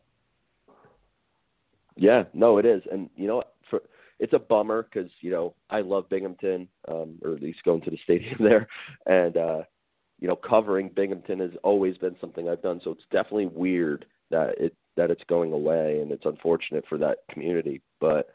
Yeah, 1.96 2.24
no, 2.34 2.58
it 2.58 2.66
is, 2.66 2.82
and 2.92 3.08
you 3.16 3.26
know, 3.26 3.42
for 3.70 3.80
it's 4.18 4.34
a 4.34 4.38
bummer 4.38 4.82
because 4.82 5.10
you 5.22 5.30
know 5.30 5.54
I 5.70 5.80
love 5.80 6.08
Binghamton, 6.10 6.68
um, 6.88 7.18
or 7.22 7.34
at 7.34 7.42
least 7.42 7.64
going 7.64 7.80
to 7.82 7.90
the 7.90 7.98
stadium 8.04 8.36
there, 8.38 8.68
and 9.06 9.36
uh, 9.36 9.62
you 10.20 10.28
know, 10.28 10.36
covering 10.36 10.90
Binghamton 10.94 11.40
has 11.40 11.50
always 11.62 11.96
been 11.98 12.16
something 12.20 12.48
I've 12.48 12.62
done. 12.62 12.80
So 12.84 12.90
it's 12.90 13.04
definitely 13.10 13.46
weird 13.46 14.06
that 14.30 14.54
it 14.58 14.74
that 14.96 15.10
it's 15.10 15.22
going 15.28 15.52
away, 15.52 16.00
and 16.00 16.10
it's 16.10 16.24
unfortunate 16.24 16.84
for 16.88 16.98
that 16.98 17.18
community. 17.30 17.82
But 18.00 18.30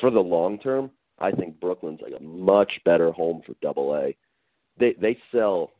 for 0.00 0.10
the 0.10 0.20
long 0.20 0.58
term, 0.58 0.90
I 1.18 1.30
think 1.30 1.60
Brooklyn's 1.60 2.00
like 2.02 2.18
a 2.18 2.22
much 2.22 2.72
better 2.84 3.12
home 3.12 3.42
for 3.46 3.54
Double 3.62 3.94
A. 3.94 4.16
They 4.78 4.94
they 5.00 5.16
sell, 5.32 5.72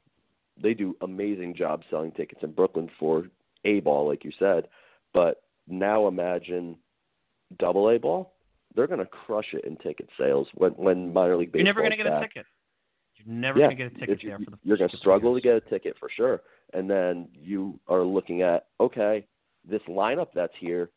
they 0.60 0.74
do 0.74 0.96
amazing 1.00 1.56
job 1.56 1.82
selling 1.90 2.12
tickets 2.12 2.40
in 2.42 2.52
Brooklyn 2.52 2.88
for 2.98 3.26
A 3.64 3.80
ball, 3.80 4.08
like 4.08 4.24
you 4.24 4.32
said. 4.38 4.68
But 5.12 5.42
now 5.68 6.06
imagine 6.06 6.76
Double 7.58 7.90
A 7.90 7.98
ball. 7.98 8.32
They're 8.74 8.86
going 8.88 9.00
to 9.00 9.06
crush 9.06 9.52
it 9.52 9.64
in 9.64 9.76
ticket 9.76 10.08
sales 10.18 10.48
when 10.54 10.72
when 10.72 11.12
minor 11.12 11.36
league 11.36 11.52
baseball. 11.52 11.66
You're 11.66 11.74
never 11.74 11.80
going 11.80 11.90
to 11.90 11.96
get 11.96 12.06
back. 12.06 12.22
a 12.22 12.28
ticket. 12.28 12.46
You're 13.16 13.34
never 13.34 13.58
yeah, 13.58 13.66
going 13.66 13.76
to 13.76 13.84
get 13.84 13.92
a 13.92 13.98
ticket 13.98 14.18
if 14.20 14.26
there 14.26 14.38
for 14.38 14.50
the 14.50 14.58
you're 14.64 14.76
gonna 14.76 14.96
struggle 14.96 15.34
to 15.34 15.40
get 15.40 15.54
a 15.54 15.60
ticket 15.60 15.96
for 15.98 16.08
sure. 16.14 16.42
And 16.72 16.90
then 16.90 17.28
you 17.32 17.78
are 17.88 18.02
looking 18.02 18.42
at 18.42 18.66
okay, 18.80 19.26
this 19.68 19.82
lineup 19.88 20.28
that's 20.34 20.52
here, 20.58 20.90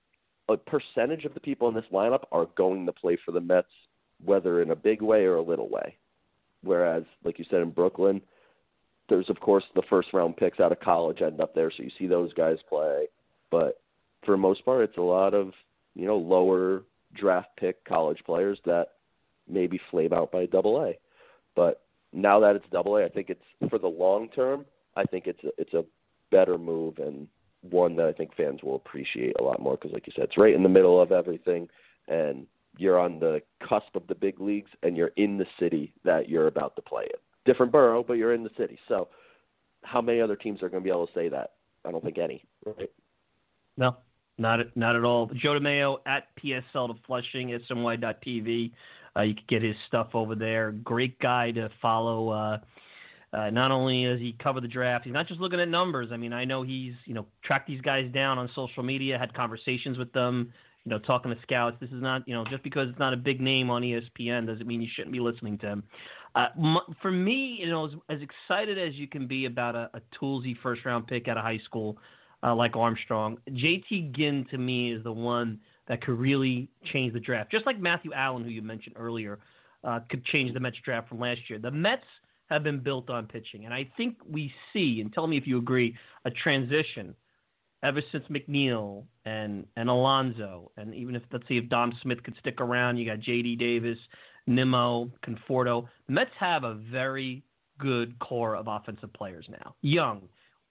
a 0.49 0.57
percentage 0.57 1.25
of 1.25 1.33
the 1.33 1.39
people 1.39 1.67
in 1.67 1.73
this 1.73 1.85
lineup 1.91 2.23
are 2.31 2.47
going 2.55 2.85
to 2.85 2.93
play 2.93 3.17
for 3.25 3.31
the 3.31 3.41
Mets, 3.41 3.67
whether 4.23 4.61
in 4.61 4.71
a 4.71 4.75
big 4.75 5.01
way 5.01 5.25
or 5.25 5.35
a 5.35 5.41
little 5.41 5.69
way. 5.69 5.95
Whereas, 6.63 7.03
like 7.23 7.39
you 7.39 7.45
said 7.49 7.61
in 7.61 7.71
Brooklyn, 7.71 8.21
there's 9.09 9.29
of 9.29 9.39
course 9.39 9.63
the 9.75 9.83
first 9.89 10.09
round 10.13 10.37
picks 10.37 10.59
out 10.59 10.71
of 10.71 10.79
college 10.79 11.21
end 11.21 11.39
up 11.39 11.53
there, 11.53 11.71
so 11.71 11.83
you 11.83 11.91
see 11.97 12.07
those 12.07 12.33
guys 12.33 12.57
play. 12.67 13.07
But 13.51 13.79
for 14.25 14.31
the 14.31 14.37
most 14.37 14.65
part, 14.65 14.83
it's 14.83 14.97
a 14.97 15.01
lot 15.01 15.33
of 15.33 15.51
you 15.95 16.05
know 16.05 16.17
lower 16.17 16.83
draft 17.13 17.49
pick 17.57 17.83
college 17.85 18.19
players 18.25 18.59
that 18.65 18.89
maybe 19.47 19.79
flame 19.91 20.13
out 20.13 20.31
by 20.31 20.45
Double 20.45 20.81
A. 20.83 20.97
But 21.55 21.81
now 22.13 22.39
that 22.39 22.55
it's 22.55 22.65
Double 22.71 22.97
A, 22.97 23.05
I 23.05 23.09
think 23.09 23.29
it's 23.29 23.69
for 23.69 23.79
the 23.79 23.87
long 23.87 24.29
term. 24.29 24.65
I 24.95 25.03
think 25.03 25.27
it's 25.27 25.43
a, 25.43 25.49
it's 25.57 25.73
a 25.73 25.85
better 26.31 26.57
move 26.57 26.97
and 26.97 27.27
one 27.61 27.95
that 27.95 28.07
I 28.07 28.13
think 28.13 28.35
fans 28.35 28.61
will 28.63 28.75
appreciate 28.75 29.35
a 29.39 29.43
lot 29.43 29.61
more 29.61 29.75
because, 29.75 29.91
like 29.91 30.07
you 30.07 30.13
said, 30.15 30.25
it's 30.25 30.37
right 30.37 30.53
in 30.53 30.63
the 30.63 30.69
middle 30.69 31.01
of 31.01 31.11
everything, 31.11 31.67
and 32.07 32.45
you're 32.77 32.99
on 32.99 33.19
the 33.19 33.41
cusp 33.67 33.95
of 33.95 34.07
the 34.07 34.15
big 34.15 34.39
leagues, 34.39 34.69
and 34.83 34.95
you're 34.95 35.11
in 35.17 35.37
the 35.37 35.45
city 35.59 35.93
that 36.03 36.29
you're 36.29 36.47
about 36.47 36.75
to 36.75 36.81
play 36.81 37.03
in. 37.03 37.19
Different 37.51 37.71
borough, 37.71 38.03
but 38.03 38.13
you're 38.13 38.33
in 38.33 38.43
the 38.43 38.51
city. 38.57 38.77
So, 38.87 39.09
how 39.83 40.01
many 40.01 40.21
other 40.21 40.35
teams 40.35 40.61
are 40.61 40.69
going 40.69 40.83
to 40.83 40.83
be 40.83 40.91
able 40.91 41.07
to 41.07 41.13
say 41.13 41.29
that? 41.29 41.53
I 41.85 41.91
don't 41.91 42.03
think 42.03 42.17
any. 42.17 42.43
Right? 42.65 42.91
No, 43.77 43.97
not 44.37 44.59
not 44.75 44.95
at 44.95 45.03
all. 45.03 45.27
Joe 45.27 45.51
DeMayo 45.59 45.97
at 46.05 46.27
PSL 46.43 46.87
to 46.89 47.01
Flushing, 47.05 47.49
SNY.TV. 47.69 48.71
Uh, 49.15 49.21
you 49.21 49.33
can 49.33 49.43
get 49.47 49.63
his 49.63 49.75
stuff 49.87 50.09
over 50.13 50.35
there. 50.35 50.71
Great 50.71 51.17
guy 51.19 51.51
to 51.51 51.69
follow. 51.81 52.29
Uh, 52.29 52.57
uh, 53.33 53.49
not 53.49 53.71
only 53.71 54.05
does 54.05 54.19
he 54.19 54.35
cover 54.41 54.61
the 54.61 54.67
draft, 54.67 55.05
he's 55.05 55.13
not 55.13 55.27
just 55.27 55.39
looking 55.39 55.59
at 55.59 55.67
numbers. 55.67 56.09
I 56.11 56.17
mean, 56.17 56.33
I 56.33 56.45
know 56.45 56.63
he's 56.63 56.93
you 57.05 57.13
know 57.13 57.25
tracked 57.43 57.67
these 57.67 57.81
guys 57.81 58.11
down 58.13 58.37
on 58.37 58.49
social 58.55 58.83
media, 58.83 59.17
had 59.17 59.33
conversations 59.33 59.97
with 59.97 60.11
them, 60.13 60.51
you 60.85 60.89
know, 60.89 60.99
talking 60.99 61.31
to 61.31 61.37
scouts. 61.41 61.77
This 61.79 61.89
is 61.89 62.01
not 62.01 62.27
you 62.27 62.33
know 62.33 62.45
just 62.49 62.63
because 62.63 62.89
it's 62.89 62.99
not 62.99 63.13
a 63.13 63.17
big 63.17 63.41
name 63.41 63.69
on 63.69 63.81
ESPN 63.81 64.47
doesn't 64.47 64.67
mean 64.67 64.81
you 64.81 64.89
shouldn't 64.95 65.13
be 65.13 65.19
listening 65.19 65.57
to 65.59 65.67
him. 65.67 65.83
Uh, 66.35 66.47
for 67.01 67.11
me, 67.11 67.57
you 67.59 67.69
know, 67.69 67.85
as, 67.85 67.91
as 68.09 68.19
excited 68.21 68.77
as 68.77 68.93
you 68.93 69.07
can 69.07 69.27
be 69.27 69.45
about 69.45 69.75
a, 69.75 69.89
a 69.93 70.01
toolsy 70.19 70.55
first 70.61 70.85
round 70.85 71.07
pick 71.07 71.27
out 71.27 71.37
of 71.37 71.43
high 71.43 71.59
school 71.65 71.97
uh, 72.43 72.53
like 72.53 72.75
Armstrong, 72.75 73.37
JT 73.49 74.15
Ginn 74.15 74.45
to 74.51 74.57
me 74.57 74.93
is 74.93 75.03
the 75.03 75.11
one 75.11 75.59
that 75.87 76.01
could 76.01 76.19
really 76.19 76.69
change 76.93 77.13
the 77.13 77.19
draft. 77.19 77.51
Just 77.51 77.65
like 77.65 77.79
Matthew 77.79 78.13
Allan, 78.13 78.43
who 78.43 78.49
you 78.49 78.61
mentioned 78.61 78.95
earlier, 78.97 79.39
uh, 79.83 79.99
could 80.09 80.23
change 80.25 80.53
the 80.53 80.59
Mets 80.59 80.77
draft 80.83 81.09
from 81.09 81.19
last 81.19 81.41
year. 81.49 81.59
The 81.59 81.71
Mets 81.71 82.03
have 82.49 82.63
been 82.63 82.79
built 82.79 83.09
on 83.09 83.27
pitching, 83.27 83.65
and 83.65 83.73
I 83.73 83.89
think 83.97 84.17
we 84.29 84.51
see, 84.73 85.01
and 85.01 85.11
tell 85.13 85.27
me 85.27 85.37
if 85.37 85.45
you 85.45 85.57
agree, 85.57 85.95
a 86.25 86.31
transition 86.31 87.13
ever 87.83 88.01
since 88.11 88.23
McNeil 88.29 89.03
and 89.25 89.65
and 89.75 89.89
Alonso, 89.89 90.71
and 90.77 90.93
even 90.93 91.15
if 91.15 91.23
let's 91.31 91.47
see 91.47 91.57
if 91.57 91.69
Dom 91.69 91.93
Smith 92.01 92.23
could 92.23 92.35
stick 92.39 92.59
around, 92.61 92.97
you 92.97 93.05
got 93.05 93.19
J.D. 93.19 93.55
Davis, 93.57 93.97
Nimmo, 94.47 95.11
Conforto. 95.25 95.87
Mets 96.07 96.31
have 96.39 96.63
a 96.63 96.75
very 96.75 97.43
good 97.79 98.17
core 98.19 98.55
of 98.55 98.67
offensive 98.67 99.13
players 99.13 99.45
now, 99.49 99.75
young, 99.81 100.21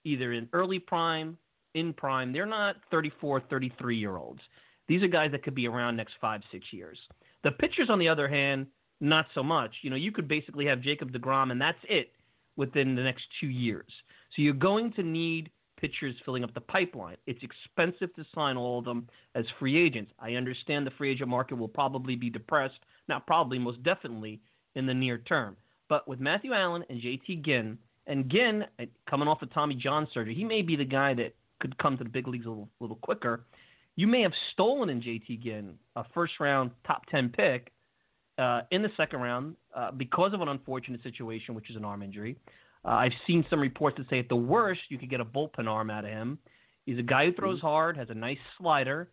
either 0.03 0.33
in 0.33 0.49
early 0.53 0.79
prime, 0.79 1.37
in 1.73 1.93
prime. 1.93 2.33
They're 2.33 2.45
not 2.45 2.77
34, 2.91 3.41
33 3.49 3.97
year 3.97 4.17
olds. 4.17 4.41
These 4.87 5.03
are 5.03 5.07
guys 5.07 5.31
that 5.31 5.43
could 5.43 5.55
be 5.55 5.67
around 5.67 5.95
next 5.95 6.13
five, 6.19 6.41
six 6.51 6.65
years. 6.71 6.97
The 7.43 7.51
pitchers, 7.51 7.89
on 7.89 7.99
the 7.99 8.07
other 8.07 8.27
hand, 8.27 8.67
not 8.99 9.27
so 9.33 9.43
much. 9.43 9.71
You 9.81 9.89
know, 9.89 9.95
you 9.95 10.11
could 10.11 10.27
basically 10.27 10.65
have 10.65 10.81
Jacob 10.81 11.11
DeGrom, 11.11 11.51
and 11.51 11.61
that's 11.61 11.77
it 11.83 12.11
within 12.55 12.95
the 12.95 13.03
next 13.03 13.23
two 13.39 13.47
years. 13.47 13.91
So 14.35 14.41
you're 14.41 14.53
going 14.53 14.91
to 14.93 15.03
need 15.03 15.51
pitchers 15.79 16.15
filling 16.25 16.43
up 16.43 16.53
the 16.53 16.61
pipeline. 16.61 17.17
It's 17.27 17.41
expensive 17.43 18.13
to 18.15 18.25
sign 18.33 18.57
all 18.57 18.79
of 18.79 18.85
them 18.85 19.07
as 19.35 19.45
free 19.59 19.77
agents. 19.77 20.11
I 20.19 20.33
understand 20.33 20.85
the 20.85 20.91
free 20.91 21.11
agent 21.11 21.29
market 21.29 21.55
will 21.55 21.67
probably 21.67 22.15
be 22.15 22.29
depressed, 22.29 22.79
not 23.07 23.27
probably, 23.27 23.59
most 23.59 23.81
definitely 23.83 24.41
in 24.75 24.85
the 24.85 24.93
near 24.93 25.19
term. 25.19 25.55
But 25.87 26.07
with 26.07 26.19
Matthew 26.19 26.53
Allan 26.53 26.83
and 26.89 27.01
JT 27.01 27.45
Ginn, 27.45 27.77
and 28.07 28.29
Ginn 28.29 28.65
uh, 28.79 28.85
coming 29.09 29.27
off 29.27 29.41
of 29.41 29.53
Tommy 29.53 29.75
John 29.75 30.07
surgery, 30.13 30.33
he 30.33 30.43
may 30.43 30.61
be 30.61 30.75
the 30.75 30.85
guy 30.85 31.13
that 31.13 31.35
could 31.59 31.77
come 31.77 31.97
to 31.97 32.03
the 32.03 32.09
big 32.09 32.27
leagues 32.27 32.45
a 32.45 32.49
little, 32.49 32.69
little 32.79 32.97
quicker. 32.97 33.45
You 33.95 34.07
may 34.07 34.21
have 34.21 34.33
stolen 34.53 34.89
in 34.89 35.01
JT 35.01 35.41
Ginn 35.41 35.73
a 35.95 36.03
first 36.13 36.33
round 36.39 36.71
top 36.85 37.05
10 37.07 37.29
pick 37.29 37.71
uh, 38.37 38.61
in 38.71 38.81
the 38.81 38.89
second 38.97 39.19
round 39.19 39.55
uh, 39.75 39.91
because 39.91 40.33
of 40.33 40.41
an 40.41 40.47
unfortunate 40.47 41.01
situation, 41.03 41.55
which 41.55 41.69
is 41.69 41.75
an 41.75 41.85
arm 41.85 42.03
injury. 42.03 42.35
Uh, 42.85 42.89
I've 42.89 43.13
seen 43.25 43.45
some 43.49 43.59
reports 43.59 43.97
that 43.97 44.09
say 44.09 44.19
at 44.19 44.29
the 44.29 44.35
worst 44.35 44.81
you 44.89 44.97
could 44.97 45.09
get 45.09 45.19
a 45.19 45.25
bullpen 45.25 45.67
arm 45.67 45.89
out 45.89 46.05
of 46.05 46.11
him. 46.11 46.37
He's 46.85 46.99
a 46.99 47.03
guy 47.03 47.25
who 47.25 47.33
throws 47.33 47.57
mm-hmm. 47.57 47.67
hard, 47.67 47.97
has 47.97 48.09
a 48.09 48.15
nice 48.15 48.37
slider. 48.57 49.09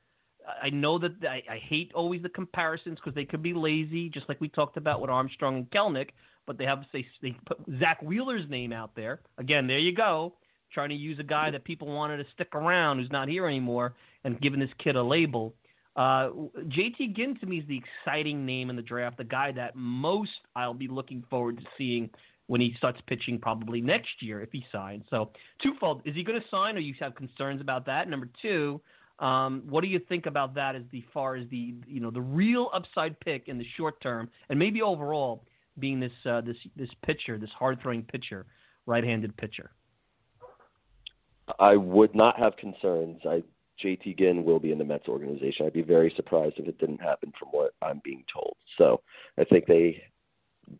I 0.62 0.70
know 0.70 0.98
that 0.98 1.12
I, 1.22 1.42
I 1.50 1.58
hate 1.58 1.90
always 1.94 2.22
the 2.22 2.28
comparisons 2.28 2.98
because 2.98 3.14
they 3.14 3.24
could 3.24 3.42
be 3.42 3.54
lazy, 3.54 4.10
just 4.10 4.28
like 4.28 4.40
we 4.40 4.48
talked 4.48 4.76
about 4.76 5.00
with 5.00 5.10
Armstrong 5.10 5.56
and 5.56 5.70
Kelenic. 5.70 6.10
But 6.46 6.58
they 6.58 6.64
have 6.64 6.82
to 6.82 6.86
say 6.92 7.06
they 7.22 7.34
put 7.46 7.58
Zach 7.80 8.02
Wheeler's 8.02 8.48
name 8.50 8.72
out 8.72 8.94
there 8.94 9.20
again. 9.38 9.66
There 9.66 9.78
you 9.78 9.94
go, 9.94 10.34
trying 10.72 10.90
to 10.90 10.94
use 10.94 11.18
a 11.18 11.24
guy 11.24 11.50
that 11.50 11.64
people 11.64 11.88
wanted 11.88 12.18
to 12.18 12.26
stick 12.34 12.54
around 12.54 12.98
who's 12.98 13.10
not 13.10 13.28
here 13.28 13.46
anymore 13.46 13.94
and 14.24 14.40
giving 14.40 14.60
this 14.60 14.70
kid 14.82 14.96
a 14.96 15.02
label. 15.02 15.54
Uh, 15.96 16.30
JT 16.58 17.14
Ginn 17.14 17.36
to 17.40 17.46
me 17.46 17.58
is 17.58 17.68
the 17.68 17.80
exciting 17.80 18.44
name 18.44 18.68
in 18.68 18.76
the 18.76 18.82
draft, 18.82 19.16
the 19.16 19.24
guy 19.24 19.52
that 19.52 19.76
most 19.76 20.30
I'll 20.56 20.74
be 20.74 20.88
looking 20.88 21.24
forward 21.30 21.58
to 21.58 21.64
seeing 21.78 22.10
when 22.46 22.60
he 22.60 22.74
starts 22.76 23.00
pitching 23.06 23.38
probably 23.38 23.80
next 23.80 24.20
year 24.20 24.42
if 24.42 24.50
he 24.50 24.64
signs. 24.72 25.04
So 25.08 25.30
twofold: 25.62 26.02
is 26.04 26.14
he 26.14 26.24
going 26.24 26.40
to 26.40 26.46
sign, 26.48 26.76
or 26.76 26.80
you 26.80 26.94
have 27.00 27.14
concerns 27.14 27.60
about 27.60 27.86
that? 27.86 28.08
Number 28.08 28.28
two, 28.42 28.80
um, 29.20 29.62
what 29.68 29.82
do 29.82 29.88
you 29.88 30.00
think 30.00 30.26
about 30.26 30.54
that 30.54 30.74
as 30.74 30.82
the 30.90 31.04
far 31.12 31.36
as 31.36 31.48
the 31.50 31.74
you 31.86 32.00
know 32.00 32.10
the 32.10 32.20
real 32.20 32.70
upside 32.74 33.18
pick 33.20 33.48
in 33.48 33.56
the 33.56 33.66
short 33.76 34.00
term, 34.00 34.28
and 34.48 34.58
maybe 34.58 34.82
overall 34.82 35.44
being 35.78 36.00
this 36.00 36.12
uh, 36.28 36.40
this 36.40 36.56
this 36.76 36.90
pitcher, 37.06 37.38
this 37.38 37.50
hard 37.56 37.80
throwing 37.80 38.02
pitcher, 38.02 38.46
right-handed 38.86 39.36
pitcher? 39.36 39.70
I 41.60 41.76
would 41.76 42.14
not 42.14 42.38
have 42.38 42.56
concerns. 42.56 43.20
I 43.24 43.42
JT 43.82 44.18
Ginn 44.18 44.44
will 44.44 44.60
be 44.60 44.72
in 44.72 44.78
the 44.78 44.84
Mets 44.84 45.08
organization. 45.08 45.66
I'd 45.66 45.72
be 45.72 45.82
very 45.82 46.12
surprised 46.16 46.56
if 46.58 46.68
it 46.68 46.78
didn't 46.78 47.00
happen 47.00 47.32
from 47.38 47.48
what 47.48 47.74
I'm 47.82 48.00
being 48.04 48.24
told. 48.32 48.56
So 48.78 49.00
I 49.38 49.44
think 49.44 49.66
they 49.66 50.02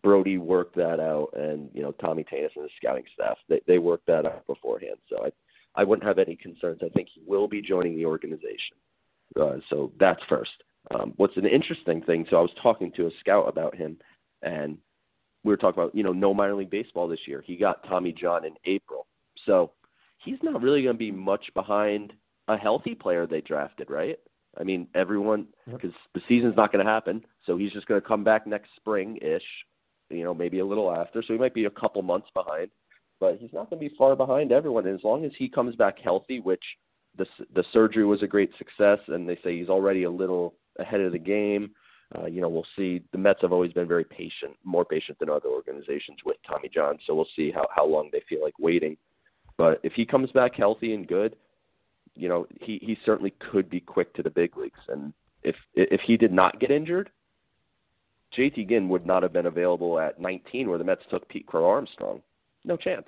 Brodie 0.03 0.39
worked 0.39 0.77
that 0.77 1.01
out, 1.01 1.31
and 1.35 1.71
you 1.75 1.83
know 1.83 1.93
Tommy 1.93 2.25
Tanous 2.25 2.53
and 2.57 2.65
the 2.65 2.71
scouting 2.77 3.05
staff 3.13 3.37
they 3.49 3.61
they 3.67 3.79
worked 3.79 4.07
that 4.07 4.27
out 4.27 4.47
beforehand. 4.47 4.97
So 5.09 5.25
I 5.25 5.31
I 5.75 5.85
wouldn't 5.85 6.07
have 6.07 6.19
any 6.19 6.37
concerns. 6.37 6.81
I 6.83 6.89
think 6.91 7.09
he 7.15 7.23
will 7.27 7.49
be 7.49 7.61
joining 7.61 7.97
the 7.97 8.07
organization. 8.07 8.77
Uh, 9.39 9.57
so 9.69 9.93
that's 9.99 10.23
first. 10.29 10.53
Um, 10.95 11.15
what's 11.17 11.37
an 11.37 11.47
interesting 11.47 12.03
thing? 12.03 12.27
So 12.31 12.37
I 12.37 12.41
was 12.41 12.55
talking 12.63 12.93
to 12.93 13.07
a 13.07 13.11
scout 13.21 13.49
about 13.49 13.75
him, 13.75 13.97
and 14.43 14.79
we 15.43 15.51
were 15.51 15.57
talking 15.57 15.83
about 15.83 15.95
you 15.95 16.03
know 16.03 16.13
no 16.13 16.33
minor 16.33 16.55
league 16.55 16.71
baseball 16.71 17.09
this 17.09 17.27
year. 17.27 17.43
He 17.45 17.57
got 17.57 17.87
Tommy 17.89 18.13
John 18.13 18.45
in 18.45 18.55
April, 18.65 19.07
so 19.47 19.73
he's 20.19 20.39
not 20.43 20.63
really 20.63 20.83
going 20.83 20.95
to 20.95 20.99
be 20.99 21.11
much 21.11 21.47
behind 21.55 22.13
a 22.49 22.57
healthy 22.57 22.95
player 22.95 23.27
they 23.27 23.41
drafted, 23.41 23.91
right? 23.91 24.19
I 24.59 24.65
mean, 24.65 24.87
everyone 24.95 25.47
because 25.71 25.93
the 26.15 26.21
season's 26.29 26.57
not 26.57 26.73
going 26.73 26.85
to 26.85 26.91
happen, 26.91 27.25
so 27.45 27.57
he's 27.57 27.73
just 27.73 27.87
going 27.87 28.01
to 28.01 28.07
come 28.07 28.25
back 28.25 28.47
next 28.47 28.71
spring 28.77 29.19
ish, 29.21 29.43
you 30.11 30.23
know, 30.23 30.35
maybe 30.35 30.61
a 30.61 30.67
little 30.67 30.95
after. 30.95 31.23
So 31.23 31.33
he 31.33 31.39
might 31.39 31.55
be 31.55 31.65
a 31.65 31.71
couple 31.71 32.03
months 32.03 32.29
behind, 32.35 32.71
but 33.21 33.39
he's 33.39 33.53
not 33.53 33.71
going 33.71 33.83
to 33.83 33.89
be 33.89 33.97
far 33.97 34.15
behind 34.15 34.53
everyone. 34.53 34.87
And 34.87 34.97
as 34.97 35.05
long 35.05 35.25
as 35.25 35.33
he 35.37 35.49
comes 35.49 35.75
back 35.77 35.99
healthy, 35.99 36.41
which 36.41 36.63
the 37.17 37.27
the 37.55 37.65
surgery 37.73 38.05
was 38.05 38.23
a 38.23 38.27
great 38.27 38.51
success, 38.59 38.99
and 39.09 39.29
they 39.29 39.39
say 39.43 39.59
he's 39.59 39.69
already 39.69 40.05
a 40.05 40.11
little 40.11 40.55
ahead 40.79 41.01
of 41.01 41.13
the 41.13 41.19
game. 41.19 41.71
Uh, 42.17 42.27
you 42.27 42.41
know, 42.41 42.49
we'll 42.49 42.67
see. 42.77 43.03
The 43.13 43.19
Mets 43.19 43.41
have 43.43 43.53
always 43.53 43.73
been 43.73 43.89
very 43.89 44.05
patient, 44.05 44.57
more 44.63 44.85
patient 44.85 45.19
than 45.19 45.31
other 45.31 45.49
organizations 45.49 46.19
with 46.25 46.37
Tommy 46.47 46.69
John. 46.73 46.99
So 47.07 47.15
we'll 47.15 47.27
see 47.35 47.51
how 47.51 47.67
how 47.75 47.87
long 47.87 48.11
they 48.13 48.23
feel 48.29 48.43
like 48.43 48.55
waiting. 48.59 48.97
But 49.57 49.81
if 49.83 49.93
he 49.95 50.05
comes 50.05 50.31
back 50.33 50.55
healthy 50.55 50.95
and 50.95 51.07
good, 51.07 51.37
you 52.15 52.29
know, 52.29 52.47
he 52.61 52.79
he 52.83 52.97
certainly 53.05 53.35
could 53.51 53.69
be 53.69 53.81
quick 53.81 54.15
to 54.15 54.23
the 54.23 54.31
big 54.31 54.57
leagues. 54.57 54.81
And 54.89 55.13
if 55.43 55.57
if 55.75 56.01
he 56.07 56.17
did 56.17 56.33
not 56.33 56.61
get 56.61 56.71
injured, 56.71 57.11
JT 58.37 58.69
Ginn 58.69 58.89
would 58.89 59.07
not 59.07 59.23
have 59.23 59.33
been 59.33 59.47
available 59.47 59.99
at 59.99 60.21
19, 60.21 60.69
where 60.69 60.79
the 60.79 60.85
Mets 60.85 61.03
took 61.11 61.29
Pete 61.29 61.47
Crow 61.47 61.69
Armstrong. 61.69 62.23
No 62.65 62.77
chance. 62.77 63.07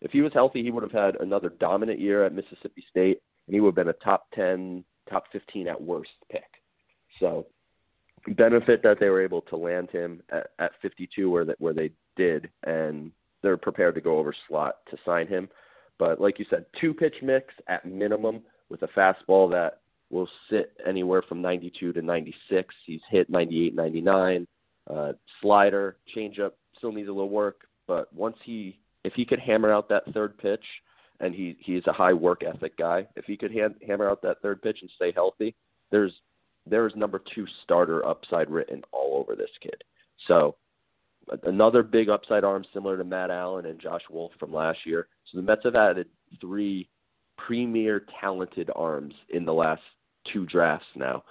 If 0.00 0.12
he 0.12 0.20
was 0.20 0.32
healthy, 0.32 0.62
he 0.62 0.70
would 0.70 0.82
have 0.82 0.92
had 0.92 1.20
another 1.20 1.48
dominant 1.48 1.98
year 1.98 2.24
at 2.24 2.34
Mississippi 2.34 2.84
State, 2.88 3.20
and 3.46 3.54
he 3.54 3.60
would 3.60 3.70
have 3.70 3.86
been 3.86 3.88
a 3.88 4.04
top 4.04 4.26
10, 4.34 4.84
top 5.10 5.24
15 5.32 5.66
at 5.66 5.80
worst 5.80 6.10
pick. 6.30 6.44
So, 7.18 7.46
benefit 8.36 8.82
that 8.82 9.00
they 9.00 9.08
were 9.08 9.22
able 9.22 9.42
to 9.42 9.56
land 9.56 9.90
him 9.90 10.22
at, 10.30 10.48
at 10.58 10.72
52, 10.82 11.30
where 11.30 11.44
that 11.44 11.60
where 11.60 11.74
they 11.74 11.90
did, 12.16 12.48
and 12.64 13.10
they're 13.42 13.56
prepared 13.56 13.94
to 13.96 14.00
go 14.00 14.18
over 14.18 14.34
slot 14.46 14.76
to 14.90 14.96
sign 15.04 15.26
him. 15.26 15.48
But 15.98 16.20
like 16.20 16.38
you 16.38 16.46
said, 16.48 16.66
two 16.80 16.94
pitch 16.94 17.16
mix 17.22 17.52
at 17.66 17.84
minimum 17.84 18.42
with 18.68 18.82
a 18.82 18.88
fastball 18.88 19.50
that 19.50 19.80
will 20.10 20.28
sit 20.50 20.72
anywhere 20.86 21.22
from 21.28 21.42
92 21.42 21.92
to 21.92 22.02
96. 22.02 22.74
He's 22.86 23.00
hit 23.10 23.28
98, 23.28 23.74
99. 23.74 24.46
Uh, 24.88 25.12
slider, 25.42 25.96
changeup 26.16 26.52
still 26.76 26.92
needs 26.92 27.08
a 27.08 27.12
little 27.12 27.28
work, 27.28 27.66
but 27.86 28.12
once 28.14 28.36
he, 28.44 28.78
if 29.04 29.12
he 29.14 29.24
could 29.26 29.38
hammer 29.38 29.70
out 29.70 29.88
that 29.88 30.04
third 30.14 30.38
pitch, 30.38 30.64
and 31.20 31.34
he 31.34 31.56
he's 31.60 31.86
a 31.86 31.92
high 31.92 32.12
work 32.12 32.42
ethic 32.44 32.76
guy, 32.76 33.06
if 33.16 33.24
he 33.24 33.36
could 33.36 33.52
hand, 33.52 33.74
hammer 33.86 34.08
out 34.08 34.22
that 34.22 34.40
third 34.40 34.62
pitch 34.62 34.78
and 34.80 34.90
stay 34.96 35.12
healthy, 35.12 35.54
there's 35.90 36.12
there's 36.66 36.94
number 36.94 37.20
two 37.34 37.46
starter 37.64 38.06
upside 38.06 38.50
written 38.50 38.82
all 38.92 39.18
over 39.18 39.34
this 39.34 39.50
kid. 39.62 39.82
So 40.26 40.56
another 41.44 41.82
big 41.82 42.08
upside 42.08 42.44
arm 42.44 42.64
similar 42.72 42.96
to 42.96 43.04
Matt 43.04 43.30
Allan 43.30 43.66
and 43.66 43.80
Josh 43.80 44.02
Wolf 44.10 44.32
from 44.38 44.52
last 44.52 44.78
year. 44.84 45.08
So 45.30 45.38
the 45.38 45.42
Mets 45.42 45.62
have 45.64 45.74
added 45.74 46.08
three 46.40 46.88
premier 47.36 48.04
talented 48.20 48.70
arms 48.74 49.14
in 49.30 49.44
the 49.44 49.52
last 49.52 49.82
two 50.32 50.46
drafts 50.46 50.86
now. 50.96 51.24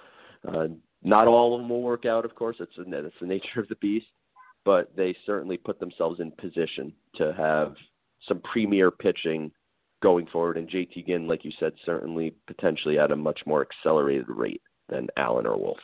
Uh, 0.46 0.68
not 1.02 1.28
all 1.28 1.54
of 1.54 1.60
them 1.60 1.68
will 1.68 1.82
work 1.82 2.06
out, 2.06 2.24
of 2.24 2.34
course. 2.34 2.56
It's 2.60 2.72
it's 2.76 3.14
the 3.20 3.26
nature 3.26 3.60
of 3.60 3.68
the 3.68 3.76
beast, 3.76 4.06
but 4.64 4.94
they 4.96 5.16
certainly 5.26 5.56
put 5.56 5.78
themselves 5.78 6.20
in 6.20 6.32
position 6.32 6.92
to 7.16 7.32
have 7.34 7.74
some 8.26 8.40
premier 8.40 8.90
pitching 8.90 9.52
going 10.02 10.26
forward. 10.26 10.56
And 10.56 10.68
JT 10.68 11.06
Ginn, 11.06 11.28
like 11.28 11.44
you 11.44 11.52
said, 11.60 11.72
certainly 11.84 12.34
potentially 12.46 12.98
at 12.98 13.12
a 13.12 13.16
much 13.16 13.40
more 13.46 13.62
accelerated 13.64 14.28
rate 14.28 14.62
than 14.88 15.08
Allan 15.16 15.46
or 15.46 15.56
Wolf. 15.56 15.78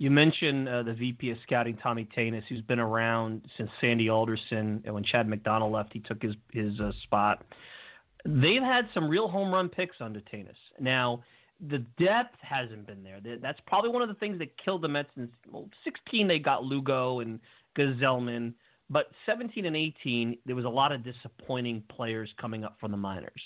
You 0.00 0.10
mentioned 0.10 0.66
uh, 0.66 0.82
the 0.82 0.94
VP 0.94 1.30
of 1.30 1.36
scouting, 1.42 1.76
Tommy 1.76 2.08
Tanous, 2.16 2.42
who's 2.48 2.62
been 2.62 2.78
around 2.78 3.42
since 3.58 3.68
Sandy 3.82 4.08
Alderson, 4.08 4.82
and 4.86 4.94
when 4.94 5.04
Chad 5.04 5.28
MacDonald 5.28 5.70
left, 5.72 5.92
he 5.92 6.00
took 6.00 6.22
his 6.22 6.34
his 6.54 6.80
uh, 6.80 6.90
spot. 7.02 7.44
They've 8.24 8.62
had 8.62 8.88
some 8.94 9.10
real 9.10 9.28
home 9.28 9.52
run 9.52 9.68
picks 9.68 9.96
under 10.00 10.20
Tanous. 10.20 10.56
Now, 10.80 11.22
the 11.68 11.84
depth 11.98 12.36
hasn't 12.40 12.86
been 12.86 13.02
there. 13.02 13.20
That's 13.42 13.58
probably 13.66 13.90
one 13.90 14.00
of 14.00 14.08
the 14.08 14.14
things 14.14 14.38
that 14.38 14.56
killed 14.56 14.80
the 14.80 14.88
Mets. 14.88 15.10
In 15.18 15.28
well, 15.52 15.68
16, 15.84 16.26
they 16.26 16.38
got 16.38 16.64
Lugo 16.64 17.20
and 17.20 17.38
Gsellman, 17.76 18.54
but 18.88 19.10
17 19.26 19.66
and 19.66 19.76
18, 19.76 20.38
there 20.46 20.56
was 20.56 20.64
a 20.64 20.70
lot 20.70 20.92
of 20.92 21.04
disappointing 21.04 21.82
players 21.94 22.30
coming 22.40 22.64
up 22.64 22.78
from 22.80 22.90
the 22.90 22.96
minors. 22.96 23.42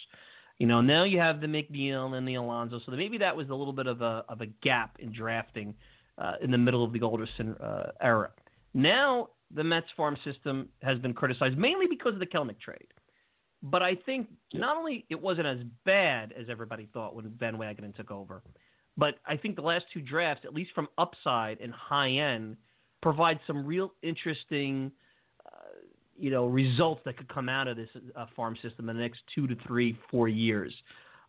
You 0.59 0.69
know, 0.69 0.81
now 0.81 1.03
you 1.03 1.19
have 1.19 1.41
the 1.41 1.49
McNeil 1.49 2.17
and 2.17 2.29
the 2.29 2.37
Alonso, 2.37 2.79
so 2.87 2.93
maybe 2.93 3.19
that 3.19 3.37
was 3.37 3.51
a 3.51 3.55
little 3.57 3.73
bit 3.73 3.89
of 3.89 4.03
a 4.03 4.25
of 4.29 4.41
a 4.41 4.47
gap 4.63 4.99
in 5.01 5.13
drafting 5.13 5.75
uh, 6.19 6.35
in 6.43 6.51
the 6.51 6.59
middle 6.59 6.85
of 6.85 6.93
the 6.93 7.01
Alderson 7.01 7.55
uh, 7.55 7.91
era. 8.01 8.31
Now 8.73 9.29
the 9.55 9.65
Mets 9.65 9.87
farm 9.97 10.17
system 10.25 10.69
has 10.83 10.99
been 10.99 11.15
criticized 11.15 11.57
mainly 11.57 11.87
because 11.87 12.15
of 12.15 12.21
the 12.21 12.27
Kelenic 12.27 12.61
trade. 12.61 12.87
But 13.62 13.83
I 13.83 13.95
think 13.95 14.29
not 14.53 14.77
only 14.77 15.07
it 15.09 15.21
wasn't 15.21 15.47
as 15.47 15.59
bad 15.87 16.35
as 16.39 16.47
everybody 16.51 16.87
thought 16.93 17.15
when 17.15 17.31
Van 17.39 17.57
Wagenen 17.57 17.97
took 17.97 18.11
over, 18.11 18.43
but 18.97 19.17
I 19.27 19.37
think 19.37 19.57
the 19.57 19.62
last 19.62 19.87
two 19.93 20.03
drafts, 20.03 20.45
at 20.45 20.55
least 20.55 20.73
from 20.75 20.87
upside 20.99 21.61
and 21.61 21.73
high 21.73 22.11
end, 22.11 22.57
provide 23.03 23.41
some 23.47 23.65
real 23.65 23.93
interesting, 24.03 24.93
uh, 25.47 25.59
you 26.17 26.31
know, 26.31 26.47
results 26.47 27.01
that 27.07 27.17
could 27.17 27.29
come 27.29 27.49
out 27.49 27.67
of 27.67 27.77
this 27.77 27.89
uh, 28.15 28.27
farm 28.37 28.57
system 28.62 28.89
in 28.91 28.97
the 28.97 29.03
next 29.03 29.21
two 29.35 29.47
to 29.47 29.57
three, 29.67 29.99
four 30.11 30.29
years. 30.29 30.73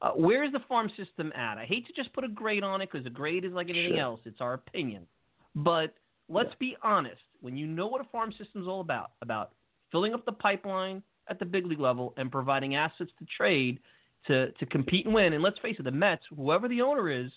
Uh, 0.01 0.11
where 0.11 0.43
is 0.43 0.51
the 0.51 0.59
farm 0.67 0.89
system 0.97 1.31
at? 1.35 1.57
I 1.57 1.65
hate 1.65 1.87
to 1.87 1.93
just 1.93 2.13
put 2.13 2.23
a 2.23 2.27
grade 2.27 2.63
on 2.63 2.81
it 2.81 2.89
because 2.91 3.05
a 3.05 3.09
grade 3.09 3.45
is 3.45 3.53
like 3.53 3.69
anything 3.69 3.93
sure. 3.93 4.01
else. 4.01 4.19
It's 4.25 4.41
our 4.41 4.53
opinion. 4.53 5.07
But 5.55 5.93
let's 6.29 6.49
yeah. 6.49 6.55
be 6.59 6.77
honest. 6.83 7.21
When 7.41 7.55
you 7.55 7.67
know 7.67 7.87
what 7.87 8.01
a 8.01 8.05
farm 8.05 8.31
system 8.31 8.61
is 8.61 8.67
all 8.67 8.81
about, 8.81 9.11
about 9.21 9.51
filling 9.91 10.13
up 10.13 10.25
the 10.25 10.31
pipeline 10.31 11.01
at 11.29 11.39
the 11.39 11.45
big 11.45 11.65
league 11.65 11.79
level 11.79 12.13
and 12.17 12.31
providing 12.31 12.75
assets 12.75 13.11
to 13.19 13.25
trade 13.37 13.79
to, 14.27 14.51
to 14.51 14.65
compete 14.65 15.05
and 15.05 15.13
win. 15.13 15.33
And 15.33 15.43
let's 15.43 15.59
face 15.59 15.75
it, 15.79 15.83
the 15.83 15.91
Mets, 15.91 16.23
whoever 16.35 16.67
the 16.67 16.81
owner 16.81 17.09
is, 17.09 17.31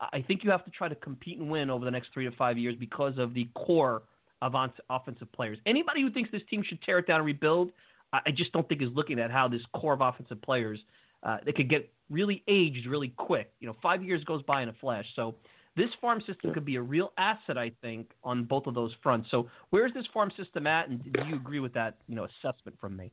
I 0.00 0.22
think 0.26 0.44
you 0.44 0.50
have 0.50 0.64
to 0.66 0.70
try 0.70 0.88
to 0.88 0.94
compete 0.94 1.38
and 1.38 1.50
win 1.50 1.70
over 1.70 1.84
the 1.84 1.90
next 1.90 2.10
three 2.12 2.26
to 2.26 2.36
five 2.36 2.58
years 2.58 2.76
because 2.78 3.14
of 3.16 3.32
the 3.32 3.48
core 3.54 4.02
of 4.42 4.54
offensive 4.90 5.32
players. 5.32 5.58
Anybody 5.64 6.02
who 6.02 6.10
thinks 6.10 6.30
this 6.30 6.42
team 6.50 6.62
should 6.66 6.82
tear 6.82 6.98
it 6.98 7.06
down 7.06 7.20
and 7.20 7.26
rebuild, 7.26 7.70
I 8.12 8.30
just 8.30 8.52
don't 8.52 8.68
think 8.68 8.82
is 8.82 8.90
looking 8.94 9.18
at 9.18 9.30
how 9.30 9.48
this 9.48 9.62
core 9.74 9.94
of 9.94 10.02
offensive 10.02 10.40
players 10.42 10.78
uh, 11.22 11.38
they 11.44 11.52
could 11.52 11.68
get 11.68 11.90
really 12.10 12.42
aged 12.48 12.86
really 12.86 13.12
quick. 13.16 13.50
You 13.60 13.66
know, 13.68 13.76
five 13.82 14.02
years 14.02 14.22
goes 14.24 14.42
by 14.42 14.62
in 14.62 14.68
a 14.68 14.74
flash. 14.74 15.06
So 15.14 15.34
this 15.76 15.90
farm 16.00 16.22
system 16.26 16.54
could 16.54 16.64
be 16.64 16.76
a 16.76 16.82
real 16.82 17.12
asset, 17.18 17.58
I 17.58 17.70
think, 17.82 18.10
on 18.24 18.44
both 18.44 18.66
of 18.66 18.74
those 18.74 18.92
fronts. 19.02 19.30
So 19.30 19.48
where's 19.70 19.92
this 19.92 20.06
farm 20.12 20.30
system 20.36 20.66
at, 20.66 20.88
and 20.88 21.02
do 21.02 21.24
you 21.28 21.36
agree 21.36 21.60
with 21.60 21.74
that, 21.74 21.96
you 22.08 22.14
know, 22.14 22.24
assessment 22.24 22.78
from 22.80 22.96
me? 22.96 23.12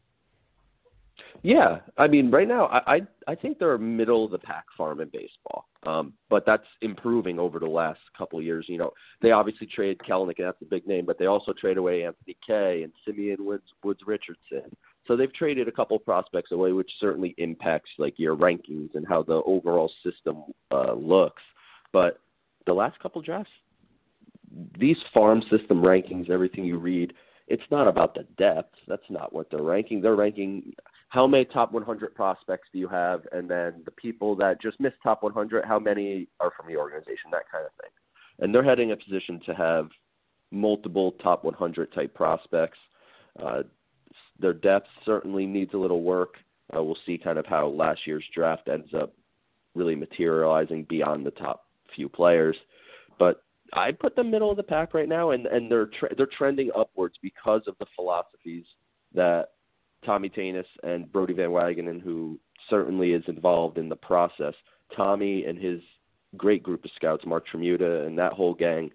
Yeah, 1.43 1.79
I 1.97 2.07
mean, 2.07 2.31
right 2.31 2.47
now, 2.47 2.65
I 2.67 2.95
I, 2.95 3.01
I 3.27 3.35
think 3.35 3.59
they're 3.59 3.75
a 3.75 3.79
middle 3.79 4.25
of 4.25 4.31
the 4.31 4.39
pack 4.39 4.65
farm 4.75 4.99
in 4.99 5.09
baseball, 5.09 5.67
um, 5.85 6.13
but 6.29 6.45
that's 6.45 6.65
improving 6.81 7.37
over 7.37 7.59
the 7.59 7.67
last 7.67 7.99
couple 8.17 8.39
of 8.39 8.45
years. 8.45 8.65
You 8.67 8.77
know, 8.77 8.91
they 9.21 9.31
obviously 9.31 9.67
trade 9.67 9.99
Kelenic, 9.99 10.39
and 10.39 10.47
that's 10.47 10.61
a 10.61 10.65
big 10.65 10.87
name, 10.87 11.05
but 11.05 11.19
they 11.19 11.27
also 11.27 11.53
trade 11.53 11.77
away 11.77 12.03
Anthony 12.03 12.35
Kay 12.45 12.81
and 12.83 12.91
Simeon 13.05 13.45
Woods 13.45 13.63
Woods 13.83 13.99
Richardson. 14.07 14.75
So 15.07 15.15
they've 15.17 15.33
traded 15.33 15.67
a 15.67 15.71
couple 15.71 15.99
prospects 15.99 16.51
away, 16.51 16.71
which 16.71 16.89
certainly 16.99 17.35
impacts 17.37 17.89
like 17.97 18.13
your 18.17 18.35
rankings 18.35 18.95
and 18.95 19.05
how 19.07 19.23
the 19.23 19.41
overall 19.45 19.91
system 20.03 20.43
uh, 20.71 20.93
looks. 20.93 21.41
But 21.91 22.19
the 22.65 22.73
last 22.73 22.99
couple 22.99 23.21
drafts, 23.21 23.51
these 24.79 24.97
farm 25.13 25.41
system 25.49 25.81
rankings, 25.81 26.29
everything 26.29 26.63
you 26.63 26.77
read, 26.77 27.13
it's 27.47 27.63
not 27.69 27.87
about 27.87 28.15
the 28.15 28.25
depth. 28.37 28.75
That's 28.87 29.03
not 29.09 29.33
what 29.33 29.49
they're 29.49 29.61
ranking. 29.61 30.01
They're 30.01 30.15
ranking 30.15 30.73
how 31.09 31.27
many 31.27 31.45
top 31.45 31.71
100 31.71 32.15
prospects 32.15 32.69
do 32.71 32.79
you 32.79 32.87
have, 32.87 33.21
and 33.31 33.47
then 33.49 33.83
the 33.85 33.91
people 33.91 34.35
that 34.37 34.61
just 34.61 34.79
missed 34.79 34.95
top 35.03 35.21
100, 35.21 35.65
how 35.65 35.77
many 35.77 36.27
are 36.39 36.51
from 36.57 36.69
your 36.69 36.79
organization, 36.79 37.29
that 37.31 37.43
kind 37.51 37.65
of 37.65 37.71
thing. 37.79 37.91
And 38.39 38.53
they're 38.53 38.63
heading 38.63 38.93
a 38.93 38.95
position 38.95 39.39
to 39.45 39.53
have 39.53 39.89
multiple 40.51 41.11
top 41.23 41.43
100 41.43 41.93
type 41.93 42.15
prospects. 42.15 42.79
Uh, 43.39 43.63
their 44.39 44.53
depth 44.53 44.87
certainly 45.05 45.45
needs 45.45 45.73
a 45.73 45.77
little 45.77 46.03
work. 46.03 46.35
Uh, 46.75 46.83
we'll 46.83 46.97
see 47.05 47.17
kind 47.17 47.37
of 47.37 47.45
how 47.45 47.67
last 47.67 48.01
year's 48.05 48.25
draft 48.33 48.67
ends 48.67 48.93
up 48.93 49.13
really 49.75 49.95
materializing 49.95 50.85
beyond 50.89 51.25
the 51.25 51.31
top 51.31 51.65
few 51.95 52.09
players. 52.09 52.55
But 53.19 53.43
I 53.73 53.91
put 53.91 54.15
them 54.15 54.31
middle 54.31 54.51
of 54.51 54.57
the 54.57 54.63
pack 54.63 54.93
right 54.93 55.09
now, 55.09 55.31
and 55.31 55.45
and 55.47 55.71
they're 55.71 55.89
they're 56.17 56.27
trending 56.37 56.71
upwards 56.77 57.15
because 57.21 57.61
of 57.67 57.75
the 57.79 57.85
philosophies 57.95 58.65
that 59.13 59.49
Tommy 60.05 60.29
Tanous 60.29 60.65
and 60.83 61.11
Brodie 61.11 61.33
Van 61.33 61.49
Wagenen, 61.49 62.01
who 62.01 62.39
certainly 62.69 63.13
is 63.13 63.23
involved 63.27 63.77
in 63.77 63.89
the 63.89 63.95
process. 63.95 64.53
Tommy 64.95 65.45
and 65.45 65.57
his 65.57 65.81
great 66.37 66.63
group 66.63 66.83
of 66.85 66.91
scouts, 66.95 67.25
Marc 67.25 67.45
Tramuta 67.47 68.05
and 68.05 68.17
that 68.17 68.33
whole 68.33 68.53
gang, 68.53 68.91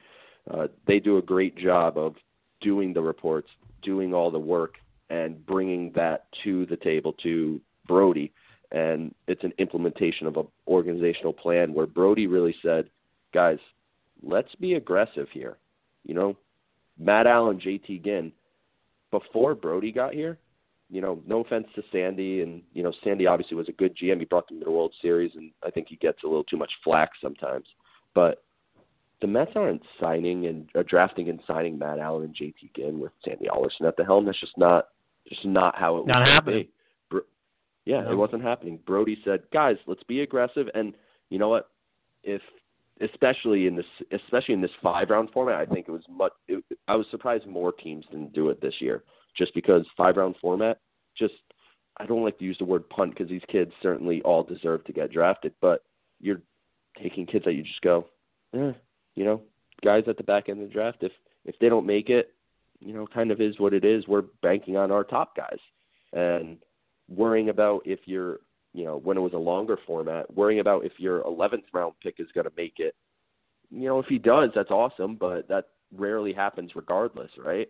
uh, 0.51 0.67
they 0.87 0.99
do 0.99 1.19
a 1.19 1.23
great 1.23 1.57
job 1.57 1.97
of 1.97 2.15
doing 2.61 2.93
the 2.93 3.01
reports, 3.01 3.49
doing 3.83 4.13
all 4.13 4.31
the 4.31 4.39
work, 4.39 4.75
and 5.11 5.45
bringing 5.47 5.93
that 5.95 6.27
to 6.45 6.67
the 6.67 6.77
table 6.77 7.15
to 7.23 7.61
Brodie. 7.87 8.33
And 8.71 9.15
it's 9.27 9.45
an 9.45 9.53
implementation 9.59 10.27
of 10.27 10.37
an 10.37 10.47
organizational 10.67 11.33
plan 11.33 11.73
where 11.73 11.87
Brodie 11.87 12.27
really 12.27 12.55
said, 12.63 12.91
guys, 13.33 13.59
let's 14.23 14.55
be 14.57 14.75
aggressive 14.75 15.29
here. 15.33 15.57
You 16.05 16.15
know, 16.15 16.37
Matt 16.99 17.27
Allan, 17.27 17.61
JT 17.61 18.05
Ginn, 18.05 18.33
before 19.11 19.55
Brodie 19.55 19.93
got 19.93 20.13
here, 20.13 20.39
you 20.91 21.01
know, 21.01 21.23
no 21.27 21.41
offense 21.41 21.67
to 21.75 21.83
Sandy, 21.93 22.41
and 22.41 22.63
you 22.73 22.83
know, 22.83 22.93
Sandy 23.05 23.27
obviously 23.27 23.57
was 23.57 23.69
a 23.69 23.73
good 23.73 23.97
GM. 23.97 24.19
He 24.19 24.25
brought 24.25 24.49
them 24.49 24.59
to 24.59 24.65
the 24.65 24.71
World 24.71 24.95
Series, 25.03 25.33
and 25.35 25.51
I 25.63 25.71
think 25.71 25.89
he 25.89 25.97
gets 25.97 26.23
a 26.25 26.27
little 26.27 26.45
too 26.45 26.57
much 26.57 26.73
flack 26.83 27.11
sometimes. 27.23 27.67
But 28.15 28.43
the 29.21 29.27
Mets 29.27 29.53
aren't 29.55 29.83
signing 30.01 30.47
and 30.47 30.69
uh, 30.75 30.83
drafting 30.89 31.29
and 31.29 31.41
signing 31.47 31.79
Matt 31.79 31.99
Allan 31.99 32.25
and 32.25 32.35
JT 32.35 32.75
Ginn 32.75 33.01
with 33.01 33.13
Sandy 33.25 33.49
Alderson 33.49 33.87
at 33.87 33.97
the 33.97 34.05
helm. 34.05 34.25
That's 34.25 34.41
just 34.41 34.57
not 34.57 34.89
just 35.29 35.45
not 35.45 35.77
how 35.77 35.99
it 35.99 36.07
not 36.07 36.21
was 36.21 36.29
happening. 36.29 36.69
Bro- 37.11 37.23
yeah, 37.85 38.03
no. 38.03 38.13
it 38.13 38.17
wasn't 38.17 38.43
happening. 38.43 38.79
Brodie 38.87 39.19
said, 39.25 39.43
"Guys, 39.53 39.77
let's 39.87 40.03
be 40.05 40.21
aggressive." 40.23 40.69
And 40.75 40.95
you 41.31 41.39
know 41.39 41.49
what? 41.49 41.71
If 42.23 42.43
especially 43.01 43.67
in 43.67 43.77
this 43.77 43.87
especially 44.13 44.55
in 44.55 44.61
this 44.61 44.71
five 44.83 45.11
round 45.11 45.31
format, 45.33 45.57
I 45.57 45.67
think 45.67 45.89
it 45.89 45.93
was 45.93 46.03
much. 46.09 46.33
It, 46.49 46.65
I 46.87 46.97
was 46.97 47.07
surprised 47.11 47.47
more 47.47 47.73
teams 47.73 48.07
didn't 48.11 48.33
do 48.33 48.49
it 48.51 48.61
this 48.61 48.75
year 48.81 49.05
just 49.37 49.55
because 49.55 49.87
five 49.97 50.17
round 50.17 50.37
format. 50.41 50.81
Just 51.17 51.35
I 51.99 52.07
don't 52.07 52.25
like 52.25 52.39
to 52.39 52.45
use 52.45 52.59
the 52.59 52.65
word 52.65 52.89
punt 52.91 53.11
because 53.11 53.29
these 53.29 53.43
kids 53.49 53.73
certainly 53.83 54.23
all 54.23 54.43
deserve 54.43 54.85
to 54.85 54.93
get 54.93 55.13
drafted, 55.13 55.53
but 55.61 55.83
you're 56.21 56.41
taking 57.01 57.27
kids 57.27 57.45
that 57.45 57.55
you 57.55 57.63
just 57.63 57.81
go, 57.81 58.07
eh, 58.55 58.73
you 59.15 59.25
know, 59.25 59.43
guys 59.85 60.05
at 60.07 60.17
the 60.17 60.23
back 60.23 60.49
end 60.49 60.63
of 60.63 60.69
the 60.69 60.73
draft. 60.73 60.99
If 61.03 61.13
if 61.45 61.59
they 61.61 61.69
don't 61.69 61.87
make 61.87 62.11
it, 62.11 62.35
you 62.81 62.93
know, 62.93 63.07
kind 63.07 63.31
of 63.31 63.41
is 63.41 63.59
what 63.59 63.75
it 63.75 63.85
is. 63.85 64.07
We're 64.07 64.25
banking 64.43 64.77
on 64.77 64.91
our 64.91 65.05
top 65.05 65.37
guys 65.37 65.59
and 66.13 66.59
worrying 67.09 67.49
about 67.49 67.83
if 67.85 68.01
you're, 68.05 68.41
you 68.73 68.85
know, 68.85 68.99
when 68.99 69.17
it 69.17 69.21
was 69.21 69.33
a 69.33 69.39
longer 69.39 69.79
format, 69.87 70.33
worrying 70.35 70.61
about 70.61 70.85
if 70.85 70.93
your 70.99 71.23
11th 71.23 71.65
round 71.73 71.95
pick 72.03 72.17
is 72.19 72.29
going 72.35 72.47
to 72.47 72.53
make 72.57 72.75
it. 72.79 72.95
You 73.71 73.89
know, 73.89 73.99
if 73.99 74.07
he 74.07 74.19
does, 74.19 74.51
that's 74.55 74.71
awesome, 74.71 75.17
but 75.17 75.49
that 75.49 75.69
rarely 75.95 76.33
happens 76.33 76.73
regardless, 76.75 77.31
right? 77.43 77.69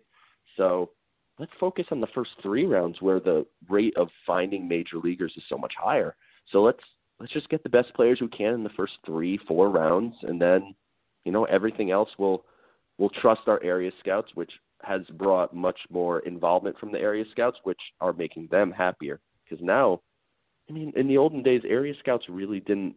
So 0.57 0.91
let's 1.39 1.51
focus 1.59 1.85
on 1.91 2.01
the 2.01 2.07
first 2.13 2.31
three 2.41 2.65
rounds 2.65 3.01
where 3.01 3.19
the 3.19 3.45
rate 3.69 3.95
of 3.97 4.09
finding 4.27 4.67
major 4.67 4.97
leaguers 4.97 5.33
is 5.37 5.43
so 5.49 5.57
much 5.57 5.73
higher. 5.77 6.15
So 6.51 6.61
let's 6.61 6.83
let's 7.19 7.33
just 7.33 7.49
get 7.49 7.63
the 7.63 7.69
best 7.69 7.93
players 7.93 8.19
we 8.21 8.27
can 8.27 8.53
in 8.53 8.63
the 8.63 8.69
first 8.69 8.93
three, 9.05 9.39
four 9.47 9.69
rounds, 9.69 10.15
and 10.23 10.41
then 10.41 10.75
you 11.25 11.31
know 11.31 11.45
everything 11.45 11.91
else 11.91 12.09
will 12.17 12.45
we'll 12.97 13.09
trust 13.09 13.41
our 13.47 13.61
area 13.63 13.91
scouts, 13.99 14.31
which 14.35 14.51
has 14.83 15.01
brought 15.13 15.55
much 15.55 15.79
more 15.89 16.19
involvement 16.19 16.77
from 16.79 16.91
the 16.91 16.99
area 16.99 17.25
scouts, 17.31 17.57
which 17.63 17.79
are 18.01 18.13
making 18.13 18.47
them 18.51 18.71
happier. 18.71 19.19
Because 19.43 19.63
now, 19.63 20.01
I 20.69 20.73
mean, 20.73 20.93
in 20.95 21.07
the 21.07 21.17
olden 21.17 21.43
days, 21.43 21.61
area 21.67 21.93
scouts 21.99 22.25
really 22.29 22.59
didn't 22.61 22.95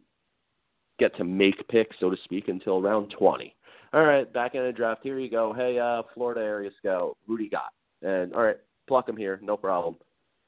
get 0.98 1.16
to 1.16 1.24
make 1.24 1.66
picks, 1.68 1.96
so 1.98 2.10
to 2.10 2.16
speak, 2.24 2.48
until 2.48 2.80
round 2.80 3.12
20. 3.18 3.54
All 3.94 4.04
right, 4.04 4.30
back 4.32 4.54
in 4.54 4.62
the 4.62 4.72
draft, 4.72 5.00
here 5.02 5.18
you 5.18 5.30
go. 5.30 5.52
Hey, 5.52 5.78
uh, 5.78 6.02
Florida 6.14 6.40
area 6.40 6.70
scout, 6.78 7.16
Rudy 7.26 7.48
Gott. 7.48 7.72
And 8.02 8.32
all 8.34 8.42
right, 8.42 8.56
pluck 8.88 9.08
him 9.08 9.16
here, 9.16 9.38
no 9.42 9.56
problem. 9.56 9.96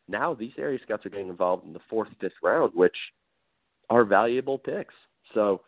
Now 0.09 0.35
these 0.35 0.53
area 0.59 0.78
scouts 0.82 1.05
are 1.07 1.11
getting 1.11 1.28
involved 1.28 1.66
in 1.66 1.72
the 1.72 1.80
fourth, 1.89 2.09
fifth 2.20 2.32
round, 2.43 2.72
which 2.74 2.97
are 3.91 4.05
valuable 4.05 4.59
picks. 4.59 4.95
So 5.35 5.62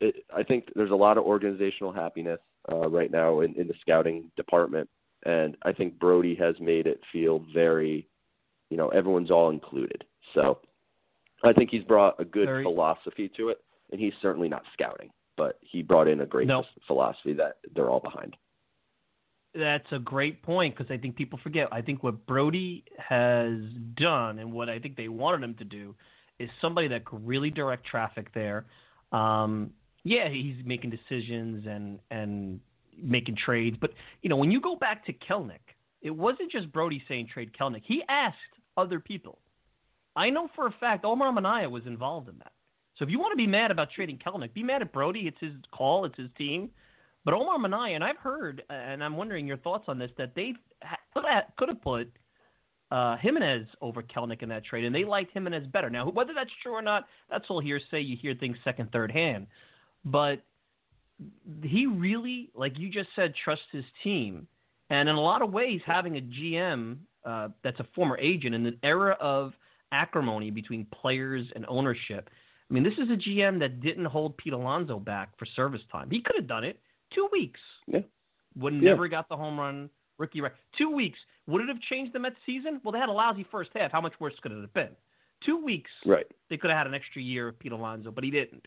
it, 0.00 0.24
I 0.34 0.42
think 0.42 0.68
there's 0.74 0.90
a 0.90 0.96
lot 0.96 1.18
of 1.18 1.24
organizational 1.24 1.92
happiness 1.92 2.38
uh, 2.70 2.88
right 2.88 3.10
now 3.10 3.40
in, 3.40 3.54
in 3.54 3.66
the 3.66 3.74
scouting 3.80 4.30
department, 4.36 4.88
and 5.28 5.58
I 5.62 5.72
think 5.72 5.98
Brodie 5.98 6.34
has 6.36 6.54
made 6.58 6.86
it 6.86 7.00
feel 7.12 7.44
very, 7.52 8.08
you 8.70 8.78
know, 8.78 8.88
everyone's 8.88 9.30
all 9.30 9.50
included. 9.50 10.04
So 10.34 10.58
I 11.44 11.52
think 11.52 11.68
he's 11.70 11.84
brought 11.84 12.18
a 12.18 12.24
good 12.24 12.46
very... 12.46 12.64
philosophy 12.64 13.30
to 13.36 13.50
it, 13.50 13.58
and 13.92 14.00
he's 14.00 14.14
certainly 14.22 14.48
not 14.48 14.62
scouting, 14.72 15.10
but 15.36 15.58
he 15.60 15.82
brought 15.82 16.08
in 16.08 16.20
a 16.20 16.26
great 16.26 16.48
philosophy 16.86 17.34
that 17.34 17.58
they're 17.74 17.90
all 17.90 18.00
behind. 18.00 18.36
That's 19.54 19.86
a 19.92 19.98
great 19.98 20.42
point 20.42 20.76
because 20.76 20.90
I 20.90 20.96
think 20.96 21.16
people 21.16 21.38
forget. 21.42 21.68
I 21.72 21.82
think 21.82 22.02
what 22.02 22.26
Brodie 22.26 22.84
has 22.96 23.58
done 23.96 24.38
and 24.38 24.50
what 24.50 24.70
I 24.70 24.78
think 24.78 24.96
they 24.96 25.08
wanted 25.08 25.42
him 25.42 25.54
to 25.56 25.64
do 25.64 25.94
is 26.38 26.48
somebody 26.60 26.88
that 26.88 27.04
could 27.04 27.26
really 27.26 27.50
direct 27.50 27.84
traffic 27.86 28.32
there. 28.32 28.64
Um, 29.12 29.72
yeah, 30.04 30.28
he's 30.30 30.56
making 30.64 30.90
decisions 30.90 31.66
and 31.66 31.98
and 32.10 32.60
making 33.02 33.36
trades, 33.36 33.76
but 33.80 33.90
you 34.22 34.28
know 34.28 34.36
when 34.36 34.50
you 34.50 34.60
go 34.60 34.76
back 34.76 35.04
to 35.06 35.12
Kelenic, 35.12 35.58
it 36.02 36.10
wasn't 36.10 36.52
just 36.52 36.72
Brodie 36.72 37.02
saying 37.08 37.28
trade 37.32 37.50
Kelenic. 37.58 37.82
He 37.84 38.02
asked 38.08 38.36
other 38.76 39.00
people. 39.00 39.38
I 40.16 40.30
know 40.30 40.48
for 40.54 40.66
a 40.66 40.74
fact 40.80 41.04
Omar 41.04 41.32
Minaya 41.32 41.68
was 41.68 41.86
involved 41.86 42.28
in 42.28 42.38
that. 42.38 42.52
So 42.96 43.04
if 43.04 43.10
you 43.10 43.18
want 43.20 43.32
to 43.32 43.36
be 43.36 43.46
mad 43.46 43.70
about 43.70 43.88
trading 43.94 44.18
Kelenic, 44.18 44.52
be 44.52 44.62
mad 44.62 44.82
at 44.82 44.92
Brodie. 44.92 45.28
It's 45.28 45.38
his 45.40 45.52
call. 45.72 46.04
It's 46.04 46.16
his 46.16 46.30
team. 46.36 46.70
But 47.24 47.34
Omar 47.34 47.58
Minaya, 47.58 47.94
and 47.94 48.02
I've 48.02 48.16
heard, 48.16 48.62
and 48.70 49.02
I'm 49.04 49.16
wondering 49.16 49.46
your 49.46 49.58
thoughts 49.58 49.84
on 49.88 49.98
this, 49.98 50.10
that 50.18 50.34
they 50.34 50.54
could 51.14 51.68
have, 51.68 51.82
put 51.82 52.10
uh, 52.90 53.16
Gimenez 53.18 53.66
over 53.80 54.02
Kelenic 54.02 54.42
in 54.42 54.48
that 54.48 54.64
trade, 54.64 54.84
and 54.84 54.94
they 54.94 55.04
liked 55.04 55.32
Gimenez 55.34 55.66
better. 55.66 55.90
Now, 55.90 56.08
whether 56.10 56.32
that's 56.34 56.50
true 56.62 56.72
or 56.72 56.82
not, 56.82 57.06
that's 57.30 57.44
all 57.50 57.60
hearsay. 57.60 58.00
You 58.00 58.16
hear 58.20 58.34
things 58.34 58.56
second, 58.64 58.90
third 58.92 59.12
hand. 59.12 59.46
But 60.04 60.40
he 61.62 61.86
really, 61.86 62.50
like 62.54 62.78
you 62.78 62.88
just 62.88 63.08
said, 63.16 63.34
trusts 63.44 63.66
his 63.72 63.84
team. 64.02 64.46
And 64.90 65.08
in 65.08 65.16
a 65.16 65.20
lot 65.20 65.42
of 65.42 65.52
ways, 65.52 65.80
having 65.84 66.16
a 66.16 66.20
GM 66.20 66.98
uh, 67.24 67.48
that's 67.62 67.80
a 67.80 67.86
former 67.94 68.16
agent 68.18 68.54
in 68.54 68.64
an 68.66 68.78
era 68.82 69.16
of 69.20 69.52
acrimony 69.92 70.50
between 70.50 70.86
players 70.86 71.46
and 71.54 71.64
ownership. 71.68 72.30
I 72.70 72.74
mean, 72.74 72.82
this 72.82 72.94
is 72.94 73.10
a 73.10 73.16
GM 73.16 73.58
that 73.60 73.80
didn't 73.80 74.04
hold 74.04 74.36
Pete 74.36 74.52
Alonso 74.52 74.98
back 74.98 75.30
for 75.38 75.46
service 75.56 75.80
time. 75.90 76.10
He 76.10 76.20
could 76.20 76.36
have 76.36 76.46
done 76.46 76.64
it 76.64 76.78
two 77.14 77.28
weeks. 77.32 77.60
Yeah. 77.86 78.00
Would 78.58 78.74
yeah. 78.74 78.80
never 78.80 79.08
got 79.08 79.28
the 79.28 79.36
home 79.36 79.58
run 79.58 79.90
rookie 80.18 80.40
record. 80.40 80.58
Two 80.76 80.90
weeks. 80.90 81.18
Would 81.46 81.62
it 81.62 81.68
have 81.68 81.80
changed 81.88 82.12
the 82.12 82.18
Mets 82.18 82.36
season? 82.44 82.80
Well, 82.84 82.92
they 82.92 82.98
had 82.98 83.08
a 83.08 83.12
lousy 83.12 83.46
first 83.50 83.70
half. 83.74 83.90
How 83.92 84.00
much 84.00 84.12
worse 84.20 84.34
could 84.42 84.52
it 84.52 84.60
have 84.60 84.74
been? 84.74 84.90
Two 85.44 85.62
weeks. 85.64 85.90
Right. 86.04 86.26
They 86.50 86.56
could 86.56 86.70
have 86.70 86.78
had 86.78 86.86
an 86.86 86.94
extra 86.94 87.22
year 87.22 87.48
of 87.48 87.58
Pete 87.58 87.72
Alonso, 87.72 88.10
but 88.10 88.24
he 88.24 88.30
didn't. 88.30 88.66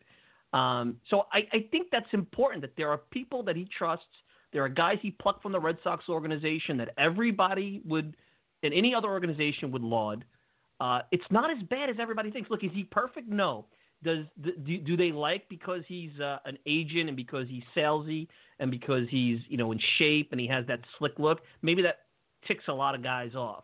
Um, 0.53 0.97
so 1.09 1.27
I, 1.31 1.39
I 1.53 1.67
think 1.71 1.87
that's 1.91 2.11
important 2.13 2.61
that 2.61 2.75
there 2.75 2.89
are 2.89 2.97
people 2.97 3.41
that 3.43 3.55
he 3.55 3.67
trusts 3.77 4.05
There 4.51 4.63
are 4.63 4.69
guys 4.69 4.97
he 5.01 5.11
plucked 5.11 5.41
from 5.41 5.51
the 5.51 5.59
Red 5.59 5.77
Sox 5.83 6.09
organization 6.09 6.77
that 6.77 6.89
everybody 6.97 7.81
would, 7.85 8.15
in 8.63 8.73
any 8.73 8.93
other 8.93 9.07
organization, 9.07 9.71
would 9.71 9.81
laud. 9.81 10.25
Uh, 10.79 11.01
it's 11.11 11.23
not 11.29 11.49
as 11.51 11.61
bad 11.69 11.89
as 11.89 11.97
everybody 11.99 12.31
thinks. 12.31 12.49
Look, 12.49 12.63
is 12.63 12.71
he 12.73 12.83
perfect? 12.83 13.29
No. 13.29 13.65
Does 14.03 14.25
do, 14.41 14.79
do 14.79 14.97
they 14.97 15.11
like 15.11 15.47
because 15.47 15.83
he's 15.87 16.19
uh, 16.19 16.39
an 16.45 16.57
agent 16.65 17.07
and 17.07 17.15
because 17.15 17.47
he's 17.47 17.61
salesy 17.75 18.27
and 18.59 18.71
because 18.71 19.07
he's 19.09 19.39
you 19.47 19.57
know 19.57 19.71
in 19.71 19.79
shape 19.99 20.29
and 20.31 20.41
he 20.41 20.47
has 20.47 20.65
that 20.65 20.79
slick 20.97 21.13
look? 21.19 21.41
Maybe 21.61 21.83
that 21.83 21.99
ticks 22.47 22.63
a 22.67 22.73
lot 22.73 22.95
of 22.95 23.03
guys 23.03 23.35
off. 23.35 23.63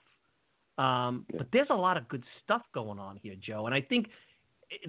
Um, 0.77 1.25
yeah. 1.33 1.39
But 1.39 1.47
there's 1.51 1.69
a 1.71 1.75
lot 1.75 1.97
of 1.97 2.07
good 2.07 2.23
stuff 2.43 2.61
going 2.71 2.99
on 2.99 3.17
here, 3.17 3.33
Joe. 3.41 3.65
And 3.65 3.73
I 3.73 3.81
think 3.81 4.09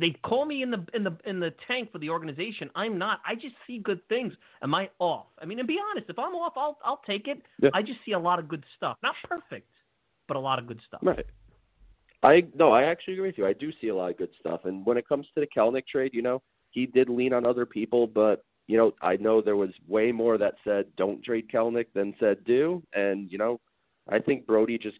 they 0.00 0.10
call 0.24 0.44
me 0.44 0.62
in 0.62 0.70
the 0.70 0.84
in 0.94 1.04
the 1.04 1.16
in 1.24 1.40
the 1.40 1.54
tank 1.66 1.92
for 1.92 1.98
the 1.98 2.10
organization. 2.10 2.70
I'm 2.74 2.98
not. 2.98 3.20
I 3.26 3.34
just 3.34 3.54
see 3.66 3.78
good 3.78 4.00
things. 4.08 4.32
Am 4.62 4.74
I 4.74 4.90
off? 4.98 5.26
I 5.40 5.44
mean, 5.44 5.58
and 5.58 5.68
be 5.68 5.78
honest, 5.90 6.10
if 6.10 6.18
I'm 6.18 6.34
off, 6.34 6.54
I'll 6.56 6.78
I'll 6.84 7.00
take 7.06 7.28
it. 7.28 7.40
Yeah. 7.62 7.70
I 7.74 7.82
just 7.82 7.98
see 8.04 8.12
a 8.12 8.18
lot 8.18 8.38
of 8.38 8.48
good 8.48 8.64
stuff. 8.76 8.96
Not 9.02 9.14
perfect, 9.24 9.68
but 10.26 10.36
a 10.36 10.40
lot 10.40 10.58
of 10.58 10.66
good 10.66 10.80
stuff. 10.86 11.00
Right. 11.02 11.26
I 12.22 12.44
no, 12.54 12.72
I 12.72 12.84
actually 12.84 13.14
agree 13.14 13.28
with 13.28 13.38
you. 13.38 13.46
I 13.46 13.52
do 13.52 13.70
see 13.80 13.88
a 13.88 13.94
lot 13.94 14.10
of 14.10 14.18
good 14.18 14.30
stuff. 14.40 14.62
And 14.64 14.84
when 14.84 14.96
it 14.96 15.08
comes 15.08 15.26
to 15.34 15.40
the 15.40 15.46
Kelenic 15.46 15.86
trade, 15.86 16.12
you 16.12 16.22
know, 16.22 16.42
he 16.70 16.86
did 16.86 17.08
lean 17.08 17.32
on 17.32 17.46
other 17.46 17.64
people, 17.64 18.06
but 18.06 18.44
you 18.66 18.76
know, 18.76 18.92
I 19.00 19.16
know 19.16 19.40
there 19.40 19.56
was 19.56 19.70
way 19.86 20.12
more 20.12 20.36
that 20.38 20.54
said 20.64 20.86
don't 20.96 21.22
trade 21.22 21.48
Kelenic 21.52 21.86
than 21.94 22.14
said 22.18 22.44
do. 22.44 22.82
And 22.92 23.30
you 23.30 23.38
know, 23.38 23.60
I 24.08 24.18
think 24.18 24.46
Brodie 24.46 24.78
just 24.78 24.98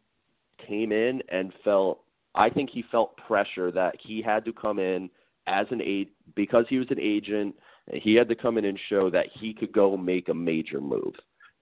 came 0.66 0.92
in 0.92 1.22
and 1.30 1.52
felt 1.64 2.00
I 2.34 2.50
think 2.50 2.70
he 2.70 2.84
felt 2.90 3.16
pressure 3.16 3.72
that 3.72 3.96
he 4.00 4.22
had 4.22 4.44
to 4.44 4.52
come 4.52 4.78
in 4.78 5.10
as 5.46 5.66
an 5.70 5.80
aid 5.82 6.08
because 6.36 6.66
he 6.68 6.78
was 6.78 6.90
an 6.90 7.00
agent. 7.00 7.54
He 7.92 8.14
had 8.14 8.28
to 8.28 8.34
come 8.34 8.58
in 8.58 8.64
and 8.66 8.78
show 8.88 9.10
that 9.10 9.26
he 9.40 9.54
could 9.54 9.72
go 9.72 9.96
make 9.96 10.28
a 10.28 10.34
major 10.34 10.80
move. 10.80 11.14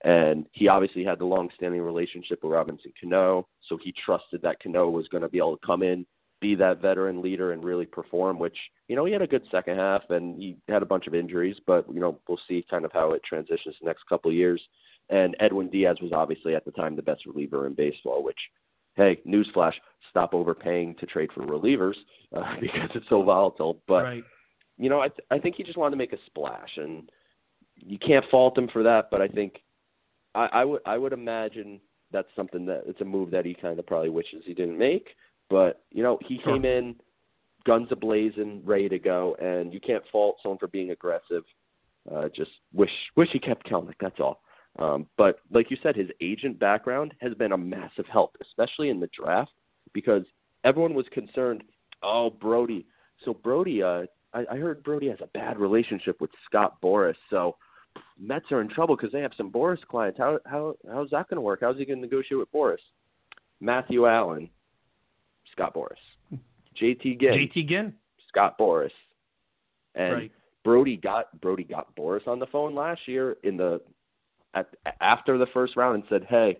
And 0.04 0.46
he 0.52 0.68
obviously 0.68 1.04
had 1.04 1.18
the 1.18 1.24
long-standing 1.24 1.80
relationship 1.80 2.42
with 2.42 2.52
Robinson 2.52 2.92
Cano, 3.00 3.48
so 3.68 3.78
he 3.82 3.94
trusted 4.04 4.42
that 4.42 4.60
Cano 4.62 4.90
was 4.90 5.08
going 5.08 5.22
to 5.22 5.28
be 5.28 5.38
able 5.38 5.56
to 5.56 5.66
come 5.66 5.82
in, 5.82 6.04
be 6.40 6.54
that 6.56 6.82
veteran 6.82 7.22
leader, 7.22 7.52
and 7.52 7.64
really 7.64 7.86
perform. 7.86 8.38
Which 8.38 8.56
you 8.88 8.96
know 8.96 9.06
he 9.06 9.12
had 9.12 9.22
a 9.22 9.26
good 9.26 9.42
second 9.50 9.78
half, 9.78 10.02
and 10.10 10.36
he 10.36 10.58
had 10.68 10.82
a 10.82 10.86
bunch 10.86 11.06
of 11.06 11.14
injuries, 11.14 11.56
but 11.66 11.86
you 11.92 11.98
know 11.98 12.20
we'll 12.28 12.38
see 12.46 12.64
kind 12.68 12.84
of 12.84 12.92
how 12.92 13.12
it 13.12 13.22
transitions 13.24 13.74
the 13.80 13.86
next 13.86 14.06
couple 14.08 14.30
of 14.30 14.36
years. 14.36 14.60
And 15.08 15.36
Edwin 15.40 15.70
Diaz 15.70 15.96
was 16.02 16.12
obviously 16.12 16.54
at 16.54 16.64
the 16.64 16.72
time 16.72 16.94
the 16.94 17.02
best 17.02 17.24
reliever 17.26 17.66
in 17.66 17.74
baseball, 17.74 18.22
which 18.22 18.38
hey, 18.96 19.20
newsflash, 19.26 19.74
stop 20.10 20.34
overpaying 20.34 20.96
to 20.96 21.06
trade 21.06 21.30
for 21.34 21.42
relievers 21.42 21.94
uh, 22.34 22.54
because 22.60 22.90
it's 22.94 23.08
so 23.08 23.22
volatile. 23.22 23.80
But 23.86 24.02
right. 24.02 24.24
you 24.78 24.88
know, 24.88 25.00
I 25.00 25.08
th- 25.08 25.26
I 25.30 25.38
think 25.38 25.56
he 25.56 25.62
just 25.62 25.78
wanted 25.78 25.92
to 25.92 25.98
make 25.98 26.12
a 26.12 26.18
splash, 26.26 26.70
and 26.76 27.10
you 27.76 27.98
can't 27.98 28.24
fault 28.30 28.58
him 28.58 28.68
for 28.72 28.82
that. 28.82 29.08
But 29.10 29.22
I 29.22 29.28
think 29.28 29.60
I, 30.34 30.46
I 30.52 30.64
would 30.64 30.80
I 30.86 30.98
would 30.98 31.12
imagine 31.12 31.80
that's 32.12 32.28
something 32.36 32.64
that 32.66 32.84
it's 32.86 33.00
a 33.00 33.04
move 33.04 33.30
that 33.30 33.44
he 33.44 33.54
kind 33.54 33.78
of 33.78 33.86
probably 33.86 34.10
wishes 34.10 34.42
he 34.44 34.54
didn't 34.54 34.78
make. 34.78 35.08
But 35.48 35.82
you 35.90 36.02
know, 36.02 36.18
he 36.26 36.40
sure. 36.42 36.54
came 36.54 36.64
in 36.64 36.96
guns 37.64 37.88
ablazing, 37.90 38.60
ready 38.64 38.88
to 38.88 38.98
go, 38.98 39.36
and 39.40 39.72
you 39.72 39.80
can't 39.80 40.04
fault 40.10 40.36
someone 40.42 40.58
for 40.58 40.68
being 40.68 40.90
aggressive. 40.90 41.42
Uh, 42.10 42.28
just 42.34 42.50
wish 42.72 42.90
wish 43.16 43.28
he 43.32 43.38
kept 43.38 43.68
Kelenic. 43.68 43.94
That's 44.00 44.20
all. 44.20 44.40
Um, 44.78 45.06
but 45.16 45.40
like 45.50 45.70
you 45.70 45.76
said, 45.82 45.96
his 45.96 46.10
agent 46.20 46.58
background 46.58 47.14
has 47.20 47.34
been 47.34 47.52
a 47.52 47.58
massive 47.58 48.06
help, 48.12 48.36
especially 48.42 48.90
in 48.90 49.00
the 49.00 49.08
draft, 49.08 49.52
because 49.92 50.22
everyone 50.64 50.94
was 50.94 51.06
concerned. 51.12 51.62
Oh, 52.02 52.30
Brodie. 52.30 52.86
So 53.24 53.32
Brodie, 53.32 53.82
uh, 53.82 54.02
I, 54.34 54.44
I 54.50 54.56
heard 54.56 54.82
Brodie 54.82 55.08
has 55.08 55.20
a 55.22 55.28
bad 55.28 55.58
relationship 55.58 56.20
with 56.20 56.30
Scott 56.46 56.80
Boras. 56.82 57.14
So 57.30 57.56
Mets 58.18 58.46
are 58.50 58.60
in 58.60 58.68
trouble 58.68 58.96
because 58.96 59.12
they 59.12 59.20
have 59.20 59.32
some 59.36 59.50
Boras 59.50 59.80
clients. 59.88 60.18
How 60.18 60.38
how 60.44 60.76
how's 60.90 61.10
that 61.10 61.28
going 61.28 61.36
to 61.36 61.42
work? 61.42 61.60
How's 61.62 61.78
he 61.78 61.84
going 61.84 61.98
to 61.98 62.04
negotiate 62.04 62.38
with 62.38 62.52
Boras? 62.52 62.76
Matthew 63.60 64.06
Allan, 64.06 64.50
Scott 65.52 65.74
Boras, 65.74 66.38
JT 66.80 67.20
Ginn, 67.20 67.32
JT 67.32 67.68
Ginn, 67.68 67.94
Scott 68.28 68.58
Boras, 68.58 68.90
and 69.94 70.12
right. 70.12 70.32
Brodie 70.64 70.98
got 70.98 71.40
Brodie 71.40 71.64
got 71.64 71.94
Boras 71.96 72.26
on 72.26 72.38
the 72.38 72.46
phone 72.46 72.74
last 72.74 73.00
year 73.06 73.36
in 73.42 73.56
the 73.56 73.80
at, 74.56 74.66
after 75.00 75.38
the 75.38 75.46
first 75.52 75.76
round 75.76 75.94
and 75.94 76.04
said, 76.08 76.24
"Hey, 76.28 76.58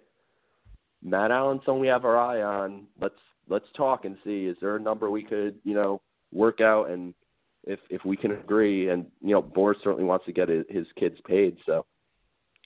Matt 1.03 1.31
Allan's 1.31 1.63
someone 1.65 1.81
we 1.81 1.89
have 1.89 2.05
our 2.05 2.19
eye 2.19 2.43
on. 2.43 2.87
Let's 3.01 3.15
let's 3.49 3.67
talk 3.77 4.05
and 4.05 4.17
see 4.25 4.47
is 4.47 4.57
there 4.61 4.77
a 4.77 4.81
number 4.81 5.11
we 5.11 5.23
could 5.23 5.57
you 5.65 5.75
know 5.75 6.01
work 6.33 6.61
out? 6.61 6.91
And 6.91 7.15
if 7.65 7.81
if 7.91 8.05
we 8.05 8.17
can 8.17 8.33
agree 8.33 8.91
and 8.91 9.07
you 9.21 9.31
know 9.31 9.43
Boras 9.43 9.77
certainly 9.83 10.05
wants 10.05 10.27
to 10.27 10.33
get 10.33 10.49
his, 10.49 10.65
his 10.69 10.87
kids 10.99 11.17
paid. 11.27 11.57
So 11.65 11.87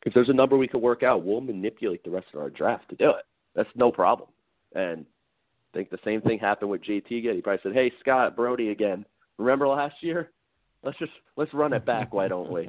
if 0.04 0.14
there's 0.14 0.28
a 0.28 0.34
number 0.34 0.56
we 0.56 0.68
could 0.68 0.82
work 0.82 1.02
out 1.02 1.24
we'll 1.24 1.40
manipulate 1.40 2.02
the 2.02 2.10
rest 2.10 2.28
of 2.34 2.40
our 2.40 2.50
draft 2.50 2.88
to 2.90 2.96
do 2.96 3.10
it. 3.10 3.24
That's 3.54 3.68
no 3.74 3.92
problem. 3.92 4.28
And 4.74 5.04
I 5.72 5.78
think 5.78 5.90
the 5.90 5.98
same 6.04 6.20
thing 6.20 6.38
happened 6.38 6.70
with 6.70 6.82
JT 6.84 7.18
again. 7.18 7.34
He 7.34 7.42
probably 7.42 7.60
said 7.62 7.74
hey 7.74 7.92
Scott 8.00 8.36
Brodie 8.36 8.70
again. 8.70 9.04
Remember 9.38 9.68
last 9.68 9.96
year 10.02 10.30
let's 10.82 10.98
just 10.98 11.12
let's 11.36 11.52
run 11.52 11.72
it 11.72 11.84
back 11.84 12.12
why 12.12 12.28
don't 12.28 12.50
we 12.50 12.68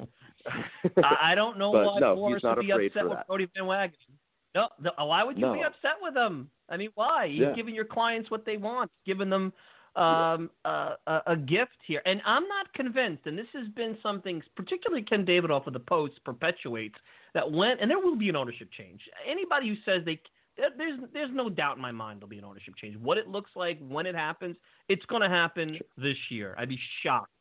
I 1.22 1.36
don't 1.36 1.58
know 1.58 1.72
why 1.72 2.00
no, 2.00 2.16
Boras 2.16 2.44
would 2.44 2.66
be 2.66 2.72
upset 2.72 3.08
with 3.08 3.20
Brodie 3.28 3.48
Van 3.56 3.66
Wagenen. 3.66 3.94
No, 4.54 4.68
no, 4.82 4.92
why 5.06 5.24
would 5.24 5.38
you 5.38 5.46
no. 5.46 5.54
be 5.54 5.62
upset 5.62 5.96
with 6.02 6.16
him? 6.16 6.50
I 6.70 6.78
mean, 6.78 6.90
why? 6.96 7.28
He's 7.30 7.40
yeah. 7.40 7.54
giving 7.54 7.74
your 7.74 7.86
clients 7.86 8.30
what 8.30 8.46
they 8.46 8.58
want, 8.58 8.92
giving 9.06 9.30
them 9.30 9.54
um, 9.96 10.50
yeah. 10.66 10.96
a, 11.08 11.22
a, 11.28 11.36
gift 11.38 11.78
here. 11.86 12.02
And 12.06 12.22
I'm 12.26 12.48
not 12.48 12.74
convinced, 12.74 13.28
and 13.28 13.38
this 13.38 13.48
has 13.54 13.68
been 13.76 13.98
something, 14.04 14.42
particularly 14.56 15.04
Ken 15.04 15.26
Davidoff 15.26 15.68
of 15.68 15.74
the 15.74 15.80
Post 15.80 16.14
perpetuates, 16.26 16.96
that 17.34 17.50
when, 17.50 17.78
and 17.80 17.90
there 17.90 18.00
will 18.00 18.18
be 18.18 18.30
an 18.30 18.36
ownership 18.36 18.70
change. 18.78 19.02
Anybody 19.30 19.70
who 19.70 19.76
says 19.86 20.04
they, 20.06 20.20
there's, 20.78 21.00
there's 21.14 21.32
no 21.34 21.50
doubt 21.50 21.78
in 21.78 21.82
my 21.82 21.92
mind 21.92 22.20
there'll 22.20 22.30
be 22.30 22.38
an 22.38 22.46
ownership 22.46 22.74
change. 22.76 22.98
What 22.98 23.18
it 23.18 23.28
looks 23.28 23.52
like, 23.56 23.80
when 23.88 24.06
it 24.06 24.16
happens, 24.16 24.56
it's 24.90 25.06
going 25.06 25.22
to 25.22 25.30
happen 25.30 25.78
this 25.98 26.18
year. 26.30 26.56
I'd 26.58 26.70
be 26.70 26.80
shocked 27.04 27.32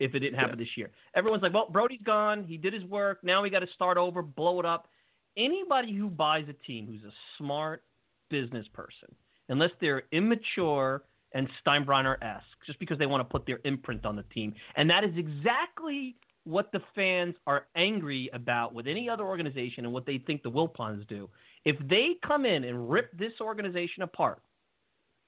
if 0.00 0.14
it 0.14 0.20
didn't 0.20 0.38
happen 0.38 0.58
yeah. 0.58 0.64
this 0.64 0.76
year. 0.76 0.90
Everyone's 1.14 1.42
like, 1.42 1.52
well, 1.52 1.68
Brodie's 1.70 2.00
gone. 2.04 2.44
He 2.44 2.56
did 2.56 2.72
his 2.72 2.84
work. 2.84 3.18
Now 3.22 3.42
we 3.42 3.50
got 3.50 3.60
to 3.60 3.68
start 3.74 3.96
over, 3.96 4.22
blow 4.22 4.60
it 4.60 4.66
up. 4.66 4.88
Anybody 5.36 5.94
who 5.94 6.08
buys 6.08 6.46
a 6.48 6.66
team 6.66 6.86
who's 6.86 7.04
a 7.04 7.14
smart 7.36 7.82
business 8.30 8.66
person, 8.72 9.14
unless 9.48 9.70
they're 9.80 10.02
immature 10.12 11.02
and 11.34 11.48
Steinbrenner 11.64 12.16
esque, 12.22 12.44
just 12.66 12.78
because 12.78 12.98
they 12.98 13.06
want 13.06 13.20
to 13.20 13.24
put 13.24 13.46
their 13.46 13.60
imprint 13.64 14.06
on 14.06 14.16
the 14.16 14.24
team. 14.34 14.54
And 14.76 14.88
that 14.90 15.04
is 15.04 15.10
exactly 15.16 16.16
what 16.44 16.72
the 16.72 16.80
fans 16.94 17.34
are 17.46 17.66
angry 17.76 18.30
about 18.32 18.72
with 18.72 18.86
any 18.86 19.08
other 19.08 19.24
organization 19.24 19.84
and 19.84 19.92
what 19.92 20.06
they 20.06 20.18
think 20.18 20.42
the 20.42 20.50
Wilpons 20.50 21.06
do. 21.06 21.28
If 21.64 21.76
they 21.88 22.12
come 22.26 22.46
in 22.46 22.64
and 22.64 22.90
rip 22.90 23.16
this 23.18 23.32
organization 23.40 24.02
apart, 24.02 24.40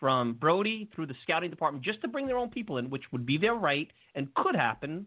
from 0.01 0.33
Brodie 0.33 0.89
through 0.95 1.07
the 1.07 1.15
scouting 1.23 1.51
department 1.51 1.85
just 1.85 2.01
to 2.01 2.09
bring 2.09 2.27
their 2.27 2.39
own 2.39 2.49
people 2.49 2.79
in, 2.79 2.89
which 2.89 3.05
would 3.13 3.27
be 3.27 3.37
their 3.37 3.55
right 3.55 3.89
and 4.15 4.35
could 4.35 4.57
happen. 4.57 5.07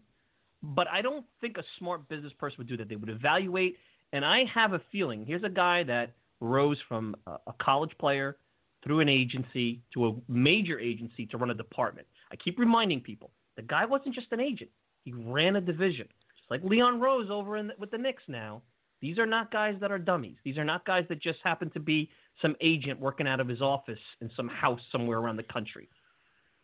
But 0.62 0.88
I 0.88 1.02
don't 1.02 1.26
think 1.40 1.58
a 1.58 1.64
smart 1.78 2.08
business 2.08 2.32
person 2.38 2.56
would 2.58 2.68
do 2.68 2.76
that. 2.78 2.88
They 2.88 2.96
would 2.96 3.10
evaluate. 3.10 3.76
And 4.12 4.24
I 4.24 4.44
have 4.54 4.72
a 4.72 4.80
feeling 4.92 5.26
here's 5.26 5.42
a 5.42 5.48
guy 5.48 5.82
that 5.82 6.12
rose 6.40 6.78
from 6.88 7.16
a, 7.26 7.52
college 7.60 7.92
player 7.98 8.36
through 8.82 9.00
an 9.00 9.08
agency 9.08 9.80
to 9.92 10.08
a 10.08 10.12
major 10.28 10.78
agency 10.78 11.26
to 11.26 11.36
run 11.36 11.50
a 11.50 11.54
department. 11.54 12.06
I 12.30 12.36
keep 12.36 12.58
reminding 12.58 13.00
people 13.00 13.30
the 13.56 13.62
guy 13.62 13.84
wasn't 13.84 14.14
just 14.14 14.28
an 14.30 14.40
agent, 14.40 14.70
he 15.04 15.12
ran 15.12 15.56
a 15.56 15.60
division. 15.60 16.06
Just 16.36 16.50
like 16.50 16.62
Leon 16.62 17.00
Rose 17.00 17.28
over 17.30 17.56
in 17.56 17.72
with 17.78 17.90
the 17.90 17.98
Knicks 17.98 18.22
now. 18.28 18.62
These 19.00 19.18
are 19.18 19.26
not 19.26 19.52
guys 19.52 19.74
that 19.80 19.92
are 19.92 19.98
dummies. 19.98 20.36
These 20.44 20.56
are 20.56 20.64
not 20.64 20.86
guys 20.86 21.04
that 21.10 21.20
just 21.20 21.38
happen 21.44 21.68
to 21.70 21.80
be 21.80 22.08
some 22.42 22.56
agent 22.60 23.00
working 23.00 23.26
out 23.26 23.40
of 23.40 23.48
his 23.48 23.62
office 23.62 23.98
in 24.20 24.30
some 24.36 24.48
house 24.48 24.80
somewhere 24.90 25.18
around 25.18 25.36
the 25.36 25.44
country. 25.44 25.88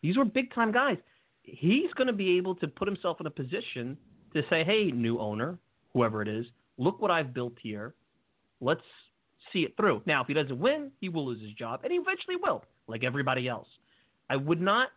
These 0.01 0.17
were 0.17 0.25
big 0.25 0.53
time 0.53 0.71
guys. 0.71 0.97
He's 1.43 1.91
going 1.93 2.07
to 2.07 2.13
be 2.13 2.37
able 2.37 2.55
to 2.55 2.67
put 2.67 2.87
himself 2.87 3.19
in 3.19 3.25
a 3.25 3.31
position 3.31 3.97
to 4.33 4.41
say, 4.49 4.63
hey, 4.63 4.91
new 4.91 5.19
owner, 5.19 5.57
whoever 5.93 6.21
it 6.21 6.27
is, 6.27 6.45
look 6.77 7.01
what 7.01 7.11
I've 7.11 7.33
built 7.33 7.53
here. 7.61 7.95
Let's 8.59 8.81
see 9.51 9.59
it 9.59 9.75
through. 9.75 10.01
Now, 10.05 10.21
if 10.21 10.27
he 10.27 10.33
doesn't 10.33 10.59
win, 10.59 10.91
he 10.99 11.09
will 11.09 11.25
lose 11.25 11.41
his 11.41 11.53
job, 11.53 11.81
and 11.83 11.91
he 11.91 11.97
eventually 11.97 12.35
will, 12.35 12.63
like 12.87 13.03
everybody 13.03 13.47
else. 13.47 13.67
I 14.29 14.35
would 14.35 14.61
not 14.61 14.89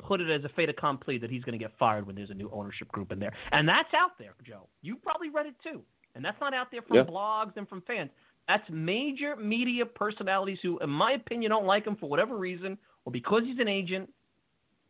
put 0.00 0.20
it 0.20 0.30
as 0.30 0.44
a 0.44 0.48
fait 0.50 0.68
accompli 0.68 1.18
that 1.18 1.30
he's 1.30 1.42
going 1.44 1.58
to 1.58 1.64
get 1.64 1.72
fired 1.78 2.06
when 2.06 2.16
there's 2.16 2.30
a 2.30 2.34
new 2.34 2.50
ownership 2.52 2.88
group 2.88 3.12
in 3.12 3.18
there. 3.18 3.32
And 3.52 3.68
that's 3.68 3.94
out 3.94 4.18
there, 4.18 4.34
Joe. 4.46 4.68
You 4.82 4.96
probably 4.96 5.30
read 5.30 5.46
it 5.46 5.54
too. 5.62 5.82
And 6.14 6.24
that's 6.24 6.40
not 6.40 6.52
out 6.52 6.68
there 6.70 6.82
from 6.82 6.96
yeah. 6.96 7.04
blogs 7.04 7.56
and 7.56 7.68
from 7.68 7.82
fans. 7.86 8.10
That's 8.48 8.64
major 8.70 9.36
media 9.36 9.86
personalities 9.86 10.58
who, 10.62 10.78
in 10.80 10.90
my 10.90 11.12
opinion, 11.12 11.50
don't 11.50 11.64
like 11.64 11.86
him 11.86 11.96
for 11.96 12.08
whatever 12.08 12.36
reason 12.36 12.76
or 13.04 13.12
because 13.12 13.42
he's 13.46 13.58
an 13.58 13.68
agent. 13.68 14.10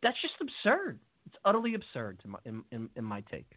That's 0.03 0.17
just 0.21 0.33
absurd. 0.41 0.99
It's 1.25 1.37
utterly 1.45 1.73
absurd 1.73 2.19
in 2.25 2.31
my, 2.31 2.39
in, 2.45 2.63
in, 2.71 2.89
in 2.95 3.03
my 3.03 3.21
take. 3.31 3.49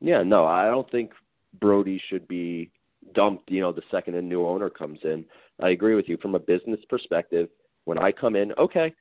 Yeah, 0.00 0.22
no, 0.22 0.44
I 0.44 0.66
don't 0.66 0.88
think 0.90 1.10
Brodie 1.58 2.00
should 2.08 2.28
be 2.28 2.70
dumped, 3.14 3.50
you 3.50 3.60
know, 3.60 3.72
the 3.72 3.82
second 3.90 4.14
a 4.14 4.22
new 4.22 4.46
owner 4.46 4.70
comes 4.70 5.00
in. 5.04 5.24
I 5.60 5.70
agree 5.70 5.94
with 5.94 6.08
you 6.08 6.16
from 6.18 6.34
a 6.34 6.38
business 6.38 6.80
perspective. 6.88 7.48
When 7.84 7.98
I 7.98 8.12
come 8.12 8.36
in, 8.36 8.52
okay, 8.52 8.94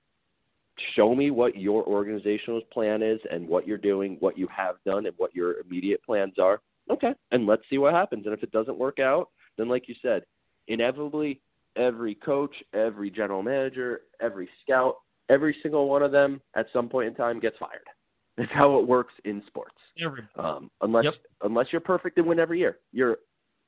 show 0.95 1.13
me 1.13 1.31
what 1.31 1.57
your 1.57 1.83
organizational 1.85 2.61
plan 2.71 3.01
is 3.03 3.19
and 3.31 3.47
what 3.47 3.67
you're 3.67 3.77
doing, 3.77 4.17
what 4.19 4.37
you 4.37 4.47
have 4.55 4.75
done, 4.85 5.05
and 5.05 5.15
what 5.17 5.35
your 5.35 5.59
immediate 5.59 6.03
plans 6.03 6.33
are 6.39 6.61
okay, 6.89 7.13
and 7.31 7.45
let's 7.45 7.63
see 7.69 7.77
what 7.77 7.93
happens. 7.93 8.25
And 8.25 8.33
if 8.33 8.43
it 8.43 8.51
doesn't 8.51 8.77
work 8.77 8.99
out, 8.99 9.29
then 9.57 9.67
like 9.67 9.87
you 9.87 9.95
said, 10.01 10.23
inevitably 10.67 11.41
every 11.75 12.15
coach, 12.15 12.55
every 12.73 13.09
general 13.09 13.43
manager, 13.43 14.01
every 14.21 14.49
scout, 14.63 14.95
every 15.29 15.55
single 15.61 15.89
one 15.89 16.03
of 16.03 16.11
them 16.11 16.41
at 16.55 16.67
some 16.73 16.89
point 16.89 17.07
in 17.07 17.15
time 17.15 17.39
gets 17.39 17.57
fired. 17.57 17.87
That's 18.37 18.51
how 18.51 18.77
it 18.79 18.87
works 18.87 19.13
in 19.23 19.41
sports. 19.47 19.75
Um, 20.37 20.69
unless 20.81 21.05
yep. 21.05 21.13
unless 21.43 21.67
you're 21.71 21.79
perfect 21.79 22.17
and 22.17 22.27
win 22.27 22.39
every 22.39 22.59
year, 22.59 22.79
you're 22.91 23.17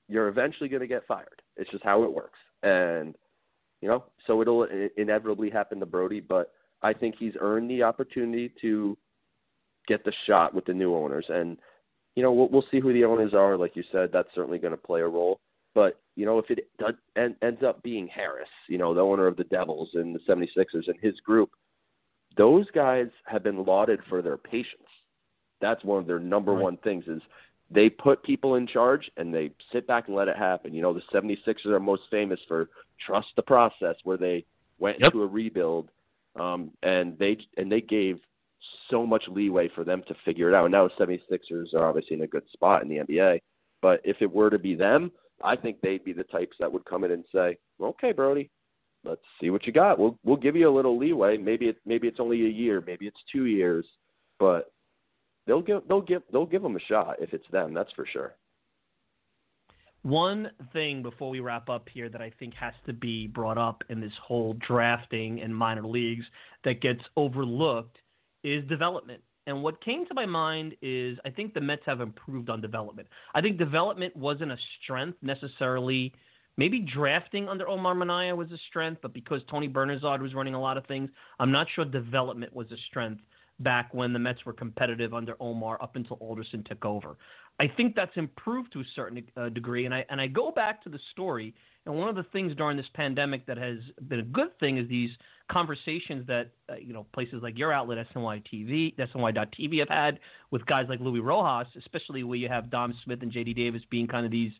you're 0.09 0.27
eventually 0.27 0.69
going 0.69 0.81
to 0.81 0.87
get 0.87 1.07
fired. 1.07 1.41
It's 1.55 1.71
just 1.71 1.83
how 1.83 2.03
it 2.03 2.13
works. 2.13 2.39
And 2.63 3.15
you 3.81 3.87
know, 3.87 4.05
so 4.25 4.41
it'll 4.41 4.67
inevitably 4.97 5.49
happen 5.49 5.79
to 5.79 5.85
Brodie. 5.85 6.19
but 6.19 6.51
I 6.81 6.93
think 6.93 7.15
he's 7.17 7.33
earned 7.39 7.69
the 7.69 7.83
opportunity 7.83 8.51
to 8.61 8.97
get 9.87 10.03
the 10.03 10.13
shot 10.25 10.53
with 10.53 10.65
the 10.65 10.73
new 10.73 10.95
owners. 10.95 11.25
And 11.29 11.57
you 12.15 12.23
know, 12.23 12.31
we'll, 12.31 12.49
we'll 12.49 12.65
see 12.71 12.79
who 12.79 12.93
the 12.93 13.05
owners 13.05 13.33
are. 13.33 13.57
Like 13.57 13.75
you 13.75 13.83
said, 13.91 14.09
that's 14.11 14.29
certainly 14.35 14.57
going 14.57 14.71
to 14.71 14.77
play 14.77 15.01
a 15.01 15.07
role. 15.07 15.39
But 15.77 15.99
you 16.15 16.25
know, 16.25 16.39
if 16.39 16.49
it 16.49 16.67
does, 16.79 16.95
en- 17.15 17.35
ends 17.43 17.61
up 17.61 17.83
being 17.83 18.07
Harris, 18.07 18.49
you 18.67 18.79
know, 18.79 18.95
the 18.95 19.01
owner 19.01 19.27
of 19.27 19.37
the 19.37 19.43
Devils 19.43 19.89
and 19.93 20.15
the 20.15 20.19
76ers 20.27 20.87
and 20.87 20.97
his 20.99 21.13
group, 21.19 21.51
those 22.35 22.65
guys 22.73 23.09
have 23.27 23.43
been 23.43 23.63
lauded 23.63 23.99
for 24.09 24.23
their 24.23 24.37
patience. 24.37 24.89
That's 25.61 25.83
one 25.83 25.99
of 25.99 26.07
their 26.07 26.17
number 26.17 26.53
right. 26.53 26.63
one 26.63 26.77
things 26.77 27.03
is 27.05 27.21
they 27.69 27.89
put 27.91 28.23
people 28.23 28.55
in 28.55 28.65
charge 28.65 29.11
and 29.17 29.31
they 29.31 29.51
sit 29.71 29.85
back 29.85 30.07
and 30.07 30.15
let 30.15 30.27
it 30.27 30.35
happen. 30.35 30.73
You 30.73 30.81
know, 30.81 30.95
the 30.95 31.03
76ers 31.13 31.67
are 31.67 31.79
most 31.79 32.03
famous 32.09 32.39
for 32.47 32.69
trust 33.05 33.27
the 33.35 33.43
process 33.43 33.97
where 34.03 34.17
they 34.17 34.45
went 34.79 34.97
yep. 34.99 35.13
into 35.13 35.21
a 35.21 35.27
rebuild 35.27 35.89
um, 36.39 36.71
and 36.81 37.19
they 37.19 37.37
and 37.55 37.71
they 37.71 37.81
gave 37.81 38.17
so 38.89 39.05
much 39.05 39.25
leeway 39.27 39.69
for 39.75 39.83
them 39.83 40.01
to 40.07 40.15
figure 40.25 40.49
it 40.49 40.55
out. 40.55 40.65
And 40.65 40.71
now 40.71 40.87
the 40.87 41.05
76ers 41.05 41.75
are 41.75 41.85
obviously 41.85 42.15
in 42.15 42.23
a 42.23 42.27
good 42.27 42.49
spot 42.51 42.81
in 42.81 42.89
the 42.89 42.95
NBA, 42.95 43.41
but 43.83 44.01
if 44.03 44.17
it 44.21 44.33
were 44.33 44.49
to 44.49 44.57
be 44.57 44.73
them, 44.73 45.11
I 45.43 45.55
think 45.55 45.81
they'd 45.81 46.03
be 46.03 46.13
the 46.13 46.23
types 46.23 46.55
that 46.59 46.71
would 46.71 46.85
come 46.85 47.03
in 47.03 47.11
and 47.11 47.25
say, 47.33 47.57
"Okay, 47.79 48.11
Brodie, 48.11 48.49
let's 49.03 49.21
see 49.39 49.49
what 49.49 49.65
you 49.65 49.73
got. 49.73 49.99
We'll 49.99 50.17
we'll 50.23 50.37
give 50.37 50.55
you 50.55 50.69
a 50.69 50.75
little 50.75 50.97
leeway. 50.97 51.37
Maybe 51.37 51.67
it 51.67 51.77
maybe 51.85 52.07
it's 52.07 52.19
only 52.19 52.45
a 52.45 52.49
year, 52.49 52.83
maybe 52.85 53.07
it's 53.07 53.23
2 53.31 53.45
years, 53.45 53.85
but 54.39 54.71
they'll 55.45 55.61
give 55.61 55.87
they'll 55.87 56.01
give 56.01 56.23
they'll 56.31 56.45
give 56.45 56.61
them 56.61 56.75
a 56.75 56.79
shot 56.81 57.17
if 57.19 57.33
it's 57.33 57.47
them. 57.51 57.73
That's 57.73 57.91
for 57.93 58.05
sure. 58.05 58.35
One 60.03 60.51
thing 60.73 61.01
before 61.01 61.29
we 61.29 61.39
wrap 61.39 61.69
up 61.69 61.89
here 61.89 62.07
that 62.09 62.21
I 62.21 62.31
think 62.39 62.53
has 62.53 62.73
to 62.85 62.93
be 62.93 63.27
brought 63.27 63.57
up 63.57 63.83
in 63.89 63.99
this 63.99 64.13
whole 64.23 64.53
drafting 64.65 65.41
and 65.41 65.55
minor 65.55 65.85
leagues 65.85 66.25
that 66.63 66.81
gets 66.81 67.01
overlooked 67.17 67.97
is 68.43 68.63
development. 68.69 69.21
And 69.47 69.63
what 69.63 69.83
came 69.83 70.05
to 70.05 70.13
my 70.13 70.25
mind 70.25 70.75
is 70.81 71.17
I 71.25 71.29
think 71.29 71.53
the 71.53 71.61
Mets 71.61 71.83
have 71.85 72.01
improved 72.01 72.49
on 72.49 72.61
development. 72.61 73.07
I 73.33 73.41
think 73.41 73.57
development 73.57 74.15
wasn't 74.15 74.51
a 74.51 74.57
strength 74.83 75.17
necessarily. 75.21 76.13
Maybe 76.57 76.79
drafting 76.79 77.47
under 77.47 77.67
Omar 77.67 77.95
Minaya 77.95 78.35
was 78.35 78.51
a 78.51 78.57
strength, 78.69 78.99
but 79.01 79.13
because 79.13 79.41
Tony 79.49 79.69
Bernazard 79.69 80.21
was 80.21 80.33
running 80.33 80.53
a 80.53 80.61
lot 80.61 80.77
of 80.77 80.85
things, 80.85 81.09
I'm 81.39 81.51
not 81.51 81.67
sure 81.73 81.85
development 81.85 82.53
was 82.53 82.71
a 82.71 82.77
strength 82.89 83.21
back 83.59 83.93
when 83.93 84.13
the 84.13 84.19
Mets 84.19 84.45
were 84.45 84.53
competitive 84.53 85.13
under 85.13 85.35
Omar 85.39 85.81
up 85.81 85.95
until 85.95 86.17
Alderson 86.17 86.63
took 86.63 86.83
over. 86.83 87.15
I 87.59 87.67
think 87.67 87.95
that's 87.95 88.15
improved 88.15 88.73
to 88.73 88.81
a 88.81 88.85
certain 88.95 89.23
uh, 89.35 89.49
degree, 89.49 89.85
and 89.85 89.93
I 89.93 90.05
and 90.09 90.21
I 90.21 90.27
go 90.27 90.51
back 90.51 90.83
to 90.83 90.89
the 90.89 90.99
story. 91.11 91.55
And 91.85 91.95
one 91.95 92.09
of 92.09 92.15
the 92.15 92.25
things 92.31 92.55
during 92.55 92.77
this 92.77 92.85
pandemic 92.93 93.45
that 93.47 93.57
has 93.57 93.77
been 94.09 94.19
a 94.19 94.23
good 94.23 94.57
thing 94.59 94.77
is 94.77 94.87
these 94.89 95.09
conversations 95.51 96.25
that 96.27 96.51
uh, 96.69 96.75
you 96.75 96.93
know 96.93 97.05
places 97.13 97.41
like 97.41 97.57
your 97.57 97.71
outlet 97.71 98.05
SNY 98.13 98.43
TV, 98.51 98.95
SNY.TV 98.97 99.79
have 99.79 99.89
had 99.89 100.19
with 100.51 100.65
guys 100.65 100.85
like 100.89 100.99
Luis 100.99 101.21
Rojas, 101.23 101.67
especially 101.77 102.23
where 102.23 102.37
you 102.37 102.49
have 102.49 102.69
Dom 102.69 102.93
Smith 103.03 103.21
and 103.21 103.31
JD 103.31 103.55
Davis 103.55 103.81
being 103.89 104.07
kind 104.07 104.25
of 104.25 104.31
these 104.31 104.51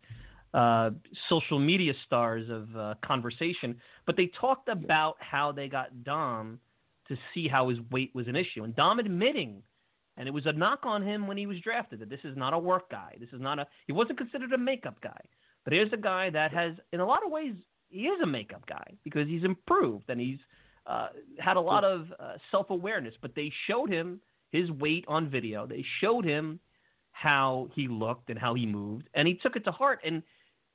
uh, 0.53 0.91
social 1.29 1.59
media 1.59 1.93
stars 2.05 2.49
of 2.49 2.75
uh, 2.75 2.93
conversation. 3.05 3.75
But 4.05 4.17
they 4.17 4.31
talked 4.39 4.69
about 4.69 5.15
how 5.19 5.51
they 5.51 5.67
got 5.67 6.03
Dom 6.03 6.59
to 7.09 7.17
see 7.33 7.47
how 7.47 7.69
his 7.69 7.79
weight 7.91 8.11
was 8.13 8.27
an 8.27 8.35
issue. 8.35 8.63
And 8.63 8.75
Dom 8.75 8.99
admitting, 8.99 9.61
and 10.17 10.27
it 10.27 10.31
was 10.31 10.45
a 10.45 10.51
knock 10.51 10.79
on 10.83 11.05
him 11.05 11.27
when 11.27 11.37
he 11.37 11.47
was 11.47 11.59
drafted, 11.61 11.99
that 11.99 12.09
this 12.09 12.19
is 12.23 12.35
not 12.35 12.53
a 12.53 12.59
work 12.59 12.89
guy. 12.89 13.15
This 13.19 13.29
is 13.33 13.41
not 13.41 13.59
a, 13.59 13.67
he 13.85 13.93
wasn't 13.93 14.17
considered 14.17 14.53
a 14.53 14.57
makeup 14.57 14.99
guy. 15.01 15.19
But 15.63 15.73
here's 15.73 15.91
a 15.93 15.97
guy 15.97 16.29
that 16.29 16.51
has, 16.53 16.73
in 16.93 16.99
a 16.99 17.05
lot 17.05 17.25
of 17.25 17.31
ways, 17.31 17.53
he 17.89 18.07
is 18.07 18.21
a 18.21 18.25
makeup 18.27 18.65
guy 18.67 18.85
because 19.03 19.27
he's 19.27 19.43
improved 19.43 20.09
and 20.09 20.19
he's 20.19 20.39
uh, 20.87 21.09
had 21.39 21.57
a 21.57 21.61
lot 21.61 21.83
of 21.83 22.07
uh, 22.19 22.33
self 22.51 22.69
awareness. 22.69 23.13
But 23.21 23.35
they 23.35 23.51
showed 23.67 23.91
him 23.91 24.19
his 24.51 24.71
weight 24.71 25.05
on 25.07 25.29
video. 25.29 25.67
They 25.67 25.85
showed 26.01 26.25
him 26.25 26.59
how 27.11 27.69
he 27.73 27.87
looked 27.87 28.29
and 28.29 28.39
how 28.39 28.53
he 28.53 28.65
moved, 28.65 29.09
and 29.13 29.27
he 29.27 29.35
took 29.35 29.55
it 29.55 29.63
to 29.65 29.71
heart. 29.71 29.99
And 30.05 30.23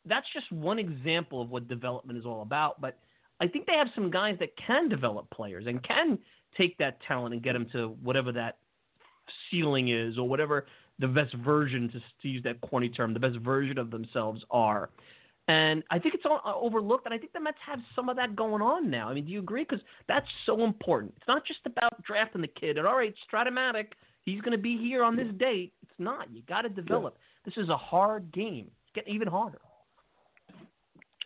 that's 0.04 0.26
just 0.32 0.50
one 0.50 0.78
example 0.78 1.40
of 1.40 1.50
what 1.50 1.68
development 1.68 2.18
is 2.18 2.26
all 2.26 2.42
about. 2.42 2.80
But 2.80 2.98
I 3.40 3.48
think 3.48 3.66
they 3.66 3.74
have 3.74 3.88
some 3.94 4.10
guys 4.10 4.36
that 4.40 4.50
can 4.56 4.88
develop 4.88 5.30
players 5.30 5.66
and 5.66 5.82
can 5.82 6.18
take 6.56 6.76
that 6.78 6.98
talent 7.06 7.34
and 7.34 7.42
get 7.42 7.54
them 7.54 7.66
to 7.72 7.96
whatever 8.02 8.32
that 8.32 8.58
ceiling 9.50 9.88
is 9.88 10.18
or 10.18 10.28
whatever 10.28 10.66
the 10.98 11.08
best 11.08 11.34
version, 11.34 11.88
to, 11.90 12.00
to 12.22 12.28
use 12.28 12.42
that 12.44 12.60
corny 12.60 12.88
term, 12.88 13.14
the 13.14 13.20
best 13.20 13.36
version 13.38 13.78
of 13.78 13.90
themselves 13.90 14.42
are. 14.50 14.90
And 15.48 15.82
I 15.90 15.98
think 15.98 16.14
it's 16.14 16.24
all 16.24 16.40
uh, 16.44 16.54
overlooked, 16.54 17.04
and 17.04 17.12
I 17.12 17.18
think 17.18 17.32
the 17.32 17.40
Mets 17.40 17.58
have 17.66 17.80
some 17.96 18.08
of 18.08 18.16
that 18.16 18.36
going 18.36 18.62
on 18.62 18.88
now. 18.88 19.08
I 19.08 19.14
mean, 19.14 19.26
do 19.26 19.32
you 19.32 19.40
agree? 19.40 19.64
Because 19.68 19.84
that's 20.06 20.26
so 20.46 20.64
important. 20.64 21.12
It's 21.16 21.26
not 21.26 21.44
just 21.44 21.60
about 21.66 22.00
drafting 22.04 22.42
the 22.42 22.48
kid 22.48 22.78
and 22.78 22.86
all 22.86 22.96
right, 22.96 23.12
Strat-O-Matic, 23.28 23.88
he's 24.24 24.40
going 24.40 24.52
to 24.52 24.62
be 24.62 24.78
here 24.78 25.02
on 25.02 25.16
this 25.16 25.26
date. 25.38 25.72
It's 25.82 25.92
not. 25.98 26.32
You 26.32 26.42
got 26.48 26.62
to 26.62 26.68
develop. 26.68 27.18
This 27.44 27.54
is 27.56 27.68
a 27.70 27.76
hard 27.76 28.32
game. 28.32 28.70
It's 28.84 28.94
getting 28.94 29.14
even 29.14 29.26
harder 29.26 29.58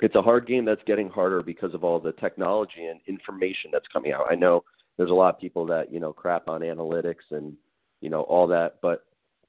it's 0.01 0.15
a 0.15 0.23
hard 0.23 0.47
game 0.47 0.65
that's 0.65 0.83
getting 0.87 1.09
harder 1.09 1.43
because 1.43 1.73
of 1.75 1.85
all 1.85 1.99
the 1.99 2.13
technology 2.13 2.87
and 2.87 3.01
information 3.07 3.71
that's 3.73 3.87
coming 3.93 4.13
out. 4.13 4.27
I 4.31 4.35
know 4.35 4.65
there's 4.97 5.11
a 5.11 5.15
lot 5.15 5.35
of 5.35 5.41
people 5.41 5.67
that, 5.67 5.93
you 5.93 6.01
know, 6.01 6.13
crap 6.13 6.49
on 6.49 6.61
analytics 6.61 7.31
and, 7.31 7.55
you 8.01 8.11
know, 8.11 8.23
all 8.23 8.47
that, 8.49 8.77
but 8.83 9.05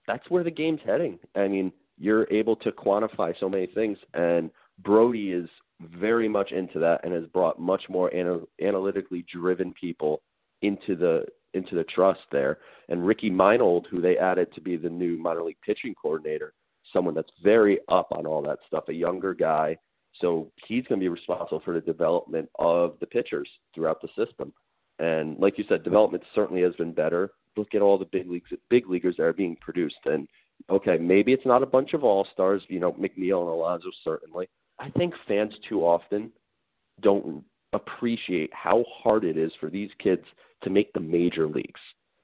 that's 0.07 0.29
where 0.29 0.43
the 0.43 0.51
game's 0.51 0.79
heading. 0.85 1.19
I 1.35 1.47
mean, 1.47 1.71
you're 1.97 2.27
able 2.31 2.55
to 2.57 2.71
quantify 2.71 3.33
so 3.39 3.49
many 3.49 3.67
things 3.67 3.97
and 4.13 4.51
Brody 4.83 5.31
is 5.31 5.49
very 5.79 6.27
much 6.27 6.51
into 6.51 6.79
that 6.79 7.01
and 7.03 7.13
has 7.13 7.25
brought 7.27 7.59
much 7.59 7.83
more 7.89 8.13
anal- 8.13 8.47
analytically 8.61 9.25
driven 9.31 9.73
people 9.73 10.21
into 10.61 10.95
the 10.95 11.25
into 11.53 11.75
the 11.75 11.83
trust 11.85 12.19
there. 12.31 12.59
And 12.89 13.05
Ricky 13.05 13.29
Meinhold, 13.29 13.87
who 13.89 14.01
they 14.01 14.17
added 14.17 14.53
to 14.53 14.61
be 14.61 14.75
the 14.75 14.89
new 14.89 15.17
minor 15.17 15.43
league 15.43 15.57
pitching 15.65 15.95
coordinator, 15.99 16.53
someone 16.93 17.15
that's 17.15 17.31
very 17.41 17.79
up 17.89 18.07
on 18.11 18.27
all 18.27 18.41
that 18.43 18.59
stuff, 18.67 18.83
a 18.89 18.93
younger 18.93 19.33
guy 19.33 19.77
so 20.21 20.51
he's 20.67 20.83
going 20.87 20.99
to 20.99 21.03
be 21.03 21.09
responsible 21.09 21.61
for 21.63 21.73
the 21.73 21.81
development 21.81 22.49
of 22.59 22.95
the 22.99 23.05
pitchers 23.05 23.49
throughout 23.73 24.01
the 24.01 24.09
system. 24.17 24.53
And 24.99 25.37
like 25.37 25.57
you 25.57 25.65
said, 25.69 25.83
development 25.83 26.23
certainly 26.33 26.61
has 26.63 26.73
been 26.75 26.91
better. 26.91 27.31
Look 27.55 27.75
at 27.75 27.81
all 27.81 27.97
the 27.97 28.05
big 28.05 28.29
leagues, 28.29 28.49
big 28.69 28.89
leaguers 28.89 29.15
that 29.17 29.23
are 29.23 29.33
being 29.33 29.57
produced. 29.61 29.95
And 30.05 30.27
okay, 30.69 30.97
maybe 30.97 31.33
it's 31.33 31.45
not 31.45 31.63
a 31.63 31.67
bunch 31.67 31.93
of 31.93 32.03
all 32.03 32.27
stars. 32.33 32.61
You 32.67 32.79
know, 32.79 32.93
McNeil 32.93 33.41
and 33.41 33.49
Alonso 33.49 33.89
certainly. 34.03 34.49
I 34.79 34.89
think 34.91 35.13
fans 35.27 35.53
too 35.67 35.81
often 35.81 36.31
don't 37.01 37.43
appreciate 37.73 38.51
how 38.53 38.85
hard 39.03 39.23
it 39.23 39.37
is 39.37 39.51
for 39.59 39.69
these 39.69 39.89
kids 39.99 40.23
to 40.63 40.69
make 40.69 40.93
the 40.93 40.99
major 40.99 41.47
leagues. 41.47 41.79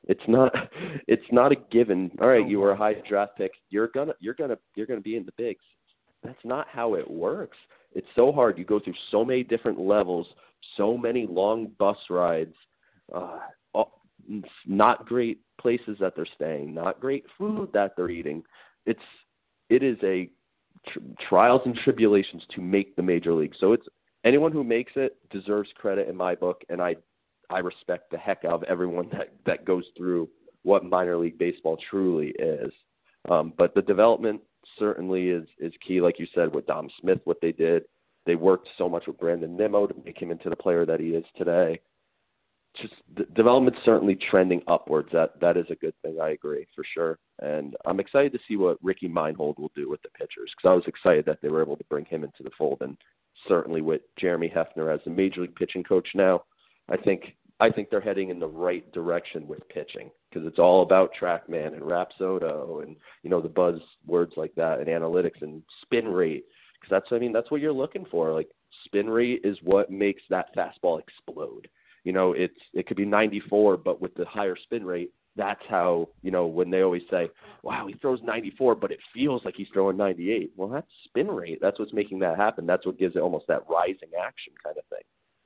It's 0.08 0.22
not 0.28 0.54
it's 1.08 1.32
not 1.32 1.52
a 1.52 1.56
given. 1.72 2.12
All 2.22 2.28
right, 2.28 2.48
you 2.48 2.60
were 2.60 2.72
a 2.72 2.78
high 2.78 2.96
draft 3.08 3.38
pick. 3.38 3.52
You're 3.70 3.90
gonna 3.90 4.14
you're 4.20 4.34
gonna 4.34 4.58
you're 4.76 4.88
gonna 4.88 5.02
be 5.02 5.18
in 5.18 5.26
the 5.26 5.34
bigs. 5.38 5.64
That's 6.24 6.44
not 6.44 6.68
how 6.70 6.96
it 6.96 7.10
works. 7.10 7.58
It's 7.94 8.08
so 8.16 8.32
hard. 8.32 8.58
You 8.58 8.66
go 8.66 8.80
through 8.80 8.96
so 9.12 9.24
many 9.26 9.44
different 9.44 9.80
levels, 9.80 10.26
so 10.78 10.98
many 10.98 11.28
long 11.28 11.72
bus 11.78 11.98
rides, 12.10 12.56
uh, 13.14 13.40
not 14.66 15.06
great 15.06 15.42
places 15.60 15.98
that 16.00 16.16
they're 16.16 16.28
staying, 16.36 16.74
not 16.74 17.00
great 17.00 17.26
food 17.38 17.70
that 17.74 17.96
they're 17.96 18.10
eating. 18.10 18.44
It's 18.86 19.00
it 19.70 19.84
is 19.84 19.98
a 20.04 20.30
tr- 20.88 21.00
trials 21.28 21.62
and 21.66 21.76
tribulations 21.84 22.44
to 22.56 22.62
make 22.62 22.96
the 22.96 23.02
major 23.02 23.34
league. 23.34 23.54
So 23.60 23.74
it's 23.74 23.88
anyone 24.24 24.52
who 24.52 24.64
makes 24.64 24.94
it 24.96 25.18
deserves 25.30 25.70
credit 25.76 26.08
in 26.10 26.16
my 26.16 26.36
book, 26.36 26.64
and 26.70 26.82
I 26.82 26.96
I 27.50 27.60
respect 27.60 28.12
the 28.12 28.18
heck 28.18 28.46
out 28.46 28.54
of 28.54 28.64
everyone 28.64 29.10
that 29.12 29.34
that 29.46 29.66
goes 29.66 29.86
through 29.98 30.30
what 30.64 30.86
minor 30.86 31.18
league 31.18 31.38
baseball 31.38 31.78
truly 31.90 32.34
is. 32.40 32.72
Um, 33.30 33.54
but 33.58 33.74
the 33.76 33.82
development 33.82 34.42
certainly 34.80 35.30
is 35.30 35.48
is 35.60 35.74
key. 35.86 36.02
Like 36.02 36.20
you 36.20 36.28
said, 36.34 36.54
with 36.54 36.68
Dom 36.68 36.90
Smith, 37.00 37.20
what 37.26 37.42
they 37.42 37.52
did, 37.52 37.84
they 38.26 38.36
worked 38.36 38.70
so 38.78 38.90
much 38.90 39.08
with 39.08 39.20
Brandon 39.20 39.56
Nimmo 39.56 39.88
to 39.88 39.96
make 40.06 40.22
him 40.22 40.32
into 40.32 40.50
the 40.50 40.56
player 40.56 40.86
that 40.86 41.00
he 41.00 41.10
is 41.10 41.26
today. 41.38 41.80
Just 42.82 42.94
the 43.16 43.26
development 43.36 43.78
certainly 43.86 44.18
trending 44.32 44.62
upwards. 44.68 45.10
That 45.14 45.40
that 45.42 45.58
is 45.58 45.66
a 45.70 45.76
good 45.76 45.94
thing. 46.02 46.18
I 46.20 46.30
agree 46.32 46.66
for 46.76 46.84
sure, 46.94 47.20
and 47.40 47.76
I'm 47.86 48.00
excited 48.00 48.32
to 48.34 48.40
see 48.48 48.58
what 48.58 48.78
Ricky 48.82 49.08
Meinhold 49.08 49.60
will 49.60 49.72
do 49.76 49.90
with 49.90 50.02
the 50.02 50.10
pitchers 50.10 50.52
because 50.58 50.72
I 50.72 50.74
was 50.74 50.88
excited 50.88 51.26
that 51.26 51.40
they 51.42 51.50
were 51.50 51.62
able 51.62 51.78
to 51.78 51.84
bring 51.86 52.06
him 52.06 52.24
into 52.24 52.42
the 52.42 52.50
fold, 52.58 52.80
and 52.82 52.98
certainly 53.48 53.82
with 53.82 54.02
Jeremy 54.18 54.52
Hefner 54.56 54.94
as 54.94 55.02
the 55.06 55.12
major 55.12 55.42
league 55.42 55.56
pitching 55.56 55.84
coach 55.84 56.08
now, 56.16 56.46
I 56.90 56.98
think 56.98 57.36
I 57.60 57.70
think 57.70 57.90
they're 57.90 58.02
heading 58.02 58.30
in 58.30 58.40
the 58.40 58.48
right 58.48 58.90
direction 58.92 59.48
with 59.48 59.68
pitching 59.70 60.10
because 60.30 60.48
it's 60.48 60.60
all 60.60 60.82
about 60.82 61.12
TrackMan 61.20 61.74
and 61.74 61.82
Rapsodo 61.82 62.84
and 62.84 62.96
you 63.22 63.30
know 63.30 63.42
the 63.42 63.50
buzz 63.50 63.80
words 64.06 64.34
like 64.36 64.54
that 64.56 64.80
and 64.80 64.88
analytics 64.88 65.42
and 65.42 65.62
spin 65.82 66.08
rate 66.08 66.46
because 66.74 66.90
that's 66.90 67.12
I 67.12 67.20
mean 67.20 67.32
that's 67.32 67.52
what 67.52 67.62
you're 67.62 67.72
looking 67.72 68.06
for. 68.10 68.34
Like 68.34 68.50
spin 68.86 69.10
rate 69.10 69.42
is 69.44 69.58
what 69.64 69.92
makes 69.92 70.24
that 70.30 70.56
fastball 70.56 71.00
explode. 71.00 71.68
You 72.04 72.14
know, 72.14 72.34
it's 72.34 72.58
it 72.74 72.88
could 72.88 72.98
be 72.98 73.06
94, 73.06 73.78
but 73.78 74.02
with 74.02 74.14
the 74.16 74.26
higher 74.26 74.56
spin 74.56 74.86
rate, 74.86 75.12
that's 75.36 75.62
how 75.70 76.10
you 76.22 76.32
know 76.32 76.46
when 76.46 76.70
they 76.70 76.82
always 76.82 77.04
say, 77.10 77.30
"Wow, 77.64 77.88
he 77.88 77.96
throws 77.96 78.22
94, 78.24 78.76
but 78.76 78.92
it 78.92 79.00
feels 79.14 79.44
like 79.46 79.56
he's 79.56 79.70
throwing 79.74 79.98
98." 79.98 80.52
Well, 80.56 80.70
that's 80.70 80.88
spin 81.06 81.28
rate. 81.28 81.60
That's 81.62 81.80
what's 81.80 81.94
making 81.94 82.20
that 82.20 82.38
happen. 82.38 82.66
That's 82.66 82.86
what 82.86 83.00
gives 83.00 83.16
it 83.16 83.20
almost 83.20 83.48
that 83.48 83.64
rising 83.70 84.10
action 84.20 84.54
kind 84.64 84.78
of 84.78 84.84
thing. 84.86 85.04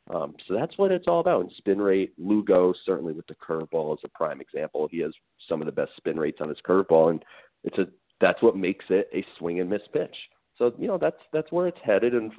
Um, 0.09 0.35
so 0.47 0.53
that's 0.53 0.77
what 0.77 0.91
it's 0.91 1.07
all 1.07 1.19
about. 1.19 1.41
And 1.41 1.51
spin 1.57 1.81
rate, 1.81 2.13
Lugo 2.17 2.73
certainly 2.85 3.13
with 3.13 3.27
the 3.27 3.35
curveball 3.35 3.93
is 3.93 3.99
a 4.03 4.09
prime 4.09 4.41
example. 4.41 4.87
He 4.89 4.99
has 4.99 5.13
some 5.49 5.61
of 5.61 5.65
the 5.65 5.71
best 5.71 5.91
spin 5.97 6.19
rates 6.19 6.39
on 6.41 6.49
his 6.49 6.59
curveball, 6.65 7.11
and 7.11 7.25
it's 7.63 7.77
a 7.77 7.87
that's 8.19 8.41
what 8.41 8.55
makes 8.55 8.85
it 8.89 9.09
a 9.13 9.25
swing 9.37 9.59
and 9.59 9.69
miss 9.69 9.81
pitch. 9.93 10.15
So 10.57 10.73
you 10.77 10.87
know 10.87 10.97
that's 10.97 11.21
that's 11.33 11.51
where 11.51 11.67
it's 11.67 11.79
headed, 11.83 12.13
and 12.13 12.31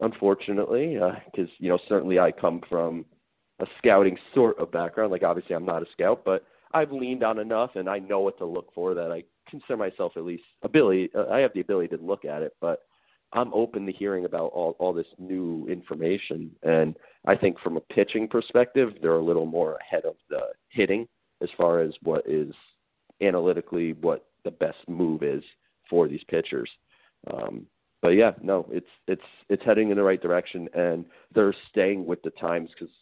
unfortunately, 0.00 0.94
because 0.94 1.48
uh, 1.48 1.56
you 1.58 1.68
know 1.68 1.78
certainly 1.88 2.18
I 2.18 2.32
come 2.32 2.62
from 2.68 3.04
a 3.60 3.66
scouting 3.78 4.16
sort 4.34 4.58
of 4.58 4.70
background. 4.70 5.10
Like 5.10 5.22
obviously 5.22 5.54
I'm 5.54 5.66
not 5.66 5.82
a 5.82 5.86
scout, 5.92 6.22
but 6.24 6.44
I've 6.72 6.92
leaned 6.92 7.22
on 7.22 7.38
enough, 7.38 7.70
and 7.76 7.88
I 7.88 7.98
know 7.98 8.20
what 8.20 8.38
to 8.38 8.44
look 8.44 8.72
for 8.74 8.94
that 8.94 9.10
I 9.10 9.24
consider 9.48 9.76
myself 9.76 10.12
at 10.16 10.24
least 10.24 10.44
ability. 10.62 11.10
Uh, 11.14 11.26
I 11.30 11.38
have 11.40 11.52
the 11.54 11.60
ability 11.60 11.96
to 11.96 12.02
look 12.02 12.24
at 12.24 12.42
it, 12.42 12.54
but 12.60 12.82
I'm 13.32 13.52
open 13.52 13.86
to 13.86 13.92
hearing 13.92 14.24
about 14.24 14.52
all, 14.52 14.76
all 14.78 14.92
this 14.92 15.06
new 15.18 15.66
information. 15.68 16.50
And 16.62 16.96
I 17.26 17.36
think 17.36 17.58
from 17.60 17.76
a 17.76 17.80
pitching 17.80 18.28
perspective, 18.28 18.94
they're 19.00 19.12
a 19.16 19.24
little 19.24 19.46
more 19.46 19.76
ahead 19.76 20.04
of 20.04 20.14
the 20.30 20.40
hitting 20.70 21.06
as 21.42 21.48
far 21.56 21.80
as 21.80 21.92
what 22.02 22.24
is 22.26 22.52
analytically 23.20 23.94
what 23.94 24.26
the 24.44 24.50
best 24.50 24.78
move 24.88 25.22
is 25.22 25.42
for 25.88 26.08
these 26.08 26.22
pitchers. 26.28 26.70
Um, 27.32 27.66
but 28.00 28.10
yeah, 28.10 28.32
no, 28.40 28.66
it's 28.70 28.86
it's 29.08 29.20
it's 29.48 29.62
heading 29.64 29.90
in 29.90 29.96
the 29.96 30.02
right 30.02 30.22
direction, 30.22 30.68
and 30.72 31.04
they're 31.34 31.54
staying 31.70 32.06
with 32.06 32.22
the 32.22 32.30
times 32.30 32.70
because 32.72 32.94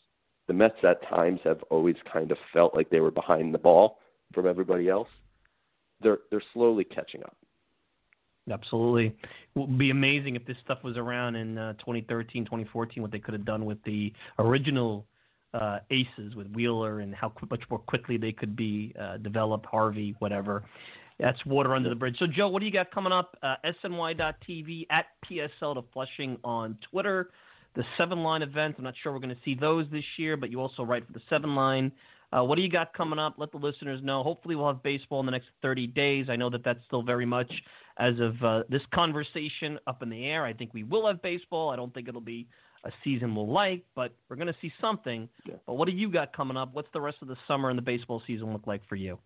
the 0.48 0.54
Mets 0.54 0.76
at 0.82 1.02
times 1.08 1.40
have 1.44 1.62
always 1.70 1.96
kind 2.10 2.30
of 2.30 2.38
felt 2.52 2.74
like 2.74 2.90
they 2.90 3.00
were 3.00 3.10
behind 3.10 3.52
the 3.52 3.58
ball 3.58 3.98
from 4.32 4.46
everybody 4.46 4.88
else. 4.88 5.08
They're 6.00 6.18
they're 6.30 6.42
slowly 6.52 6.84
catching 6.84 7.22
up. 7.22 7.36
Absolutely. 8.50 9.06
It 9.06 9.58
would 9.58 9.78
be 9.78 9.90
amazing 9.90 10.36
if 10.36 10.46
this 10.46 10.56
stuff 10.64 10.78
was 10.84 10.96
around 10.96 11.34
in 11.34 11.58
uh, 11.58 11.72
2013, 11.74 12.44
2014, 12.44 13.02
what 13.02 13.10
they 13.10 13.18
could 13.18 13.34
have 13.34 13.44
done 13.44 13.64
with 13.64 13.82
the 13.84 14.12
original 14.38 15.04
uh, 15.52 15.78
aces 15.90 16.36
with 16.36 16.46
Wheeler 16.52 17.00
and 17.00 17.14
how 17.14 17.32
much 17.50 17.62
more 17.68 17.80
quickly 17.80 18.16
they 18.16 18.30
could 18.30 18.54
be 18.54 18.94
uh, 19.00 19.16
developed, 19.16 19.66
Harvey, 19.66 20.14
whatever. 20.20 20.62
That's 21.18 21.44
water 21.46 21.74
under 21.74 21.88
the 21.88 21.94
bridge. 21.94 22.16
So, 22.18 22.26
Joe, 22.26 22.48
what 22.48 22.60
do 22.60 22.66
you 22.66 22.72
got 22.72 22.90
coming 22.90 23.12
up? 23.12 23.36
Uh, 23.42 23.56
SNY.TV 23.84 24.86
at 24.90 25.06
PSL 25.24 25.74
to 25.74 25.84
Flushing 25.92 26.36
on 26.44 26.78
Twitter. 26.90 27.30
The 27.76 27.84
seven 27.98 28.22
line 28.22 28.42
events. 28.42 28.78
I'm 28.78 28.84
not 28.84 28.94
sure 29.02 29.12
we're 29.12 29.18
going 29.18 29.34
to 29.34 29.40
see 29.44 29.54
those 29.54 29.86
this 29.92 30.04
year, 30.16 30.36
but 30.36 30.50
you 30.50 30.60
also 30.60 30.82
write 30.82 31.06
for 31.06 31.12
the 31.12 31.20
seven 31.28 31.54
line. 31.54 31.92
Uh, 32.32 32.42
what 32.42 32.56
do 32.56 32.62
you 32.62 32.70
got 32.70 32.92
coming 32.94 33.18
up? 33.18 33.34
Let 33.36 33.52
the 33.52 33.58
listeners 33.58 34.00
know. 34.02 34.22
Hopefully, 34.22 34.56
we'll 34.56 34.66
have 34.66 34.82
baseball 34.82 35.20
in 35.20 35.26
the 35.26 35.32
next 35.32 35.48
30 35.62 35.86
days. 35.88 36.26
I 36.28 36.36
know 36.36 36.50
that 36.50 36.64
that's 36.64 36.80
still 36.86 37.02
very 37.02 37.26
much 37.26 37.52
as 37.98 38.14
of 38.18 38.42
uh, 38.42 38.62
this 38.68 38.82
conversation 38.92 39.78
up 39.86 40.02
in 40.02 40.08
the 40.08 40.24
air. 40.24 40.44
I 40.44 40.52
think 40.52 40.74
we 40.74 40.82
will 40.82 41.06
have 41.06 41.22
baseball. 41.22 41.70
I 41.70 41.76
don't 41.76 41.92
think 41.94 42.08
it'll 42.08 42.20
be 42.20 42.46
a 42.84 42.90
season 43.04 43.34
we'll 43.34 43.50
like, 43.50 43.84
but 43.94 44.12
we're 44.28 44.36
going 44.36 44.48
to 44.48 44.56
see 44.60 44.72
something. 44.80 45.28
Yeah. 45.46 45.54
But 45.66 45.74
what 45.74 45.86
do 45.86 45.92
you 45.92 46.10
got 46.10 46.34
coming 46.34 46.56
up? 46.56 46.72
What's 46.72 46.88
the 46.92 47.00
rest 47.00 47.18
of 47.22 47.28
the 47.28 47.36
summer 47.46 47.70
and 47.70 47.78
the 47.78 47.82
baseball 47.82 48.22
season 48.26 48.52
look 48.52 48.66
like 48.66 48.86
for 48.88 48.96
you? 48.96 49.18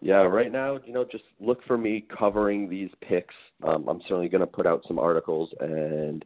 Yeah, 0.00 0.22
right 0.22 0.50
now, 0.50 0.80
you 0.84 0.92
know, 0.92 1.04
just 1.04 1.24
look 1.38 1.60
for 1.66 1.78
me 1.78 2.04
covering 2.18 2.68
these 2.68 2.90
picks. 3.00 3.34
Um, 3.62 3.86
I'm 3.88 4.00
certainly 4.02 4.28
going 4.28 4.40
to 4.40 4.46
put 4.48 4.66
out 4.66 4.82
some 4.88 4.98
articles 4.98 5.50
and 5.60 6.24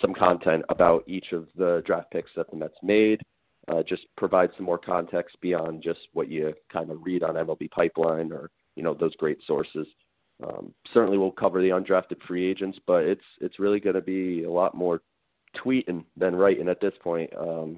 some 0.00 0.14
content 0.14 0.64
about 0.68 1.04
each 1.06 1.32
of 1.32 1.48
the 1.56 1.82
draft 1.86 2.10
picks 2.10 2.30
that 2.36 2.50
the 2.50 2.56
Mets 2.56 2.74
made 2.82 3.22
uh, 3.68 3.82
just 3.82 4.06
provide 4.16 4.50
some 4.56 4.66
more 4.66 4.78
context 4.78 5.36
beyond 5.40 5.82
just 5.82 6.00
what 6.12 6.28
you 6.28 6.54
kind 6.72 6.90
of 6.90 6.98
read 7.02 7.22
on 7.22 7.34
MLB 7.34 7.70
Pipeline 7.70 8.32
or 8.32 8.50
you 8.76 8.82
know 8.82 8.94
those 8.94 9.14
great 9.16 9.38
sources. 9.46 9.86
Um, 10.42 10.72
certainly, 10.94 11.18
we'll 11.18 11.32
cover 11.32 11.60
the 11.60 11.70
undrafted 11.70 12.22
free 12.26 12.48
agents, 12.48 12.78
but 12.86 13.04
it's 13.04 13.24
it's 13.40 13.58
really 13.58 13.80
going 13.80 13.96
to 13.96 14.00
be 14.00 14.44
a 14.44 14.50
lot 14.50 14.74
more 14.74 15.02
tweeting 15.56 16.04
than 16.16 16.36
writing 16.36 16.68
at 16.68 16.80
this 16.80 16.94
point 17.02 17.30
because 17.30 17.68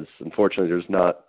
um, 0.00 0.06
unfortunately, 0.20 0.68
there's 0.68 0.84
not 0.88 1.26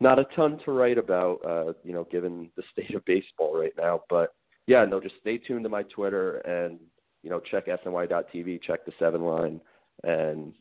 not 0.00 0.18
a 0.18 0.26
ton 0.36 0.58
to 0.64 0.72
write 0.72 0.98
about. 0.98 1.38
Uh, 1.44 1.72
you 1.84 1.92
know, 1.92 2.06
given 2.10 2.50
the 2.56 2.62
state 2.72 2.94
of 2.94 3.04
baseball 3.04 3.58
right 3.58 3.74
now. 3.76 4.02
But 4.08 4.34
yeah, 4.66 4.84
no, 4.84 5.00
just 5.00 5.16
stay 5.20 5.38
tuned 5.38 5.64
to 5.64 5.68
my 5.68 5.82
Twitter 5.82 6.38
and 6.38 6.78
you 7.26 7.30
know 7.30 7.40
check 7.40 7.66
SNY.TV, 7.66 8.62
check 8.62 8.86
the 8.86 8.92
Seven 9.00 9.22
Line, 9.22 9.60
and 10.04 10.52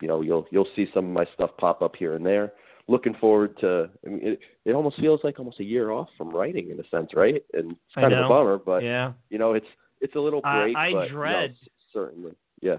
you 0.00 0.06
know 0.06 0.20
you'll 0.20 0.46
you'll 0.52 0.68
see 0.76 0.86
some 0.94 1.06
of 1.06 1.10
my 1.10 1.24
stuff 1.34 1.50
pop 1.58 1.82
up 1.82 1.96
here 1.98 2.14
and 2.14 2.24
there. 2.24 2.52
Looking 2.86 3.14
forward 3.14 3.58
to. 3.58 3.90
I 4.06 4.10
mean, 4.10 4.20
it 4.22 4.38
it 4.64 4.74
almost 4.74 5.00
feels 5.00 5.18
like 5.24 5.40
almost 5.40 5.58
a 5.58 5.64
year 5.64 5.90
off 5.90 6.06
from 6.16 6.30
writing 6.30 6.70
in 6.70 6.78
a 6.78 6.88
sense, 6.88 7.10
right? 7.16 7.42
And 7.52 7.72
it's 7.72 7.94
kind 7.96 8.12
of 8.12 8.26
a 8.26 8.28
bummer, 8.28 8.58
but 8.64 8.84
yeah, 8.84 9.12
you 9.28 9.38
know 9.38 9.54
it's 9.54 9.66
it's 10.00 10.14
a 10.14 10.20
little 10.20 10.40
break. 10.40 10.76
I, 10.76 10.90
I 10.90 10.92
but, 10.92 11.08
dread 11.08 11.56
certainly, 11.92 12.34
yeah. 12.62 12.76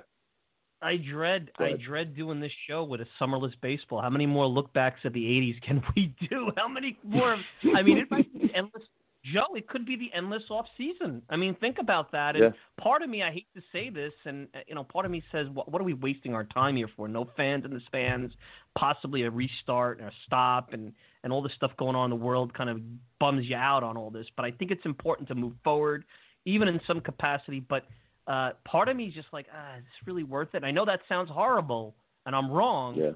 I 0.82 0.96
dread 0.96 1.52
I 1.60 1.72
dread 1.86 2.16
doing 2.16 2.40
this 2.40 2.54
show 2.70 2.86
with 2.86 3.02
a 3.02 3.08
summerless 3.20 3.54
baseball. 3.62 4.02
How 4.02 4.10
many 4.10 4.28
more 4.28 4.48
look 4.48 4.72
backs 4.72 5.02
at 5.04 5.12
the 5.12 5.26
'80s 5.26 5.62
can 5.62 5.84
we 5.98 6.14
do? 6.30 6.52
How 6.56 6.70
many 6.70 6.98
more? 7.04 7.38
I 7.76 7.82
mean, 7.82 7.98
it 7.98 8.10
might 8.10 8.34
be 8.34 8.50
endless 8.56 8.84
Joe, 9.34 9.56
it 9.56 9.68
could 9.68 9.86
be 9.86 9.96
the 9.96 10.10
endless 10.16 10.44
off 10.50 10.66
season. 10.78 11.22
I 11.30 11.36
mean, 11.36 11.56
think 11.56 11.78
about 11.80 12.12
that. 12.12 12.36
And 12.36 12.44
yeah. 12.46 12.84
part 12.84 13.02
of 13.02 13.10
me, 13.10 13.24
I 13.24 13.32
hate 13.32 13.48
to 13.56 13.62
say 13.72 13.90
this, 13.90 14.14
and 14.26 14.48
uh, 14.54 14.60
you 14.68 14.76
know, 14.76 14.84
part 14.84 15.06
of 15.06 15.12
me 15.12 15.24
says, 15.32 15.48
what, 15.54 15.72
what 15.72 15.82
are 15.82 15.86
we 15.86 15.94
wasting 15.94 16.34
our 16.34 16.44
time 16.44 16.76
here 16.76 16.90
for? 16.96 17.08
No 17.08 17.30
fans 17.36 17.66
in 17.66 17.72
the 17.72 17.82
stands, 17.88 18.34
possibly 18.78 19.24
a 19.24 19.32
restart 19.32 20.00
and 20.00 20.10
a 20.10 20.12
stop, 20.26 20.74
and 20.74 20.94
and 21.24 21.34
all 21.34 21.42
this 21.42 21.54
stuff 21.56 21.72
going 21.78 21.96
on 21.96 22.12
in 22.12 22.20
the 22.20 22.24
world 22.24 22.54
kind 22.54 22.70
of 22.70 22.80
bums 23.20 23.46
you 23.48 23.56
out 23.56 23.84
on 23.84 23.98
all 23.98 24.12
this. 24.12 24.28
But 24.36 24.46
I 24.46 24.52
think 24.52 24.70
it's 24.72 24.86
important 24.86 25.28
to 25.30 25.36
move 25.36 25.54
forward, 25.64 26.06
even 26.46 26.68
in 26.68 26.80
some 26.86 27.02
capacity. 27.02 27.60
But 27.60 27.88
uh, 28.28 28.52
part 28.64 28.90
of 28.90 28.96
me 28.96 29.06
is 29.06 29.14
just 29.14 29.28
like, 29.34 29.48
ah, 29.54 29.78
is 29.78 29.84
this 29.84 30.08
really 30.08 30.24
worth 30.24 30.54
it? 30.54 30.64
I 30.64 30.72
know 30.72 30.86
that 30.86 31.00
sounds 31.10 31.30
horrible, 31.32 31.96
and 32.26 32.36
I'm 32.36 32.52
wrong. 32.52 32.96
Yeah. 32.96 33.12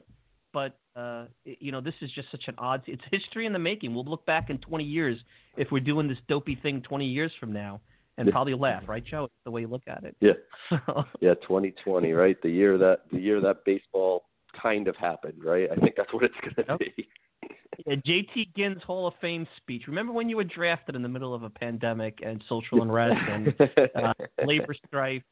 But 0.53 0.77
uh, 0.95 1.25
you 1.43 1.71
know, 1.71 1.81
this 1.81 1.93
is 2.01 2.11
just 2.11 2.29
such 2.31 2.45
an 2.47 2.55
odd. 2.57 2.81
It's 2.87 3.01
history 3.11 3.45
in 3.45 3.53
the 3.53 3.59
making. 3.59 3.93
We'll 3.93 4.05
look 4.05 4.25
back 4.25 4.49
in 4.49 4.57
20 4.57 4.83
years 4.83 5.17
if 5.57 5.69
we're 5.71 5.79
doing 5.79 6.07
this 6.07 6.17
dopey 6.27 6.57
thing 6.61 6.81
20 6.81 7.05
years 7.05 7.31
from 7.39 7.53
now, 7.53 7.81
and 8.17 8.27
yeah. 8.27 8.31
probably 8.31 8.53
laugh, 8.53 8.83
right, 8.87 9.03
Joe? 9.03 9.25
It's 9.25 9.33
the 9.45 9.51
way 9.51 9.61
you 9.61 9.67
look 9.67 9.83
at 9.87 10.03
it. 10.03 10.15
Yeah, 10.19 10.33
yeah, 11.21 11.35
2020, 11.35 12.11
right? 12.13 12.41
The 12.41 12.49
year 12.49 12.77
that 12.77 13.01
the 13.11 13.19
year 13.19 13.39
that 13.41 13.63
baseball 13.65 14.23
kind 14.59 14.87
of 14.87 14.95
happened, 14.95 15.43
right? 15.43 15.69
I 15.71 15.75
think 15.75 15.95
that's 15.95 16.13
what 16.13 16.23
it's 16.23 16.35
going 16.41 16.55
to 16.55 16.65
yep. 16.67 16.95
be. 16.95 17.07
yeah, 17.85 17.95
JT 17.95 18.55
Ginn's 18.55 18.83
Hall 18.83 19.07
of 19.07 19.13
Fame 19.21 19.47
speech. 19.57 19.83
Remember 19.87 20.11
when 20.11 20.29
you 20.29 20.37
were 20.37 20.43
drafted 20.43 20.95
in 20.95 21.01
the 21.01 21.09
middle 21.09 21.33
of 21.33 21.43
a 21.43 21.49
pandemic 21.49 22.19
and 22.23 22.43
social 22.49 22.81
unrest 22.81 23.19
and 23.29 23.53
uh, 23.95 24.13
labor 24.45 24.75
strife? 24.87 25.23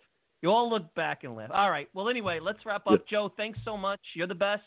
You 0.42 0.52
all 0.52 0.70
look 0.70 0.94
back 0.94 1.24
and 1.24 1.36
laugh. 1.36 1.50
All 1.52 1.72
right. 1.72 1.90
Well, 1.94 2.10
anyway, 2.10 2.40
let's 2.40 2.60
wrap 2.66 2.86
up. 2.86 3.08
Joe, 3.10 3.34
thanks 3.38 3.58
so 3.66 3.76
much. 3.76 4.00
You're 4.14 4.28
the 4.28 4.36
best. 4.36 4.62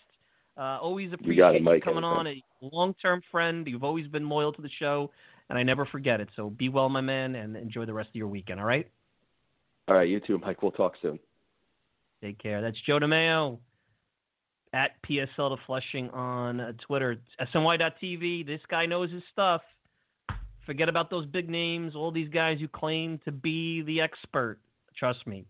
Uh, 0.56 0.78
always 0.80 1.12
appreciate 1.12 1.60
you, 1.60 1.72
you 1.72 1.80
coming 1.80 2.04
on. 2.04 2.26
A 2.26 2.42
long-term 2.60 3.22
friend. 3.30 3.66
You've 3.66 3.84
always 3.84 4.06
been 4.08 4.28
loyal 4.28 4.52
to 4.52 4.62
the 4.62 4.70
show, 4.78 5.10
and 5.48 5.58
I 5.58 5.62
never 5.62 5.86
forget 5.86 6.20
it. 6.20 6.28
So 6.36 6.50
be 6.50 6.68
well, 6.68 6.88
my 6.88 7.00
man, 7.00 7.34
and 7.34 7.56
enjoy 7.56 7.86
the 7.86 7.94
rest 7.94 8.10
of 8.10 8.14
your 8.16 8.28
weekend. 8.28 8.60
All 8.60 8.66
right. 8.66 8.88
All 9.88 9.94
right. 9.94 10.08
You 10.08 10.20
too, 10.20 10.38
Mike. 10.38 10.62
We'll 10.62 10.72
talk 10.72 10.94
soon. 11.00 11.18
Take 12.22 12.38
care. 12.38 12.60
That's 12.60 12.76
Joe 12.86 12.98
DeMayo 12.98 13.58
at 14.72 14.90
PSL 15.08 15.56
to 15.56 15.62
Flushing 15.66 16.10
on 16.10 16.60
uh, 16.60 16.72
Twitter. 16.86 17.16
SNY.TV. 17.40 18.46
This 18.46 18.60
guy 18.68 18.86
knows 18.86 19.10
his 19.10 19.22
stuff. 19.32 19.62
Forget 20.66 20.88
about 20.88 21.10
those 21.10 21.26
big 21.26 21.48
names. 21.48 21.94
All 21.96 22.12
these 22.12 22.28
guys 22.28 22.58
who 22.60 22.68
claim 22.68 23.18
to 23.24 23.32
be 23.32 23.82
the 23.82 24.00
expert. 24.00 24.58
Trust 24.96 25.26
me. 25.26 25.46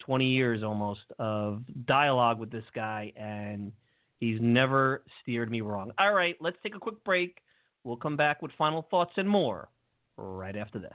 20 0.00 0.26
years 0.26 0.62
almost 0.64 1.00
of 1.18 1.62
dialogue 1.86 2.40
with 2.40 2.50
this 2.50 2.64
guy, 2.74 3.12
and 3.16 3.70
He's 4.22 4.38
never 4.40 5.02
steered 5.20 5.50
me 5.50 5.62
wrong. 5.62 5.90
All 5.98 6.12
right, 6.12 6.36
let's 6.40 6.56
take 6.62 6.76
a 6.76 6.78
quick 6.78 7.02
break. 7.02 7.38
We'll 7.82 7.96
come 7.96 8.16
back 8.16 8.40
with 8.40 8.52
final 8.56 8.86
thoughts 8.88 9.10
and 9.16 9.28
more 9.28 9.68
right 10.16 10.54
after 10.54 10.78
this. 10.78 10.94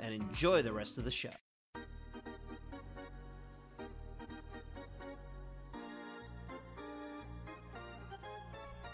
and 0.00 0.14
enjoy 0.14 0.62
the 0.62 0.72
rest 0.72 0.98
of 0.98 1.04
the 1.04 1.10
show. 1.10 1.30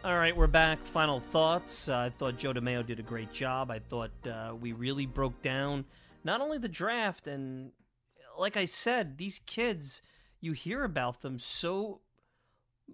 All 0.06 0.14
right, 0.16 0.36
we're 0.36 0.46
back. 0.46 0.86
Final 0.86 1.18
thoughts. 1.18 1.88
Uh, 1.88 1.98
I 1.98 2.10
thought 2.10 2.38
Joe 2.38 2.52
DeMayo 2.52 2.86
did 2.86 3.00
a 3.00 3.02
great 3.02 3.32
job. 3.32 3.72
I 3.72 3.80
thought 3.80 4.12
uh, 4.24 4.54
we 4.54 4.72
really 4.72 5.04
broke 5.04 5.42
down 5.42 5.84
not 6.22 6.40
only 6.40 6.58
the 6.58 6.68
draft, 6.68 7.26
and 7.26 7.72
like 8.38 8.56
I 8.56 8.66
said, 8.66 9.18
these 9.18 9.40
kids, 9.46 10.02
you 10.40 10.52
hear 10.52 10.84
about 10.84 11.22
them 11.22 11.40
so 11.40 12.02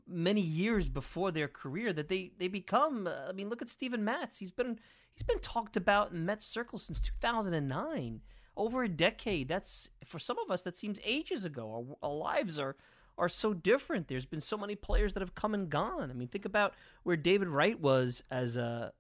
many 0.09 0.41
years 0.41 0.89
before 0.89 1.31
their 1.31 1.49
career 1.49 1.93
that 1.93 2.09
they 2.09 2.33
they 2.39 2.49
become. 2.49 3.07
Uh, 3.07 3.29
I 3.29 3.33
mean, 3.33 3.51
look 3.51 3.61
at 3.61 3.69
Steven 3.69 4.03
Matz. 4.03 4.39
He's 4.39 4.51
been 4.51 4.79
he's 5.15 5.23
been 5.23 5.41
talked 5.41 5.77
about 5.77 6.13
in 6.13 6.25
Mets 6.27 6.47
circles 6.47 6.85
since 6.85 7.01
2009, 7.01 8.21
over 8.57 8.83
a 8.83 8.89
decade. 8.89 9.49
That's 9.49 9.89
for 10.05 10.19
some 10.19 10.39
of 10.39 10.51
us 10.51 10.63
that 10.63 10.77
seems 10.77 11.01
ages 11.05 11.45
ago. 11.45 11.97
Our, 12.03 12.09
our 12.11 12.17
lives 12.17 12.59
are 12.59 12.77
are 13.19 13.29
so 13.29 13.53
different. 13.53 14.09
There's 14.09 14.25
been 14.25 14.41
so 14.41 14.57
many 14.57 14.75
players 14.75 15.13
that 15.15 15.21
have 15.21 15.35
come 15.35 15.53
and 15.55 15.69
gone. 15.69 16.11
I 16.11 16.15
mean, 16.15 16.29
think 16.29 16.47
about 16.47 16.73
where 17.03 17.17
David 17.17 17.49
Wright 17.49 17.79
was 17.79 18.25
as 18.31 18.57
a 18.57 18.93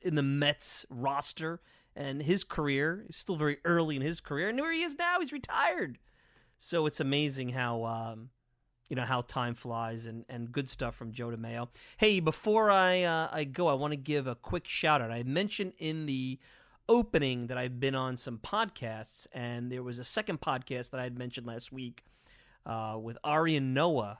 in 0.00 0.14
the 0.14 0.22
Mets 0.22 0.86
roster 0.90 1.60
and 1.96 2.22
his 2.22 2.44
career. 2.44 3.06
Still 3.10 3.36
very 3.36 3.58
early 3.64 3.96
in 3.96 4.02
his 4.02 4.20
career, 4.20 4.48
and 4.48 4.60
where 4.60 4.72
he 4.72 4.82
is 4.82 4.96
now, 4.98 5.20
he's 5.20 5.32
retired. 5.32 5.98
So 6.58 6.86
it's 6.86 7.00
amazing 7.00 7.50
how 7.50 7.84
um, 7.84 8.30
you 8.88 8.96
know 8.96 9.04
how 9.04 9.22
time 9.22 9.54
flies 9.54 10.06
and, 10.06 10.24
and 10.28 10.52
good 10.52 10.68
stuff 10.68 10.94
from 10.94 11.12
Joe 11.12 11.28
DeMayo. 11.28 11.68
Hey, 11.96 12.20
before 12.20 12.70
I 12.70 13.02
uh, 13.02 13.28
I 13.32 13.44
go, 13.44 13.68
I 13.68 13.74
want 13.74 13.92
to 13.92 13.96
give 13.96 14.26
a 14.26 14.34
quick 14.34 14.66
shout 14.66 15.00
out. 15.00 15.10
I 15.10 15.22
mentioned 15.22 15.72
in 15.78 16.06
the 16.06 16.38
opening 16.88 17.46
that 17.46 17.56
I've 17.56 17.80
been 17.80 17.94
on 17.94 18.16
some 18.16 18.38
podcasts, 18.38 19.26
and 19.32 19.72
there 19.72 19.82
was 19.82 19.98
a 19.98 20.04
second 20.04 20.40
podcast 20.40 20.90
that 20.90 21.00
I 21.00 21.04
had 21.04 21.18
mentioned 21.18 21.46
last 21.46 21.72
week 21.72 22.04
uh, 22.66 22.98
with 23.00 23.16
Ari 23.24 23.56
and 23.56 23.74
Noah 23.74 24.18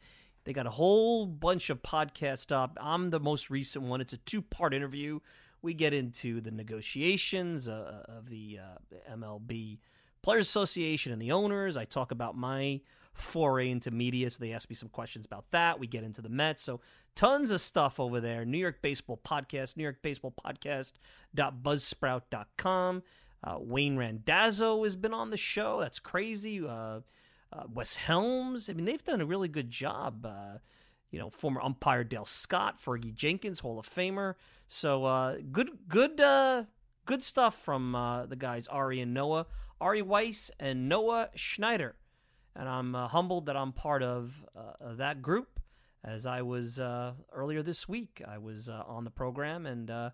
They 0.47 0.53
got 0.53 0.65
a 0.65 0.71
whole 0.71 1.25
bunch 1.25 1.69
of 1.69 1.83
podcasts 1.83 2.53
up. 2.53 2.77
I'm 2.79 3.09
the 3.09 3.19
most 3.19 3.49
recent 3.49 3.83
one. 3.83 3.99
It's 3.99 4.13
a 4.13 4.17
two 4.17 4.41
part 4.41 4.73
interview. 4.73 5.19
We 5.61 5.73
get 5.73 5.93
into 5.93 6.39
the 6.39 6.51
negotiations 6.51 7.67
uh, 7.67 8.05
of 8.07 8.29
the 8.29 8.59
uh, 8.63 8.77
MLB 9.13 9.79
Players 10.21 10.47
Association 10.47 11.11
and 11.11 11.21
the 11.21 11.33
owners. 11.33 11.75
I 11.75 11.83
talk 11.83 12.11
about 12.11 12.37
my 12.37 12.79
foray 13.11 13.69
into 13.69 13.91
media. 13.91 14.29
So 14.29 14.37
they 14.39 14.53
ask 14.53 14.69
me 14.69 14.75
some 14.77 14.87
questions 14.87 15.25
about 15.25 15.51
that. 15.51 15.81
We 15.81 15.87
get 15.87 16.05
into 16.05 16.21
the 16.21 16.29
Mets. 16.29 16.63
So 16.63 16.79
tons 17.13 17.51
of 17.51 17.59
stuff 17.59 17.99
over 17.99 18.21
there. 18.21 18.45
New 18.45 18.57
York 18.57 18.81
Baseball 18.81 19.19
Podcast, 19.21 19.75
New 19.75 19.83
York 19.83 20.01
Baseball 20.01 20.33
Podcast.buzzsprout.com. 20.45 23.03
Uh, 23.43 23.57
Wayne 23.59 23.97
Randazzo 23.97 24.85
has 24.85 24.95
been 24.95 25.13
on 25.13 25.29
the 25.29 25.35
show. 25.35 25.81
That's 25.81 25.99
crazy. 25.99 26.65
Uh, 26.65 27.01
uh, 27.51 27.63
Wes 27.73 27.95
Helms. 27.97 28.69
I 28.69 28.73
mean, 28.73 28.85
they've 28.85 29.03
done 29.03 29.21
a 29.21 29.25
really 29.25 29.47
good 29.47 29.69
job. 29.69 30.25
Uh, 30.25 30.57
you 31.11 31.19
know, 31.19 31.29
former 31.29 31.61
umpire 31.61 32.03
Dale 32.03 32.25
Scott, 32.25 32.81
Fergie 32.83 33.15
Jenkins, 33.15 33.61
Hall 33.61 33.79
of 33.79 33.89
Famer. 33.89 34.35
So 34.67 35.05
uh, 35.05 35.37
good, 35.51 35.69
good, 35.87 36.19
uh, 36.19 36.63
good 37.05 37.23
stuff 37.23 37.55
from 37.55 37.93
the 38.29 38.35
guys 38.35 38.67
Ari 38.67 38.99
and 38.99 39.13
Noah, 39.13 39.47
Ari 39.79 40.01
Weiss 40.01 40.51
and 40.59 40.89
Noah 40.89 41.29
Schneider 41.35 41.95
and 42.57 42.67
I'm 42.67 42.95
uh, 42.95 43.07
humbled 43.07 43.45
that 43.45 43.55
I'm 43.55 43.71
part 43.71 44.03
of 44.03 44.43
uh, 44.55 44.95
that 44.95 45.21
group. 45.21 45.59
As 46.03 46.25
I 46.25 46.41
was 46.41 46.79
uh, 46.79 47.13
earlier 47.33 47.61
this 47.61 47.87
week, 47.87 48.21
I 48.27 48.37
was 48.37 48.69
uh, 48.69 48.83
on 48.87 49.03
the 49.03 49.09
program 49.09 49.65
and 49.65 49.91
uh, 49.91 50.09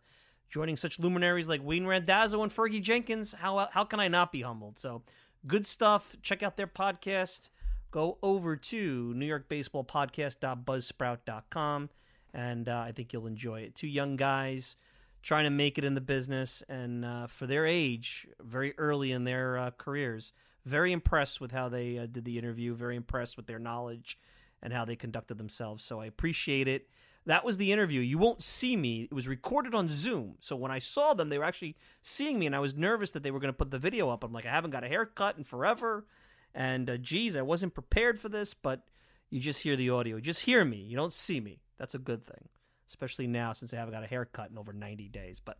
joining 0.49 0.75
such 0.75 0.99
luminaries 0.99 1.47
like 1.47 1.63
Wayne 1.63 1.86
Randazzo 1.86 2.41
and 2.41 2.51
Fergie 2.51 2.81
Jenkins. 2.81 3.34
How 3.34 3.67
how 3.71 3.84
can 3.84 3.99
I 3.99 4.07
not 4.07 4.31
be 4.31 4.41
humbled? 4.41 4.79
So 4.79 5.03
good 5.47 5.67
stuff. 5.67 6.15
Check 6.21 6.43
out 6.43 6.57
their 6.57 6.67
podcast. 6.67 7.49
Go 7.91 8.17
over 8.23 8.55
to 8.55 9.13
NewYorkBaseballPodcast.buzzsprout.com, 9.15 11.89
and 12.33 12.69
uh, 12.69 12.83
I 12.87 12.91
think 12.91 13.13
you'll 13.13 13.27
enjoy 13.27 13.61
it. 13.61 13.75
Two 13.75 13.87
young 13.87 14.15
guys 14.15 14.75
trying 15.21 15.43
to 15.45 15.49
make 15.49 15.77
it 15.77 15.83
in 15.83 15.93
the 15.93 16.01
business, 16.01 16.63
and 16.67 17.29
for 17.29 17.47
their 17.47 17.65
age, 17.65 18.27
very 18.41 18.73
early 18.77 19.11
in 19.11 19.23
their 19.23 19.71
careers 19.77 20.33
very 20.65 20.91
impressed 20.91 21.41
with 21.41 21.51
how 21.51 21.69
they 21.69 21.97
uh, 21.97 22.05
did 22.05 22.25
the 22.25 22.37
interview. 22.37 22.73
Very 22.73 22.95
impressed 22.95 23.37
with 23.37 23.47
their 23.47 23.59
knowledge 23.59 24.17
and 24.61 24.71
how 24.71 24.85
they 24.85 24.95
conducted 24.95 25.37
themselves. 25.37 25.83
So 25.83 25.99
I 25.99 26.05
appreciate 26.05 26.67
it. 26.67 26.87
That 27.26 27.45
was 27.45 27.57
the 27.57 27.71
interview. 27.71 28.01
You 28.01 28.17
won't 28.17 28.43
see 28.43 28.76
me. 28.76 29.03
It 29.03 29.13
was 29.13 29.28
recorded 29.28 29.74
on 29.74 29.89
Zoom. 29.89 30.36
So 30.41 30.55
when 30.55 30.71
I 30.71 30.80
saw 30.80 31.13
them, 31.13 31.30
they 31.30 31.38
were 31.38 31.45
actually 31.45 31.78
seeing 32.01 32.38
me, 32.38 32.45
and 32.45 32.55
I 32.55 32.59
was 32.59 32.76
nervous 32.76 33.11
that 33.11 33.24
they 33.24 33.32
were 33.32 33.39
going 33.39 33.53
to 33.53 33.57
put 33.57 33.71
the 33.71 33.80
video 33.80 34.09
up. 34.09 34.24
I'm 34.24 34.34
like, 34.34 34.45
I 34.45 34.51
haven't 34.51 34.71
got 34.71 34.84
a 34.84 34.89
haircut 34.89 35.38
in 35.38 35.45
forever. 35.45 36.05
And 36.53 36.89
uh, 36.89 36.97
geez, 36.97 37.38
I 37.38 37.41
wasn't 37.41 37.74
prepared 37.74 38.19
for 38.19 38.30
this, 38.30 38.53
but 38.53 38.82
you 39.30 39.39
just 39.39 39.63
hear 39.63 39.76
the 39.76 39.89
audio. 39.89 40.19
Just 40.19 40.41
hear 40.41 40.65
me. 40.65 40.78
You 40.78 40.95
don't 40.95 41.13
see 41.13 41.39
me. 41.39 41.61
That's 41.78 41.95
a 41.95 41.99
good 41.99 42.26
thing, 42.26 42.49
especially 42.88 43.28
now 43.28 43.53
since 43.53 43.74
I 43.74 43.78
haven't 43.78 43.93
got 43.93 44.03
a 44.03 44.07
haircut 44.07 44.51
in 44.51 44.57
over 44.57 44.74
90 44.74 45.07
days. 45.09 45.41
But 45.43 45.57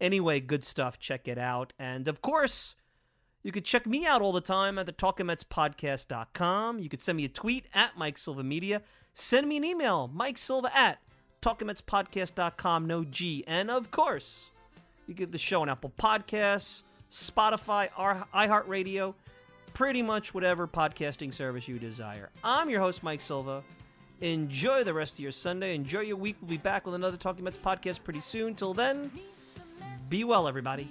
anyway, 0.00 0.40
good 0.40 0.64
stuff. 0.64 0.98
Check 0.98 1.28
it 1.28 1.38
out. 1.38 1.72
And 1.78 2.08
of 2.08 2.20
course, 2.20 2.74
you 3.42 3.52
could 3.52 3.64
check 3.64 3.86
me 3.86 4.06
out 4.06 4.20
all 4.20 4.32
the 4.32 4.40
time 4.40 4.78
at 4.78 4.86
the 4.86 4.92
TalkingMetsPodcast.com. 4.92 6.78
You 6.78 6.88
could 6.88 7.02
send 7.02 7.16
me 7.16 7.24
a 7.24 7.28
tweet 7.28 7.66
at 7.72 7.96
Mike 7.96 8.18
Silva 8.18 8.42
Media. 8.42 8.82
Send 9.12 9.48
me 9.48 9.56
an 9.58 9.64
email, 9.64 10.10
Mike 10.12 10.38
Silva 10.38 10.76
at 10.76 10.98
TalkingMetsPodcast.com, 11.44 12.86
no 12.86 13.04
G. 13.04 13.44
And 13.46 13.70
of 13.70 13.90
course, 13.90 14.50
you 15.06 15.12
get 15.12 15.30
the 15.30 15.36
show 15.36 15.60
on 15.60 15.68
Apple 15.68 15.92
Podcasts, 15.98 16.82
Spotify, 17.10 17.90
iHeartRadio, 18.34 19.14
pretty 19.74 20.00
much 20.00 20.32
whatever 20.32 20.66
podcasting 20.66 21.34
service 21.34 21.68
you 21.68 21.78
desire. 21.78 22.30
I'm 22.42 22.70
your 22.70 22.80
host, 22.80 23.02
Mike 23.02 23.20
Silva. 23.20 23.62
Enjoy 24.22 24.84
the 24.84 24.94
rest 24.94 25.14
of 25.14 25.20
your 25.20 25.32
Sunday. 25.32 25.74
Enjoy 25.74 26.00
your 26.00 26.16
week. 26.16 26.36
We'll 26.40 26.48
be 26.48 26.56
back 26.56 26.86
with 26.86 26.94
another 26.94 27.18
Talking 27.18 27.44
Mets 27.44 27.58
podcast 27.58 28.02
pretty 28.04 28.20
soon. 28.20 28.54
Till 28.54 28.72
then, 28.72 29.10
be 30.08 30.24
well, 30.24 30.48
everybody. 30.48 30.90